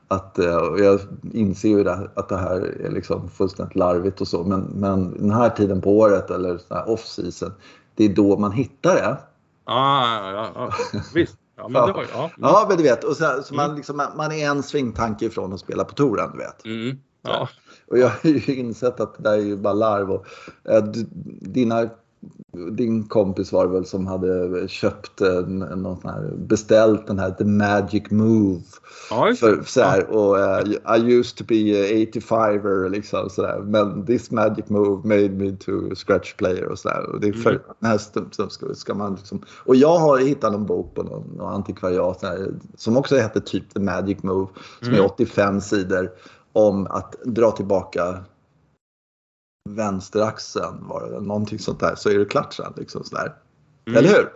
att, 0.09 0.39
eh, 0.39 0.47
jag 0.79 1.01
inser 1.33 1.69
ju 1.69 1.85
det, 1.85 2.11
att 2.15 2.29
det 2.29 2.37
här 2.37 2.61
är 2.85 2.91
liksom 2.91 3.29
fullständigt 3.31 3.77
larvigt 3.77 4.21
och 4.21 4.29
så. 4.29 4.45
Men, 4.45 4.61
men 4.61 5.11
den 5.19 5.31
här 5.31 5.51
tiden 5.51 5.81
på 5.81 5.99
året 5.99 6.31
eller 6.31 6.59
så 6.59 6.75
här 6.75 6.89
off-season, 6.89 7.53
det 7.95 8.05
är 8.05 8.09
då 8.15 8.37
man 8.39 8.53
hittar 8.53 8.95
det. 8.95 9.17
Ja, 9.67 10.31
ja, 10.33 10.49
ja, 10.55 10.73
visst. 11.15 11.37
Ja, 11.57 11.69
men 11.69 11.83
det 11.87 11.93
var, 11.93 12.05
ja. 12.15 12.31
Ja, 12.39 12.67
men 12.69 12.77
du 12.77 12.83
vet. 12.83 13.05
Och 13.05 13.17
så, 13.17 13.43
så 13.45 13.55
man, 13.55 13.65
Mm. 13.65 13.77
liksom, 13.77 14.03
man 14.17 14.33
är 14.33 14.51
en 14.51 14.63
svingtanke 14.63 15.25
ifrån 15.27 15.53
att 15.53 15.61
spela 15.61 15.85
på 15.85 15.95
touren, 15.95 16.31
du 16.33 16.39
vet. 16.39 16.65
Mm. 16.65 16.99
Ja. 17.23 17.49
Och 17.91 17.99
jag 17.99 18.09
har 18.09 18.31
ju 18.31 18.55
insett 18.57 19.01
att 19.01 19.15
det 19.17 19.23
där 19.23 19.33
är 19.33 19.43
ju 19.43 19.57
bara 19.57 19.73
larv. 19.75 20.11
Och, 20.11 20.27
d- 20.65 21.07
dina, 21.41 21.89
din 22.73 23.05
kompis 23.09 23.53
var 23.53 23.67
det 23.67 23.73
väl 23.73 23.87
som 23.87 24.07
hade 24.07 24.69
köpt 24.69 25.21
en, 25.21 25.63
en, 25.63 25.83
någon 25.83 26.01
sån 26.01 26.11
här, 26.11 26.31
beställt 26.37 27.07
den 27.07 27.19
här 27.19 27.31
The 27.31 27.45
Magic 27.45 28.11
Move. 28.11 28.61
Ja, 29.11 29.35
För, 29.41 29.63
så 29.67 29.81
här, 29.83 30.11
och, 30.11 30.39
eh, 30.39 30.97
I 30.97 31.13
used 31.15 31.37
to 31.37 31.45
be 31.49 31.55
a 31.55 32.07
85er 32.13 32.89
liksom 32.89 33.31
sådär. 33.31 33.59
Men 33.65 34.07
this 34.07 34.31
magic 34.31 34.65
move 34.69 35.09
made 35.09 35.29
me 35.29 35.57
to 35.57 35.95
scratch 35.95 36.35
player 36.35 36.65
och 36.69 36.79
sådär. 36.79 37.11
Och 37.13 37.21
det 37.21 37.29
är 37.29 37.33
för, 37.33 37.51
Mm. 37.51 37.63
nästan 37.79 38.29
så 38.33 38.49
ska, 38.49 38.75
ska 38.75 38.95
man 38.95 39.15
liksom, 39.15 39.43
och 39.65 39.77
jag 39.77 39.99
har 39.99 40.19
hittat 40.19 40.53
någon 40.53 40.67
bok 40.67 40.95
på 40.95 41.03
någon, 41.03 41.25
någon 41.37 41.55
antikvariat 41.55 42.23
här, 42.23 42.49
som 42.77 42.97
också 42.97 43.17
heter 43.17 43.41
typ 43.41 43.75
The 43.75 43.81
Magic 43.81 44.23
Move. 44.23 44.47
Som 44.81 44.89
Mm. 44.89 45.01
är 45.01 45.05
85 45.05 45.61
sidor 45.61 46.11
om 46.53 46.87
att 46.87 47.17
dra 47.25 47.51
tillbaka 47.51 48.19
vänsteraxeln 49.75 50.89
var 50.89 51.11
det, 51.11 51.21
någonting 51.21 51.59
sånt 51.59 51.81
där. 51.81 51.95
Så 51.95 52.11
är 52.11 52.19
det 52.19 52.25
klart 52.25 52.55
sen. 52.55 52.73
Liksom, 52.77 53.05
sådär. 53.05 53.35
Mm. 53.87 53.99
Eller 53.99 54.09
hur? 54.09 54.33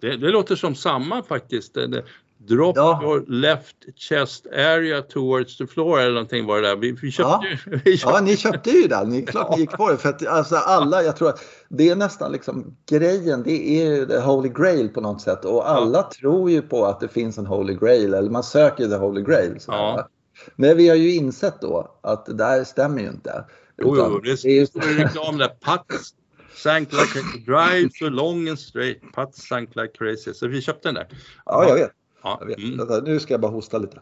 Det, 0.00 0.16
det 0.16 0.30
låter 0.30 0.56
som 0.56 0.74
samma 0.74 1.22
faktiskt. 1.22 1.74
Det, 1.74 1.86
det, 1.86 2.04
drop 2.38 2.76
Ja. 2.76 3.00
your 3.02 3.24
left 3.26 3.76
chest 3.96 4.46
area 4.46 5.02
towards 5.02 5.56
the 5.56 5.66
floor 5.66 6.00
eller 6.00 6.12
någonting 6.12 6.46
var 6.46 6.60
det 6.60 6.68
där. 6.68 6.76
Vi, 6.76 6.92
vi 7.02 7.10
köpte 7.10 7.46
ju... 7.46 7.80
Vi 7.84 7.96
köpte, 7.96 8.16
Ja, 8.16 8.20
ni 8.20 8.36
köpte 8.36 8.70
ju 8.70 8.88
den. 8.88 9.08
Ni, 9.08 9.22
klart 9.22 9.56
ni 9.56 9.60
gick 9.60 9.70
på 9.70 9.90
det. 9.90 9.96
För 9.96 10.08
att 10.08 10.26
alltså, 10.26 10.56
alla, 10.56 11.02
jag 11.02 11.16
tror 11.16 11.28
att 11.28 11.40
det 11.68 11.88
är 11.88 11.96
nästan 11.96 12.32
liksom 12.32 12.76
grejen. 12.90 13.42
Det 13.42 13.80
är 13.80 13.90
ju 13.90 14.06
the 14.06 14.18
holy 14.18 14.48
grail 14.48 14.88
på 14.88 15.00
något 15.00 15.20
sätt. 15.20 15.44
Och 15.44 15.70
alla 15.70 16.02
tror 16.02 16.50
ju 16.50 16.62
på 16.62 16.86
att 16.86 17.00
det 17.00 17.08
finns 17.08 17.38
en 17.38 17.46
holy 17.46 17.74
grail. 17.74 18.14
Eller 18.14 18.30
man 18.30 18.42
söker 18.42 18.88
the 18.88 18.96
holy 18.96 19.22
grail. 19.22 19.58
Ja. 19.66 20.08
Men 20.56 20.76
vi 20.76 20.88
har 20.88 20.96
ju 20.96 21.14
insett 21.14 21.60
då 21.60 21.98
att 22.00 22.26
det 22.26 22.34
där 22.34 22.64
stämmer 22.64 23.00
ju 23.00 23.08
inte. 23.08 23.44
Jo, 23.78 23.96
jo, 23.96 24.18
det 24.18 24.42
det 24.42 24.44
är 24.44 24.52
ju- 24.60 24.66
står 24.66 24.84
i 24.84 24.94
reklam 25.04 25.38
där. 25.38 25.48
Putts 25.60 26.14
sank 26.54 26.92
like 26.92 27.18
a 27.20 27.22
drive 27.46 27.90
so 27.98 28.08
long 28.08 28.48
and 28.48 28.58
straight. 28.58 29.00
Putts 29.14 29.48
sank 29.48 29.76
like 29.76 29.88
crazy. 29.98 30.34
Så 30.34 30.46
vi 30.48 30.60
köpte 30.62 30.88
den 30.88 30.94
där. 30.94 31.08
Ja, 31.44 31.68
jag 31.68 31.74
vet. 31.74 31.90
Ja, 32.22 32.36
Jag 32.40 32.46
vet. 32.46 32.58
mm. 32.58 32.76
Vänta, 32.78 33.00
Nu 33.00 33.20
ska 33.20 33.34
jag 33.34 33.40
bara 33.40 33.52
hosta 33.52 33.78
lite. 33.78 34.00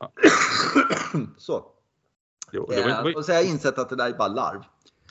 Ja. 0.00 0.12
Så. 1.38 1.64
Jo, 2.52 2.66
det 2.70 2.80
var, 2.82 2.88
Eh, 2.90 3.02
var, 3.04 3.16
och 3.16 3.24
så 3.24 3.32
har 3.32 3.36
jag 3.36 3.46
insett 3.48 3.78
att 3.78 3.88
det 3.88 3.96
där 3.96 4.08
är 4.10 4.12
bara 4.12 4.28
larv. 4.28 4.60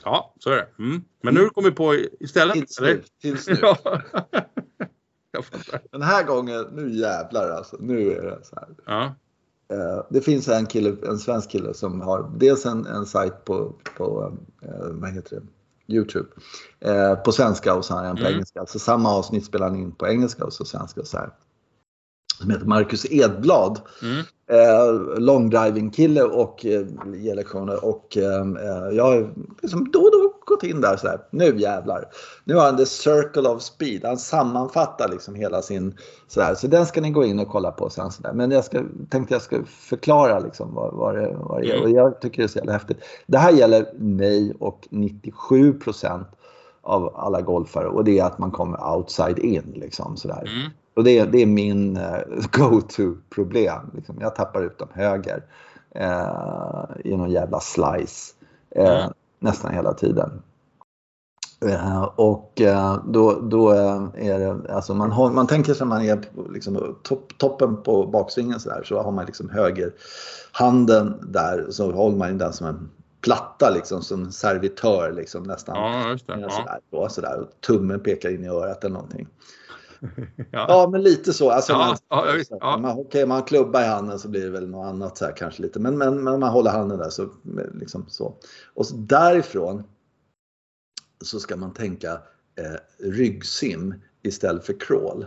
ja, 0.04 0.34
så 0.38 0.50
är 0.50 0.56
det. 0.56 0.68
Mm. 0.78 1.04
Men 1.22 1.34
nu 1.34 1.40
har 1.40 1.44
du 1.44 1.50
kommit 1.50 1.76
på 1.76 1.94
istället? 2.20 2.54
Tills 2.54 2.80
nu. 2.80 3.02
Tills 3.20 3.48
nu. 3.48 3.56
Ja. 3.62 3.76
Den 5.92 6.02
här 6.02 6.24
gången, 6.24 6.66
nu 6.72 6.90
jävlar 6.94 7.50
alltså. 7.50 7.76
Nu 7.80 8.12
är 8.12 8.22
det 8.22 8.44
så 8.44 8.56
här. 8.56 8.68
Ja. 8.86 9.14
Eh, 9.72 10.04
Det 10.10 10.20
finns 10.20 10.48
en 10.48 10.66
kille, 10.66 10.96
en 11.08 11.18
svensk 11.18 11.50
kille 11.50 11.74
som 11.74 12.00
har 12.00 12.30
dels 12.38 12.66
en, 12.66 12.86
en 12.86 13.06
sajt 13.06 13.44
på, 13.44 13.72
på 13.96 14.32
eh, 14.62 14.86
vad 14.90 15.10
heter 15.10 15.36
det? 15.36 15.42
Youtube. 15.94 16.28
Eh, 16.80 17.14
på 17.14 17.32
svenska 17.32 17.74
och 17.74 17.84
så 17.84 17.94
har 17.94 18.04
han 18.04 18.16
på 18.16 18.22
Mm. 18.22 18.32
engelska. 18.34 18.66
Så 18.66 18.78
samma 18.78 19.10
avsnitt 19.14 19.44
spelar 19.44 19.68
han 19.68 19.76
in 19.78 19.92
på 19.92 20.06
engelska 20.08 20.44
och 20.44 20.52
så 20.52 20.64
svenska. 20.64 21.00
Och 21.00 21.06
så 21.06 21.16
här. 21.18 21.30
Som 22.40 22.50
heter 22.50 22.66
Marcus 22.66 23.06
Edblad. 23.10 23.80
Mm. 24.02 24.18
Eh, 24.50 25.18
longdriving 25.18 25.90
kille 25.90 26.22
och 26.22 26.66
eh, 26.66 26.86
ger 27.14 27.34
lektioner. 27.34 27.84
Och 27.84 28.16
eh, 28.16 28.46
jag 28.92 29.04
har 29.04 29.34
liksom 29.62 29.90
då 29.90 29.98
och 30.00 30.10
då 30.12 30.32
gått 30.46 30.62
in 30.62 30.80
där 30.80 30.96
så 30.96 31.08
här. 31.08 31.20
Nu 31.30 31.58
jävlar. 31.58 32.04
Nu 32.44 32.54
har 32.54 32.64
han 32.64 32.76
the 32.76 32.86
circle 32.86 33.48
of 33.48 33.62
speed. 33.62 34.04
Han 34.04 34.16
sammanfattar 34.18 35.08
liksom 35.08 35.34
hela 35.34 35.62
sin 35.62 35.94
så 36.28 36.40
här. 36.40 36.54
Så 36.54 36.66
den 36.66 36.86
ska 36.86 37.00
ni 37.00 37.10
gå 37.10 37.24
in 37.24 37.38
och 37.40 37.48
kolla 37.48 37.70
på 37.72 37.90
sen. 37.90 38.10
Så 38.10 38.22
där. 38.22 38.32
Men 38.32 38.50
jag 38.50 38.64
ska, 38.64 38.82
tänkte 39.10 39.34
jag 39.34 39.42
ska 39.42 39.64
förklara 39.64 40.38
liksom 40.38 40.74
vad, 40.74 40.94
vad, 40.94 41.14
det, 41.14 41.36
vad 41.40 41.62
det 41.62 41.68
är. 41.70 41.74
Mm. 41.74 41.84
Och 41.84 41.90
jag 41.90 42.20
tycker 42.20 42.36
det 42.42 42.46
är 42.46 42.48
så 42.48 42.58
jävla 42.58 42.72
häftigt. 42.72 42.98
Det 43.26 43.38
här 43.38 43.52
gäller 43.52 43.86
mig 43.98 44.54
och 44.60 44.86
97 44.90 45.72
procent 45.72 46.28
av 46.82 47.12
alla 47.16 47.40
golfare 47.40 47.88
och 47.88 48.04
det 48.04 48.18
är 48.18 48.24
att 48.24 48.38
man 48.38 48.50
kommer 48.50 48.94
outside 48.96 49.38
in 49.38 49.72
liksom 49.76 50.16
sådär. 50.16 50.48
Mm. 50.56 50.70
Och 50.96 51.04
det, 51.04 51.18
är- 51.18 51.26
det 51.26 51.38
är 51.42 51.46
min 51.46 51.96
eh, 51.96 52.18
go-to-problem. 52.52 53.90
Liksom. 53.94 54.16
Jag 54.20 54.34
tappar 54.34 54.62
ut 54.62 54.78
dem 54.78 54.88
höger 54.92 55.42
eh, 55.94 56.84
i 57.04 57.16
någon 57.16 57.30
jävla 57.30 57.60
slice 57.60 58.34
eh, 58.70 58.96
Mm. 59.02 59.12
Nästan 59.38 59.74
hela 59.74 59.94
tiden. 59.94 60.42
Eh, 61.60 62.02
och 62.02 62.60
eh, 62.60 63.04
då, 63.06 63.40
då 63.40 63.72
eh, 63.72 64.08
är 64.14 64.38
det, 64.38 64.72
alltså 64.74 64.94
man, 64.94 65.12
har, 65.12 65.30
man 65.30 65.46
tänker 65.46 65.74
sig 65.74 65.84
att 65.84 65.88
man 65.88 66.02
är 66.02 66.20
liksom, 66.52 66.96
topp, 67.02 67.32
toppen 67.38 67.82
på 67.82 68.06
baksvingen 68.06 68.60
så, 68.60 68.68
där, 68.68 68.82
så 68.84 69.02
har 69.02 69.12
man 69.12 69.26
liksom 69.26 69.50
höger 69.50 69.92
handen 70.52 71.14
där 71.22 71.66
så 71.70 71.92
håller 71.92 72.16
man 72.16 72.38
den 72.38 72.52
som 72.52 72.66
en 72.66 72.90
platta 73.20 73.70
liksom 73.70 74.02
som 74.02 74.32
servitör 74.32 75.12
liksom 75.12 75.42
nästan. 75.42 75.76
Ja, 75.76 76.10
just 76.10 76.26
det. 76.26 76.32
Ja. 76.32 76.40
Ja. 76.40 76.50
Sådär, 76.50 76.78
då, 76.90 77.08
sådär, 77.08 77.40
och 77.40 77.60
tummen 77.60 78.00
pekar 78.00 78.30
in 78.30 78.44
i 78.44 78.48
örat 78.48 78.84
eller 78.84 78.94
någonting. 78.94 79.28
Ja. 80.36 80.66
Ja, 80.68 80.88
men 80.92 81.02
lite 81.02 81.32
så. 81.32 81.50
Alltså, 81.50 81.72
Ja, 81.72 81.78
man, 81.78 81.96
ja, 82.08 82.32
visst, 82.36 82.50
ja. 82.60 82.78
man, 82.78 82.98
okej, 82.98 83.26
man 83.26 83.42
klubbar 83.42 83.82
i 83.82 83.86
handen 83.86 84.18
så 84.18 84.28
blir 84.28 84.44
det 84.44 84.50
väl 84.50 84.68
något 84.68 84.86
annat 84.86 85.18
så 85.18 85.24
här, 85.24 85.36
kanske 85.36 85.62
lite. 85.62 85.80
Men, 85.80 85.98
men, 85.98 86.24
men 86.24 86.40
man 86.40 86.50
håller 86.50 86.70
handen 86.70 86.98
där 86.98 87.10
så 87.10 87.28
liksom 87.74 88.04
så. 88.08 88.34
Och 88.74 88.86
så 88.86 88.96
därifrån 88.96 89.84
så 91.24 91.40
ska 91.40 91.56
man 91.56 91.72
tänka 91.72 92.12
eh, 92.56 92.76
ryggsim 93.10 93.94
istället 94.22 94.66
för 94.66 94.80
crawl. 94.80 95.26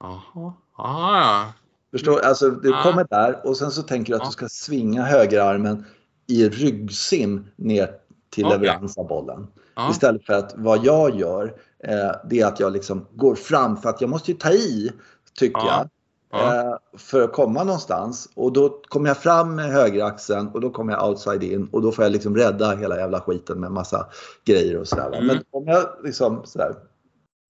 Jaha. 0.00 0.52
Ah, 0.76 1.18
ja. 1.20 1.52
Förstår 1.90 2.20
Alltså 2.20 2.50
du 2.50 2.70
Ja. 2.70 2.82
kommer 2.82 3.06
där 3.10 3.46
och 3.46 3.56
sen 3.56 3.70
så 3.70 3.82
tänker 3.82 4.12
du 4.12 4.18
att 4.18 4.24
du 4.26 4.32
ska 4.32 4.48
svinga 4.48 5.02
högerarmen 5.02 5.84
i 6.26 6.48
ryggsim 6.48 7.46
ner 7.56 7.90
till 8.36 8.46
Okej. 8.46 8.58
leverans 8.58 8.98
av 8.98 9.06
bollen. 9.06 9.46
Ja. 9.74 9.90
Istället 9.90 10.26
för 10.26 10.32
att 10.32 10.54
vad 10.56 10.84
jag 10.84 11.16
gör 11.16 11.54
eh, 11.84 12.10
det 12.30 12.40
är 12.40 12.46
att 12.46 12.60
jag 12.60 12.72
liksom 12.72 13.06
går 13.14 13.34
fram 13.34 13.76
för 13.76 13.88
att 13.88 14.00
jag 14.00 14.10
måste 14.10 14.30
ju 14.30 14.36
ta 14.36 14.50
i 14.50 14.92
tycker 15.38 15.60
Ja. 15.60 15.86
jag. 16.30 16.40
Ja. 16.40 16.70
Eh, 16.70 16.76
för 16.98 17.22
att 17.22 17.32
komma 17.32 17.64
någonstans 17.64 18.28
och 18.34 18.52
då 18.52 18.68
kommer 18.88 19.08
jag 19.08 19.16
fram 19.16 19.54
med 19.54 19.64
högeraxeln 19.64 20.48
och 20.48 20.60
då 20.60 20.70
kommer 20.70 20.92
jag 20.92 21.08
outside 21.08 21.42
in 21.42 21.68
och 21.72 21.82
då 21.82 21.92
får 21.92 22.04
jag 22.04 22.12
liksom 22.12 22.36
rädda 22.36 22.76
hela 22.76 22.98
jävla 22.98 23.20
skiten 23.20 23.60
med 23.60 23.72
massa 23.72 24.06
grejer 24.44 24.76
och 24.76 24.88
sådär. 24.88 25.12
Mm. 25.12 25.26
Men 25.26 25.44
om 25.50 25.66
jag 25.66 25.84
liksom 26.04 26.42
sådär, 26.44 26.74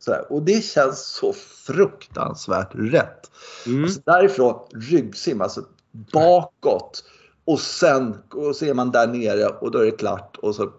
sådär 0.05 0.33
och 0.33 0.43
det 0.43 0.65
känns 0.65 1.07
så 1.07 1.33
fruktansvärt 1.67 2.71
rätt. 2.73 3.31
Mm. 3.67 3.85
Alltså 3.85 4.01
därifrån 4.05 4.55
ryggsim, 4.75 5.41
alltså 5.41 5.61
bakåt 6.13 7.05
och 7.47 7.61
sen 7.61 8.17
och 8.35 8.57
så 8.57 8.65
är 8.65 8.75
man 8.75 8.91
där 8.91 9.07
nere 9.07 9.47
och 9.47 9.71
då 9.71 9.79
är 9.79 9.85
det 9.85 9.91
klart 9.91 10.37
och 10.37 10.55
så 10.55 10.71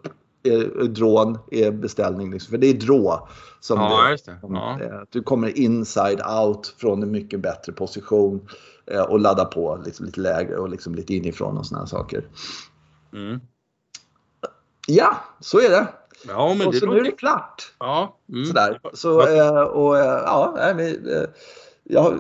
är, 0.44 0.84
drån 0.88 1.38
är 1.52 1.72
beställning. 1.72 2.32
Liksom. 2.32 2.52
För 2.52 2.58
det 2.58 2.68
är 2.68 2.74
drå. 2.74 3.28
Som 3.60 3.80
Ja, 3.80 4.10
det, 4.10 4.18
som, 4.42 4.56
Ja. 4.56 4.80
eh, 4.82 5.02
Du 5.10 5.24
kommer 5.24 5.58
inside 5.58 6.22
out 6.46 6.68
från 6.78 7.04
en 7.04 7.12
mycket 7.12 7.40
bättre 7.40 7.74
position 7.74 8.48
eh, 8.86 9.02
och 9.02 9.20
laddar 9.20 9.46
på 9.46 9.82
liksom 9.86 10.06
lite 10.06 10.20
lägre 10.20 10.58
och 10.58 10.70
liksom 10.70 10.96
lite 10.96 11.14
inifrån 11.16 11.58
och 11.58 11.66
såna 11.66 11.80
här 11.80 11.88
saker. 11.88 12.28
Mm. 13.14 13.40
Ja, 14.88 15.18
så 15.40 15.60
är 15.60 15.70
det. 15.70 15.88
Ja, 16.28 16.54
men 16.58 16.68
och 16.68 16.74
det 16.74 16.80
så 16.80 16.86
nu 16.86 16.92
är 16.92 16.96
det 16.96 17.04
låter... 17.04 17.18
klart. 17.18 17.74
Ja. 17.80 18.18
Mm. 18.30 18.46
Sådär. 18.46 18.80
Så, 18.94 19.28
eh, 19.28 19.62
och, 19.62 19.98
eh, 19.98 20.06
ja, 20.26 20.54
nej, 20.58 20.76
men, 20.76 21.16
eh, 21.16 21.30
jag, 21.84 22.20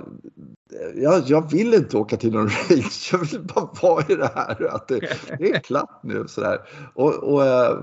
jag, 0.95 1.23
jag 1.25 1.51
vill 1.51 1.73
inte 1.73 1.97
åka 1.97 2.17
till 2.17 2.33
någon 2.33 2.47
race. 2.69 3.09
Jag 3.11 3.19
vill 3.19 3.41
bara 3.55 3.69
vara 3.81 4.05
i 4.09 4.15
det 4.15 4.31
här. 4.35 4.75
Att 4.75 4.87
det, 4.87 4.99
det 5.39 5.51
är 5.51 5.59
klart 5.59 5.99
nu. 6.03 6.25
Sådär. 6.27 6.61
Och, 6.93 7.13
och 7.13 7.45
eh, 7.45 7.77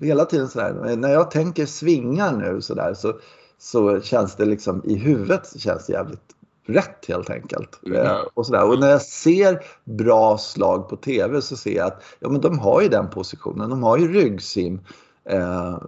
hela 0.00 0.24
tiden 0.24 0.48
sådär. 0.48 0.96
När 0.96 1.12
jag 1.12 1.30
tänker 1.30 1.66
svingar 1.66 2.36
nu 2.36 2.60
sådär 2.60 2.94
så, 2.94 3.14
så 3.58 4.00
känns 4.00 4.36
det 4.36 4.44
liksom 4.44 4.82
i 4.84 4.94
huvudet 4.94 5.60
känns 5.60 5.86
det 5.86 5.92
jävligt 5.92 6.36
rätt 6.66 7.04
helt 7.08 7.30
enkelt. 7.30 7.80
Mm. 7.86 8.06
Eh, 8.06 8.20
och, 8.34 8.46
sådär. 8.46 8.68
och 8.68 8.80
när 8.80 8.90
jag 8.90 9.02
ser 9.02 9.64
bra 9.84 10.38
slag 10.38 10.88
på 10.88 10.96
tv 10.96 11.42
så 11.42 11.56
ser 11.56 11.76
jag 11.76 11.86
att 11.86 12.02
ja, 12.18 12.28
men 12.28 12.40
de 12.40 12.58
har 12.58 12.82
ju 12.82 12.88
den 12.88 13.10
positionen. 13.10 13.70
De 13.70 13.82
har 13.82 13.98
ju 13.98 14.12
ryggsim 14.12 14.80
eh, 15.24 15.78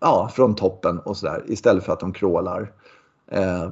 ja, 0.00 0.30
från 0.34 0.54
toppen 0.54 0.98
och 0.98 1.16
sådär 1.16 1.44
istället 1.46 1.84
för 1.84 1.92
att 1.92 2.00
de 2.00 2.12
crawlar. 2.12 2.72
Eh, 3.30 3.70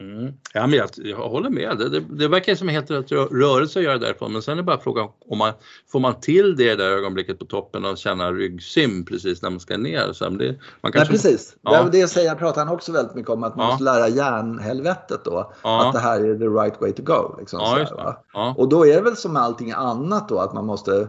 Mm. 0.00 0.32
Ja, 0.54 0.66
men 0.66 0.78
jag, 0.78 0.88
jag 0.96 1.28
håller 1.28 1.50
med. 1.50 1.78
Det, 1.78 1.88
det, 1.88 2.00
det 2.00 2.28
verkar 2.28 2.54
som 2.54 2.68
helt 2.68 2.90
rätt 2.90 3.10
rö- 3.10 3.28
rörelse 3.40 3.78
att 3.78 3.84
göra 3.84 3.98
därifrån 3.98 4.32
men 4.32 4.42
sen 4.42 4.52
är 4.52 4.56
det 4.56 4.62
bara 4.62 4.78
frågan 4.78 5.08
om 5.28 5.38
man 5.38 5.52
får 5.92 6.00
man 6.00 6.20
till 6.20 6.56
det 6.56 6.74
där 6.74 6.84
ögonblicket 6.90 7.38
på 7.38 7.44
toppen 7.44 7.84
och 7.84 7.98
känna 7.98 8.32
ryggsim 8.32 9.04
precis 9.04 9.42
när 9.42 9.50
man 9.50 9.60
ska 9.60 9.76
ner. 9.76 10.12
Så 10.12 10.24
det, 10.24 10.28
man 10.30 10.36
Nej, 10.38 10.92
kanske, 10.92 11.12
precis. 11.12 11.56
Ja. 11.62 11.82
Det, 11.82 12.00
det 12.00 12.08
säger 12.08 12.34
pratar 12.34 12.64
han 12.64 12.74
också 12.74 12.92
väldigt 12.92 13.14
mycket 13.14 13.30
om 13.30 13.42
att 13.44 13.56
man 13.56 13.64
Ja. 13.66 13.70
måste 13.70 13.84
lära 13.84 14.08
hjärnhelvetet 14.08 15.24
då. 15.24 15.52
Ja. 15.62 15.86
Att 15.86 15.92
det 15.92 15.98
här 16.00 16.20
är 16.20 16.38
the 16.38 16.44
right 16.44 16.80
way 16.80 16.92
to 16.92 17.02
go. 17.02 17.36
Liksom, 17.38 17.60
Ja? 17.62 18.22
Ja. 18.32 18.54
Och 18.58 18.68
då 18.68 18.86
är 18.86 18.94
det 18.94 19.02
väl 19.02 19.16
som 19.16 19.32
med 19.32 19.42
allting 19.42 19.72
annat 19.72 20.28
då 20.28 20.38
att 20.38 20.54
man 20.54 20.66
måste 20.66 21.08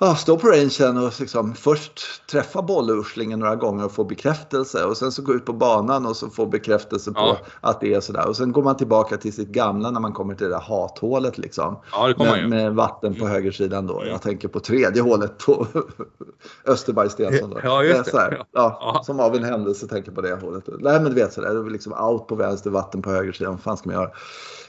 ja, 0.00 0.14
stå 0.14 0.36
på 0.38 0.48
rangen 0.48 0.96
och 1.06 1.20
liksom 1.20 1.54
först 1.54 2.00
träffa 2.30 2.62
bollurslingen 2.62 3.38
några 3.38 3.56
gånger 3.56 3.84
och 3.84 3.92
få 3.92 4.04
bekräftelse 4.04 4.84
och 4.84 4.96
sen 4.96 5.12
så 5.12 5.22
gå 5.22 5.34
ut 5.34 5.44
på 5.44 5.52
banan 5.52 6.06
och 6.06 6.16
så 6.16 6.28
få 6.30 6.46
bekräftelse 6.46 7.12
på 7.12 7.20
Ja. 7.20 7.36
att 7.60 7.80
det 7.80 7.94
är 7.94 8.00
sådär. 8.00 8.28
Och 8.28 8.36
sen 8.36 8.52
går 8.52 8.62
man 8.62 8.76
tillbaka 8.76 9.16
till 9.16 9.32
sitt 9.32 9.48
gamla 9.48 9.90
när 9.90 10.00
man 10.00 10.12
kommer 10.12 10.34
till 10.34 10.46
det 10.46 10.52
där 10.52 10.60
hathålet 10.60 11.38
liksom. 11.38 11.76
ja, 11.92 12.06
det 12.08 12.14
kommer 12.14 12.30
Med, 12.30 12.48
med 12.50 12.74
vatten 12.74 13.14
på 13.14 13.26
högersidan 13.26 13.86
då. 13.86 13.98
Mm. 14.00 14.08
Jag 14.12 14.22
tänker 14.22 14.48
på 14.48 14.60
tredje 14.60 15.02
hålet 15.02 15.38
på 15.38 15.66
Österberg-Stensson. 16.64 17.54
Ja, 17.64 17.82
just 17.84 18.12
det. 18.12 18.44
Ja. 18.52 19.00
Som 19.04 19.20
av 19.20 19.34
en 19.36 19.44
händelse 19.44 19.86
tänker 19.86 20.12
på 20.12 20.20
det 20.20 20.34
hålet. 20.34 20.64
Nej 20.78 21.00
men 21.00 21.04
du 21.04 21.14
vet 21.14 21.32
sådär, 21.32 21.54
det 21.54 21.60
är 21.60 21.70
liksom 21.70 21.92
out 21.92 22.26
på 22.26 22.34
vänster, 22.34 22.70
vatten 22.70 23.02
på 23.02 23.10
högersidan. 23.10 23.52
Vad 23.52 23.60
fan 23.62 23.76
ska 23.76 23.88
man 23.90 23.96
göra? 23.98 24.10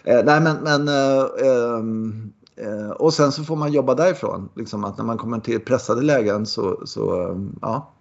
Eh, 0.04 0.26
nej 0.26 0.42
men, 0.42 0.58
men 0.64 0.88
eh, 0.88 1.22
eh, 1.22 1.80
och 2.96 3.14
sen 3.14 3.32
så 3.32 3.44
får 3.44 3.56
man 3.56 3.72
jobba 3.72 3.96
därifrån. 3.96 4.50
Liksom 4.56 4.84
att 4.84 4.98
när 4.98 5.06
man 5.06 5.18
kommer 5.18 5.40
till 5.40 5.60
pressade 5.60 6.02
lägen 6.02 6.46
så, 6.46 6.82
så 6.86 7.22
eh, 7.22 7.38
ja. 7.62 7.92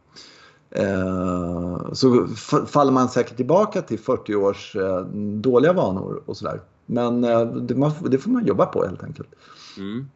Eh, 0.70 1.92
så 1.92 2.27
faller 2.66 2.92
man 2.92 3.09
säkert 3.09 3.37
tillbaka 3.37 3.83
till 3.83 3.99
40 3.99 4.35
års 4.35 4.77
eh, 4.77 5.01
dåliga 5.40 5.73
vanor 5.73 6.23
och 6.27 6.37
sådär. 6.37 6.61
Men 6.87 7.25
eh, 7.25 7.46
det, 7.46 8.18
får 8.18 8.31
man 8.31 8.46
jobba 8.46 8.66
på 8.66 8.85
helt 8.85 9.05
enkelt. 9.05 9.29
Mm. 9.79 10.09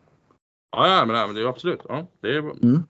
Ja, 0.76 0.88
ja, 0.88 1.04
men, 1.04 1.35
det 1.35 1.40
är 1.40 1.46
absolut. 1.46 1.80
Ja, 1.88 2.07
det 2.20 2.28
är, 2.28 2.42
Det 2.42 2.83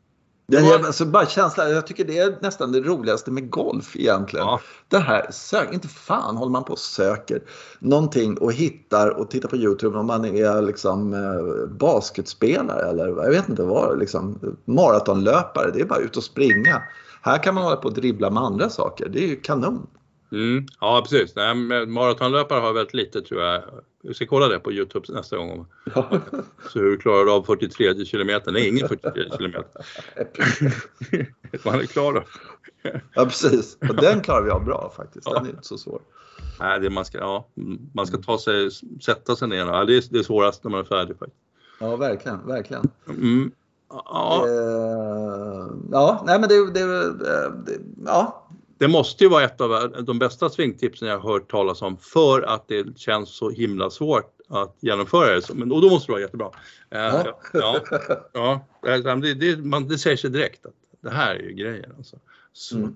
var- 0.46 0.78
är, 0.78 0.86
alltså 0.86 1.04
bara 1.06 1.26
känslan, 1.26 1.70
jag 1.70 1.86
tycker 1.86 2.04
det 2.04 2.18
är 2.18 2.38
nästan 2.40 2.72
det 2.72 2.80
roligaste 2.80 3.30
med 3.30 3.50
golf 3.50 3.96
egentligen. 3.96 4.46
ja, 4.46 4.60
Det 4.88 4.98
här, 4.98 5.26
sök, 5.30 5.72
inte 5.72 5.88
fan 5.88 6.36
håller 6.36 6.52
man 6.52 6.64
på 6.64 6.72
och 6.72 6.78
söker 6.78 7.42
någonting 7.78 8.38
och 8.38 8.52
hittar 8.52 9.08
och 9.10 9.30
tittar 9.30 9.48
på 9.48 9.56
Youtube 9.56 9.98
om 9.98 10.06
man 10.06 10.24
är 10.24 10.62
liksom 10.62 11.14
eh, 11.14 11.66
basketspelare 11.76 12.90
eller 12.90 13.06
jag 13.06 13.30
vet 13.30 13.48
inte 13.48 13.62
vad, 13.62 13.98
liksom 13.98 14.38
maratonlöpare. 14.64 15.70
Det 15.74 15.80
är 15.80 15.84
bara 15.86 15.98
ut 16.00 16.16
och 16.16 16.24
springa. 16.24 16.82
Här 17.22 17.42
kan 17.42 17.54
man 17.54 17.64
hålla 17.64 17.76
på 17.76 17.88
och 17.88 17.94
dribbla 17.94 18.30
med 18.30 18.42
andra 18.42 18.70
saker. 18.70 19.08
Det 19.08 19.18
är 19.24 19.28
ju 19.28 19.36
kanon. 19.36 19.86
mm, 20.32 20.66
ja 20.80 21.04
precis. 21.10 21.36
Nej, 21.36 21.54
maratonlöpare 21.86 22.60
har 22.60 22.72
väldigt 22.72 22.94
lite 22.94 23.20
tror 23.22 23.42
jag. 23.42 23.62
Vi 24.06 24.14
ska 24.14 24.26
kolla 24.26 24.48
det 24.48 24.58
på 24.58 24.72
Youtube 24.72 25.06
nästa 25.12 25.36
gång. 25.36 25.66
Så 26.68 26.78
hur 26.78 26.90
du 26.90 26.96
klarar 26.96 27.36
av 27.36 27.42
43 27.42 28.04
kilometer? 28.04 28.52
Nej, 28.52 28.68
ingen 28.68 28.88
43 28.88 29.24
kilometer. 29.36 29.86
Man 31.64 31.80
är 31.80 31.86
klar 31.86 32.12
då. 32.12 32.22
ja, 33.14 33.24
precis. 33.24 33.78
Och 33.88 33.96
den 33.96 34.20
klarar 34.20 34.42
vi 34.42 34.50
av 34.50 34.64
bra 34.64 34.92
faktiskt. 34.96 35.30
Den 35.30 35.46
är 35.46 35.50
inte 35.50 35.62
så 35.62 35.78
svår. 35.78 36.00
Nej, 36.60 36.80
det 36.80 36.90
man 36.90 37.04
ska, 37.04 37.18
ja, 37.18 37.48
man 37.92 38.06
ska 38.06 38.16
ta 38.16 38.38
sig, 38.38 38.70
sätta 39.04 39.36
sig 39.36 39.48
ner. 39.48 39.66
Ja, 39.66 39.84
det, 39.84 39.96
är, 39.96 40.04
det 40.10 40.18
är 40.18 40.22
svårast 40.22 40.64
när 40.64 40.70
man 40.70 40.80
är 40.80 40.84
färdig 40.84 41.18
faktiskt. 41.18 41.40
Ja, 41.80 41.96
verkligen, 41.96 42.46
verkligen. 42.46 42.90
Mm. 43.08 43.52
Ja, 43.88 44.46
Eh, 44.48 45.66
ja, 45.92 46.22
nej 46.26 46.40
men 46.40 46.48
det, 46.48 46.70
det, 46.70 47.12
det 47.66 47.78
ja, 48.06 48.43
det 48.84 48.88
måste 48.88 49.24
ju 49.24 49.30
vara 49.30 49.44
ett 49.44 49.60
av 49.60 50.04
de 50.04 50.18
bästa 50.18 50.50
svingtipsen 50.50 51.08
jag 51.08 51.18
har 51.18 51.32
hört 51.32 51.50
talas 51.50 51.82
om 51.82 51.96
för 51.96 52.42
att 52.42 52.68
det 52.68 52.98
känns 52.98 53.36
så 53.36 53.50
himla 53.50 53.90
svårt 53.90 54.30
att 54.48 54.76
genomföra 54.80 55.34
det. 55.34 55.54
Men, 55.54 55.72
och 55.72 55.80
då 55.80 55.90
måste 55.90 56.06
det 56.06 56.12
vara 56.12 56.22
jättebra. 56.22 56.50
Eh, 56.90 57.00
Ja. 57.00 57.38
ja, 57.52 57.80
ja, 58.32 58.60
ja, 58.82 59.14
det, 59.14 59.34
det, 59.34 59.56
man, 59.56 59.88
det 59.88 59.98
säger 59.98 60.16
sig 60.16 60.30
direkt 60.30 60.66
att 60.66 60.72
det 61.00 61.10
här 61.10 61.34
är 61.34 61.42
ju 61.42 61.52
grejen. 61.52 61.92
Alltså. 61.96 62.16
Så, 62.56 62.76
Mm. 62.76 62.94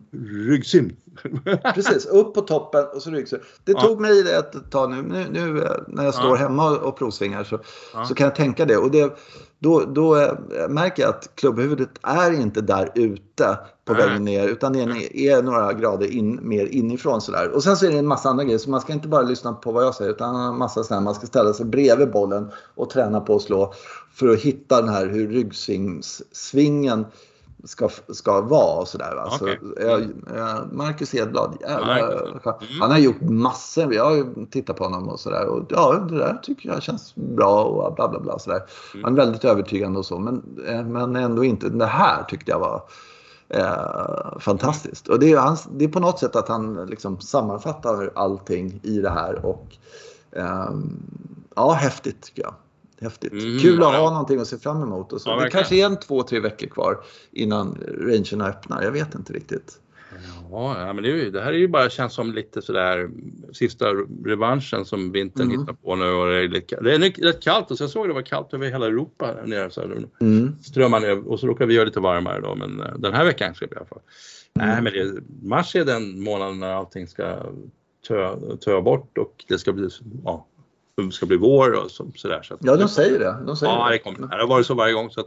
Ryggsim. 0.48 0.96
Precis, 1.74 2.06
upp 2.06 2.34
på 2.34 2.40
toppen 2.40 2.84
och 2.94 3.02
så 3.02 3.10
ryggsäck. 3.10 3.40
Det 3.64 3.72
Ja. 3.72 3.80
tog 3.80 4.00
mig 4.00 4.20
ett 4.34 4.70
tag 4.70 4.90
nu, 4.90 5.02
nu, 5.02 5.26
nu 5.32 5.62
eh, 5.62 5.70
när 5.88 6.04
jag 6.04 6.14
står 6.14 6.28
Ja. 6.28 6.34
hemma 6.34 6.70
och 6.78 6.96
provsvingar 6.98 7.44
så, 7.44 7.58
Ja. 7.94 8.04
så 8.04 8.14
kan 8.14 8.24
jag 8.24 8.34
tänka 8.34 8.64
det. 8.64 8.76
Och 8.76 8.90
det, 8.90 9.16
då, 9.58 9.80
då 9.80 10.16
eh, 10.16 10.32
märker 10.68 11.02
jag 11.02 11.10
att 11.10 11.30
klubbhuvudet 11.34 11.88
är 12.02 12.32
inte 12.32 12.60
där 12.60 12.92
ute 12.94 13.58
på 13.84 13.92
Nej. 13.92 14.06
vägen 14.06 14.24
ner 14.24 14.48
utan 14.48 14.72
det 14.72 14.80
är, 14.80 15.16
är 15.16 15.42
några 15.42 15.72
grader 15.72 16.06
in, 16.12 16.38
mer 16.42 16.66
inifrån 16.66 17.20
sådär. 17.20 17.48
Och 17.48 17.62
sen 17.62 17.76
så 17.76 17.86
är 17.86 17.90
det 17.90 17.98
en 17.98 18.06
massa 18.06 18.28
andra 18.28 18.44
grejer 18.44 18.58
så 18.58 18.70
man 18.70 18.80
ska 18.80 18.92
inte 18.92 19.08
bara 19.08 19.22
lyssna 19.22 19.52
på 19.52 19.72
vad 19.72 19.84
jag 19.84 19.94
säger 19.94 20.10
utan 20.10 20.58
massa 20.58 20.84
sådär, 20.84 21.00
man 21.00 21.14
ska 21.14 21.26
ställa 21.26 21.52
sig 21.52 21.66
bredvid 21.66 22.10
bollen 22.10 22.50
och 22.74 22.90
träna 22.90 23.20
på 23.20 23.36
att 23.36 23.42
slå 23.42 23.74
för 24.14 24.28
att 24.28 24.38
hitta 24.40 24.80
den 24.80 24.88
här 24.90 25.06
hur 25.06 25.28
ryggsvingen 25.28 27.06
ska, 27.64 27.88
ska 28.08 28.40
vara 28.40 28.80
och 28.80 28.88
sådär. 28.88 29.14
Va? 29.14 29.30
Okej. 29.32 29.58
Så, 29.60 29.82
jag, 29.82 30.08
jag, 30.36 30.72
Marcus 30.72 31.14
Edblad, 31.14 31.58
skön. 31.60 32.58
Mm. 32.60 32.80
han 32.80 32.90
har 32.90 32.98
gjort 32.98 33.20
massor. 33.20 33.94
Jag 33.94 34.04
har 34.04 34.16
ju 34.16 34.46
tittat 34.50 34.76
på 34.76 34.84
honom 34.84 35.08
och 35.08 35.20
sådär. 35.20 35.46
Och 35.46 35.64
ja, 35.68 36.06
det 36.08 36.18
där 36.18 36.38
tycker 36.42 36.68
jag 36.68 36.82
känns 36.82 37.14
bra 37.14 37.64
och 37.64 37.94
bla 37.94 38.08
bla 38.08 38.20
bla. 38.20 38.38
Sådär. 38.38 38.62
Mm. 38.94 39.04
Han 39.04 39.12
är 39.12 39.16
väldigt 39.16 39.44
övertygande 39.44 39.98
och 39.98 40.06
så. 40.06 40.18
Men, 40.18 40.42
eh, 40.68 40.84
men 40.84 41.16
ändå 41.16 41.44
inte. 41.44 41.68
Det 41.68 41.86
här 41.86 42.22
tyckte 42.22 42.50
jag 42.50 42.58
var 42.58 42.82
eh, 43.48 44.38
fantastiskt. 44.38 45.08
Och 45.08 45.18
det 45.18 45.32
är, 45.32 45.38
hans, 45.38 45.68
det 45.72 45.84
är 45.84 45.88
på 45.88 46.00
något 46.00 46.18
sätt 46.18 46.36
att 46.36 46.48
han 46.48 46.86
liksom 46.86 47.20
sammanfattar 47.20 48.10
allting 48.14 48.80
i 48.82 49.00
det 49.00 49.10
här. 49.10 49.46
Och 49.46 49.66
ehm, 50.32 51.02
ja, 51.56 51.72
häftigt 51.72 52.22
tycker 52.22 52.42
jag. 52.42 52.54
Häftigt. 53.00 53.32
Mm, 53.32 53.58
Kul 53.58 53.82
att 53.82 53.92
ja. 53.94 53.98
ha 54.00 54.10
någonting 54.10 54.40
att 54.40 54.46
se 54.46 54.58
fram 54.58 54.82
emot. 54.82 55.12
Och 55.12 55.20
så. 55.20 55.30
Ja, 55.30 55.44
det 55.44 55.50
kanske 55.50 55.76
är 55.76 55.86
en 55.86 55.96
två, 56.00 56.22
tre 56.22 56.40
veckor 56.40 56.66
kvar 56.66 56.98
innan 57.30 57.78
rangerna 58.00 58.48
öppnar. 58.48 58.82
Jag 58.82 58.92
vet 58.92 59.14
inte 59.14 59.32
riktigt. 59.32 59.80
Ja, 60.50 60.92
men 60.92 61.02
det, 61.04 61.08
ju, 61.08 61.30
det 61.30 61.40
här 61.40 61.52
är 61.52 61.56
ju 61.58 61.68
bara 61.68 61.90
känns 61.90 62.12
som 62.14 62.32
lite 62.32 62.62
sådär 62.62 63.10
sista 63.52 63.86
revanschen 64.24 64.84
som 64.84 65.12
vintern 65.12 65.46
Mm. 65.46 65.60
hittar 65.60 65.72
på 65.72 65.96
nu. 65.96 66.04
Och 66.12 66.26
det, 66.26 66.36
är 66.36 66.48
lite, 66.48 66.80
det 66.80 66.94
är 66.94 66.98
rätt- 66.98 67.40
kallt 67.42 67.70
och 67.70 67.78
så 67.78 67.84
jag 67.84 67.90
såg 67.90 68.08
det 68.08 68.14
var 68.14 68.22
kallt 68.22 68.54
över 68.54 68.66
hela 68.70 68.86
Europa 68.86 69.34
nere. 69.44 69.70
Så 69.70 69.80
här, 69.80 70.06
Mm. 70.20 70.56
strömmar 70.62 71.00
ner 71.00 71.28
och 71.28 71.40
så 71.40 71.46
råkar 71.46 71.66
vi 71.66 71.74
göra 71.74 71.84
lite 71.84 72.00
varmare 72.00 72.40
då 72.40 72.54
men 72.54 72.80
eh, 72.80 72.94
den 72.98 73.14
här 73.14 73.24
veckan 73.24 73.54
ska 73.54 73.64
det 73.64 73.70
bli 73.70 73.76
i 73.76 73.78
alla 73.78 73.86
fall. 73.86 74.00
Mm. 74.60 74.68
Nej 74.68 74.82
men 74.82 74.92
det, 74.92 75.22
mars 75.48 75.76
är 75.76 75.84
den 75.84 76.20
månaden 76.20 76.60
när 76.60 76.72
allting 76.72 77.06
ska 77.06 77.36
tö, 78.08 78.36
tö 78.64 78.80
bort 78.80 79.18
och 79.18 79.44
det 79.48 79.58
ska 79.58 79.72
bli, 79.72 79.88
ja, 80.24 80.46
det 81.06 81.12
ska 81.12 81.26
bli 81.26 81.36
vår 81.36 81.84
och 81.84 81.90
så, 81.90 82.06
sådär. 82.14 82.42
Så 82.42 82.54
att, 82.54 82.60
Ja, 82.62 82.76
de 82.76 82.88
säger 82.88 83.18
det. 83.18 83.36
De 83.46 83.56
säger 83.56 83.72
Ja, 83.72 83.88
det 83.90 83.98
kommer. 83.98 84.18
Det 84.28 84.36
har 84.40 84.46
varit 84.48 84.66
så 84.66 84.74
varje 84.74 84.92
gång 84.94 85.10
så 85.10 85.20
att 85.20 85.26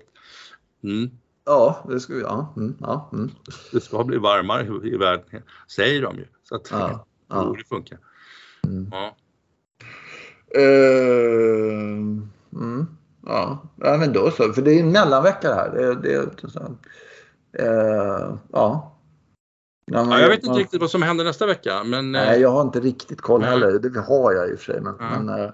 mm, 0.84 1.10
Ja, 1.45 1.86
det 1.89 1.99
ska. 1.99 2.13
Ja, 2.13 2.53
mm, 2.57 2.75
ja, 2.79 3.10
mm, 3.13 3.29
det 3.71 3.81
ska 3.81 4.03
bli 4.03 4.17
varmare 4.17 4.88
i, 4.88 4.97
världen, 4.97 5.25
säger 5.67 6.01
de 6.01 6.15
ju. 6.17 6.25
Så 6.43 6.55
att 6.55 6.71
ja, 6.71 6.88
det 7.27 7.36
ja. 7.36 7.45
borde 7.45 7.63
funka. 7.63 7.97
Mm. 8.67 8.88
Ja. 8.91 9.15
Eh, 10.55 11.72
mm, 12.53 12.88
ja. 13.26 13.63
ja, 13.76 13.97
men 13.97 14.13
då 14.13 14.32
så. 14.32 14.53
För 14.53 14.61
det 14.61 14.74
är 14.74 14.80
en 14.80 14.91
mellanvecka 14.91 15.49
det 15.49 15.55
här. 15.55 15.69
Det, 15.72 15.95
det, 15.95 16.49
så, 16.51 16.59
eh, 17.59 18.36
ja. 18.51 18.88
Ja, 19.86 20.03
men 20.03 20.11
Ja, 20.11 20.19
jag 20.19 20.28
vet 20.28 20.38
inte 20.38 20.47
man- 20.49 20.57
riktigt 20.57 20.82
vad 20.82 20.91
som 20.91 21.01
händer 21.01 21.24
nästa 21.26 21.45
vecka 21.45 21.84
men 21.84 22.15
eh, 22.15 22.22
Nej, 22.26 22.41
jag 22.41 22.49
har 22.51 22.61
inte 22.61 22.80
riktigt 22.80 23.22
koll 23.22 23.41
Nej. 23.41 23.49
heller. 23.49 23.80
Det 23.80 23.99
har 23.99 24.34
jag 24.34 24.49
i 24.49 24.55
och 24.55 24.59
för 24.59 24.65
sig. 24.74 24.82
Men, 24.82 24.95
Ja. 24.99 25.19
men 25.22 25.51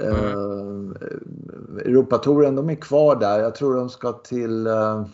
eh, 0.00 0.08
eh, 0.08 1.86
Europatouren, 1.86 2.56
de 2.56 2.70
är 2.70 2.74
kvar 2.74 3.16
där. 3.16 3.38
Jag 3.38 3.54
tror 3.54 3.76
de 3.76 3.88
ska 3.90 4.12
till... 4.12 4.66
Eh, 4.66 5.04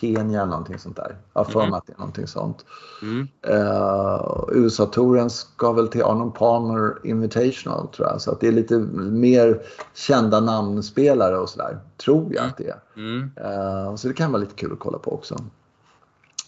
Kenya 0.00 0.40
eller 0.40 0.50
någonting 0.50 0.78
sånt 0.78 0.96
där. 0.96 1.16
Jag 1.32 1.40
har 1.40 1.44
för 1.44 1.58
mig 1.58 1.66
Mm. 1.66 1.74
att 1.74 1.86
det 1.86 1.92
är 1.92 1.98
någonting 1.98 2.26
sånt. 2.26 2.64
Mm. 3.02 3.28
Eh, 3.42 4.44
USA-touren 4.52 5.30
ska 5.30 5.72
väl 5.72 5.88
till 5.88 6.02
Arnold 6.02 6.34
Palmer 6.34 6.94
Invitational 7.04 7.88
tror 7.88 8.08
jag. 8.08 8.20
Så 8.20 8.30
att 8.30 8.40
det 8.40 8.48
är 8.48 8.52
lite 8.52 8.78
mer 8.78 9.62
kända 9.94 10.40
namnspelare 10.40 11.38
och 11.38 11.48
sådär. 11.48 11.78
Tror 11.96 12.34
jag 12.34 12.38
Mm. 12.44 12.50
att 12.50 12.56
det 12.56 12.68
är. 12.68 12.80
Mm. 12.96 13.30
Eh, 13.36 13.96
så 13.96 14.08
det 14.08 14.14
kan 14.14 14.32
vara 14.32 14.40
lite 14.40 14.54
kul 14.54 14.72
att 14.72 14.78
kolla 14.78 14.98
på 14.98 15.12
också. 15.14 15.36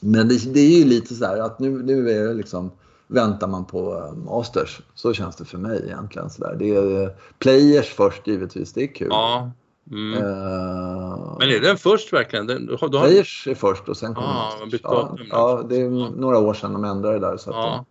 Men 0.00 0.28
det, 0.28 0.54
det 0.54 0.60
är 0.60 0.78
ju 0.78 0.84
lite 0.84 1.14
så 1.14 1.24
här 1.24 1.38
att 1.38 1.58
nu, 1.58 1.82
nu 1.82 2.10
är 2.10 2.24
det 2.28 2.34
liksom 2.34 2.70
väntar 3.09 3.48
man 3.48 3.64
på 3.64 3.94
eh, 3.94 4.12
Masters. 4.14 4.80
Så 4.94 5.12
känns 5.12 5.36
det 5.36 5.44
för 5.44 5.59
mig 5.59 5.82
egentligen. 5.84 6.30
Så 6.30 6.42
där. 6.44 6.56
Det 6.59 6.74
är 6.76 7.02
eh, 7.02 7.09
players 7.38 7.86
först 7.94 8.26
givetvis, 8.26 8.72
det 8.72 8.82
är 8.82 8.94
kul. 8.94 9.09
Ja. 9.11 9.50
Mm. 9.90 10.14
Eh, 10.14 11.36
Men 11.38 11.48
är 11.50 11.61
den 11.61 11.76
först 11.76 12.12
verkligen? 12.12 12.46
Den, 12.46 12.66
du 12.66 12.76
har, 12.80 12.88
Players 12.88 13.46
är 13.46 13.54
först 13.54 13.88
och 13.88 13.96
sen 13.96 14.14
kommer 14.14 14.28
Ah, 14.28 14.52
Masters. 14.61 14.80
ja, 14.84 15.16
ja, 15.30 15.66
det 15.68 15.76
är 15.76 15.84
Ja. 15.84 16.11
några 16.16 16.38
år 16.38 16.54
sedan 16.54 16.72
de 16.72 16.84
ändrade 16.84 17.18
det 17.18 17.26
där. 17.26 17.36
Så 17.36 17.50
ja, 17.50 17.84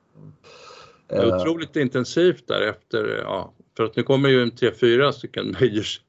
de, 1.08 1.16
det 1.16 1.22
är 1.22 1.36
otroligt 1.42 1.76
intensivt 1.76 2.48
där 2.48 2.62
efter, 2.62 3.22
ja, 3.24 3.54
för 3.78 3.84
att 3.84 3.96
nu 3.96 4.04
kommer 4.04 4.30
ju 4.30 4.44
en 4.44 4.52
tre, 4.52 4.72
fyra 4.80 5.12
stycken 5.14 5.52
majors. 5.62 6.02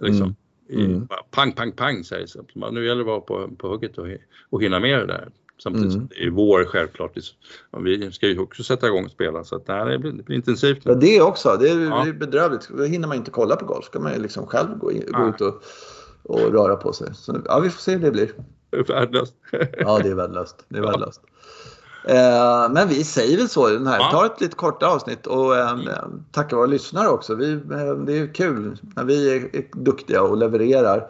Liksom, 0.00 0.34
Mm. 0.70 0.80
i, 0.82 0.84
Mm. 0.84 1.06
bara 1.06 1.22
pang, 1.30 1.52
pang, 1.52 1.72
pang 1.72 2.04
sägs 2.04 2.32
det. 2.32 2.70
Nu 2.70 2.86
gäller 2.86 2.94
det 2.94 3.00
att 3.00 3.06
vara 3.06 3.20
på, 3.20 3.48
på 3.58 3.68
hugget 3.68 3.98
och, 3.98 4.06
och 4.50 4.62
hinna 4.62 4.80
med 4.80 4.98
det 4.98 5.06
där. 5.06 5.28
Samtidigt 5.62 5.92
som 5.92 6.00
Mm. 6.00 6.08
det 6.16 6.24
är 6.24 6.30
vår 6.30 6.64
självklart. 6.64 7.12
Vi 7.84 8.12
ska 8.12 8.26
ju 8.26 8.38
också 8.38 8.62
sätta 8.62 8.86
igång 8.86 9.04
och 9.04 9.10
spela 9.10 9.44
så 9.44 9.56
att 9.56 9.66
det 9.66 9.72
här 9.72 9.86
det 9.86 9.98
blir, 9.98 10.12
det 10.26 10.34
intensivt. 10.34 10.78
Ja, 10.82 10.94
det 10.94 11.20
också. 11.20 11.56
Det 11.60 11.68
är, 11.68 11.80
Ja. 11.80 12.02
det 12.04 12.10
är 12.10 12.12
bedrövligt. 12.12 12.68
Då 12.68 12.84
hinner 12.84 13.08
man 13.08 13.16
inte 13.16 13.30
kolla 13.30 13.56
på 13.56 13.66
golf. 13.66 13.84
ska 13.84 14.00
man 14.00 14.12
liksom 14.12 14.46
själv 14.46 14.78
gå, 14.78 14.92
in, 14.92 15.04
gå 15.12 15.28
ut 15.28 15.40
och, 15.40 15.62
och 16.22 16.52
röra 16.52 16.76
på 16.76 16.92
sig. 16.92 17.14
Så, 17.14 17.40
ja, 17.44 17.60
vi 17.60 17.70
får 17.70 17.80
se 17.80 17.92
hur 17.92 18.00
det 18.00 18.10
blir. 18.10 18.32
Värdelöst. 18.88 19.34
Ja, 19.78 19.98
det 20.02 20.08
är 20.08 20.14
värdelöst. 20.14 20.64
Det 20.68 20.78
är 20.78 20.82
värdelöst. 20.82 21.20
Eh, 22.08 22.72
men 22.72 22.88
vi 22.88 23.04
säger 23.04 23.36
väl 23.36 23.48
så 23.48 23.70
i 23.70 23.72
den 23.72 23.86
här. 23.86 23.98
Ja. 23.98 24.08
Ta 24.12 24.26
ett 24.26 24.40
lite 24.40 24.56
kortare 24.56 24.90
avsnitt 24.90 25.26
och 25.26 25.56
eh, 25.56 25.78
tacka 26.32 26.56
våra 26.56 26.66
lyssnare 26.66 27.08
också. 27.08 27.34
Vi, 27.34 27.52
eh, 27.52 27.94
det 28.06 28.18
är 28.18 28.34
kul 28.34 28.78
när 28.96 29.04
vi 29.04 29.36
är, 29.36 29.56
är 29.56 29.64
duktiga 29.72 30.22
och 30.22 30.36
levererar. 30.36 31.06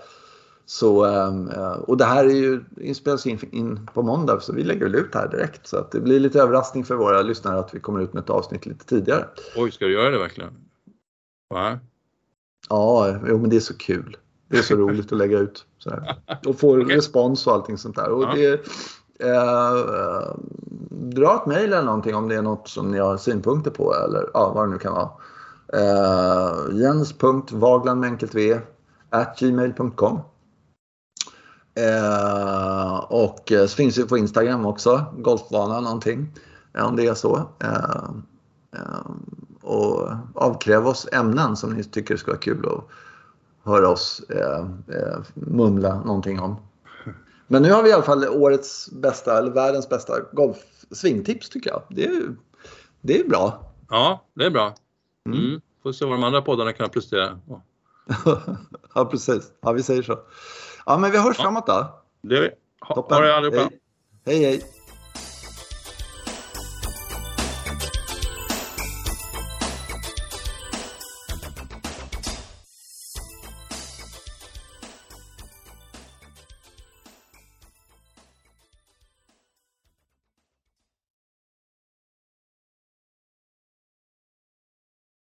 Så, 0.67 1.05
eh, 1.07 1.73
och 1.73 1.97
det 1.97 2.05
här 2.05 2.25
är 2.25 2.31
ju 2.35 2.65
inspelas 2.81 3.27
in, 3.27 3.39
in 3.53 3.89
på 3.95 4.03
måndag 4.03 4.41
så 4.41 4.53
vi 4.53 4.65
lägger 4.65 4.83
väl 4.85 4.95
ut 4.95 5.13
det 5.13 5.19
här 5.19 5.29
direkt. 5.29 5.67
Så 5.67 5.77
att 5.77 5.91
det 5.91 6.01
blir 6.01 6.21
lite 6.21 6.41
överraskning 6.41 6.85
för 6.85 6.95
våra 6.95 7.23
lyssnare 7.23 7.59
att 7.59 7.75
vi 7.75 7.81
kommer 7.81 8.01
ut 8.01 8.13
med 8.13 8.23
ett 8.23 8.31
avsnitt 8.31 8.67
lite 8.67 8.85
tidigare. 8.87 9.25
Oj, 9.57 9.71
ska 9.73 9.85
du 9.85 9.93
göra 9.93 10.11
det 10.11 10.19
verkligen? 10.19 10.51
Va? 11.51 11.79
Ja, 12.69 13.17
jo, 13.29 13.39
men 13.39 13.51
det 13.51 13.57
är 13.57 13.61
så 13.61 13.77
kul. 13.77 14.17
Det 14.49 14.59
är 14.59 14.63
så 14.63 14.77
roligt 14.77 15.13
att 15.13 15.19
lägga 15.19 15.39
ut. 15.39 15.67
Sådär. 15.79 16.17
Och 16.47 16.59
få 16.59 16.81
Okej. 16.83 16.97
respons 16.97 17.47
och 17.47 17.53
allting 17.53 17.79
sånt 17.79 17.97
där. 17.97 18.11
Och 18.11 18.23
Ja. 18.23 18.35
det, 18.35 18.53
eh, 19.19 19.73
eh, 19.73 20.35
dra 20.91 21.35
ett 21.37 21.47
mejl 21.47 21.73
eller 21.73 21.83
någonting 21.83 22.15
om 22.15 22.29
det 22.29 22.35
är 22.35 22.43
något 22.43 22.69
som 22.69 22.91
ni 22.91 22.99
har 22.99 23.17
synpunkter 23.17 23.71
på 23.71 23.95
eller 23.95 24.31
ja, 24.35 24.53
vad 24.55 24.69
det 24.69 24.73
nu 24.73 24.79
kan 24.79 24.93
vara. 24.93 25.11
Eh, 25.73 26.77
Jens.vagland 26.81 28.01
med 28.01 28.11
enkelt 28.11 28.35
v 28.35 28.61
at 29.11 29.39
gmail.com 29.39 30.19
eh, 31.75 32.97
Och 32.99 33.53
eh, 33.53 33.67
så 33.67 33.77
finns 33.77 33.95
det 33.95 34.07
på 34.07 34.19
Instagram 34.19 34.67
också, 34.67 35.05
golfbana 35.19 35.81
någonting. 35.81 36.33
Om 36.79 36.97
det 36.97 37.07
är 37.07 37.15
så. 37.15 37.49
Eh, 37.61 38.11
eh, 38.77 39.11
och 39.63 40.09
avkräv 40.35 40.87
oss 40.87 41.09
ämnen 41.13 41.57
som 41.57 41.73
ni 41.73 41.85
tycker 41.85 42.17
ska 42.17 42.31
vara 42.31 42.41
kul 42.41 42.67
att 42.67 42.85
höra 43.65 43.89
oss 43.89 44.23
eh, 44.31 44.59
eh, 44.97 45.19
mumla 45.35 46.01
någonting 46.01 46.41
om. 46.41 46.57
Men 47.47 47.63
nu 47.63 47.73
har 47.73 47.83
vi 47.83 47.91
i 47.91 47.93
alla 47.93 48.03
fall 48.03 48.29
årets 48.29 48.91
bästa, 48.93 49.39
eller 49.39 49.51
världens 49.51 49.89
bästa 49.89 50.13
golfsvingtips 50.33 51.49
tycker 51.49 51.71
jag. 51.71 51.83
Det 51.89 52.05
är, 52.05 52.37
det 53.01 53.21
är 53.21 53.29
bra. 53.29 53.73
Ja, 53.91 54.25
det 54.35 54.45
är 54.45 54.51
bra. 54.51 54.75
Mm. 55.27 55.39
Mm. 55.39 55.61
Får 55.83 55.93
se 55.93 56.05
vad 56.05 56.15
de 56.15 56.25
andra 56.25 56.43
poddarna 56.43 56.73
kan 56.73 56.91
prestera. 56.91 57.39
Ja, 58.95 59.05
precis. 59.05 59.53
Ja, 59.61 59.73
vi 59.73 59.83
säger 59.83 60.03
så. 60.03 60.19
Ja, 60.87 60.99
men 60.99 61.11
vi 61.11 61.19
hörs 61.19 61.37
Ja. 61.39 61.43
framåt 61.45 61.67
då. 61.67 62.01
Det 62.23 62.37
är 62.37 62.41
vi. 62.41 62.51
Ha, 62.81 62.95
Toppen. 62.95 63.17
ha 63.17 63.25
det 63.25 63.37
allihopa. 63.37 63.59
Hej, 63.59 63.71
hej. 64.27 64.45
hej. 64.45 64.63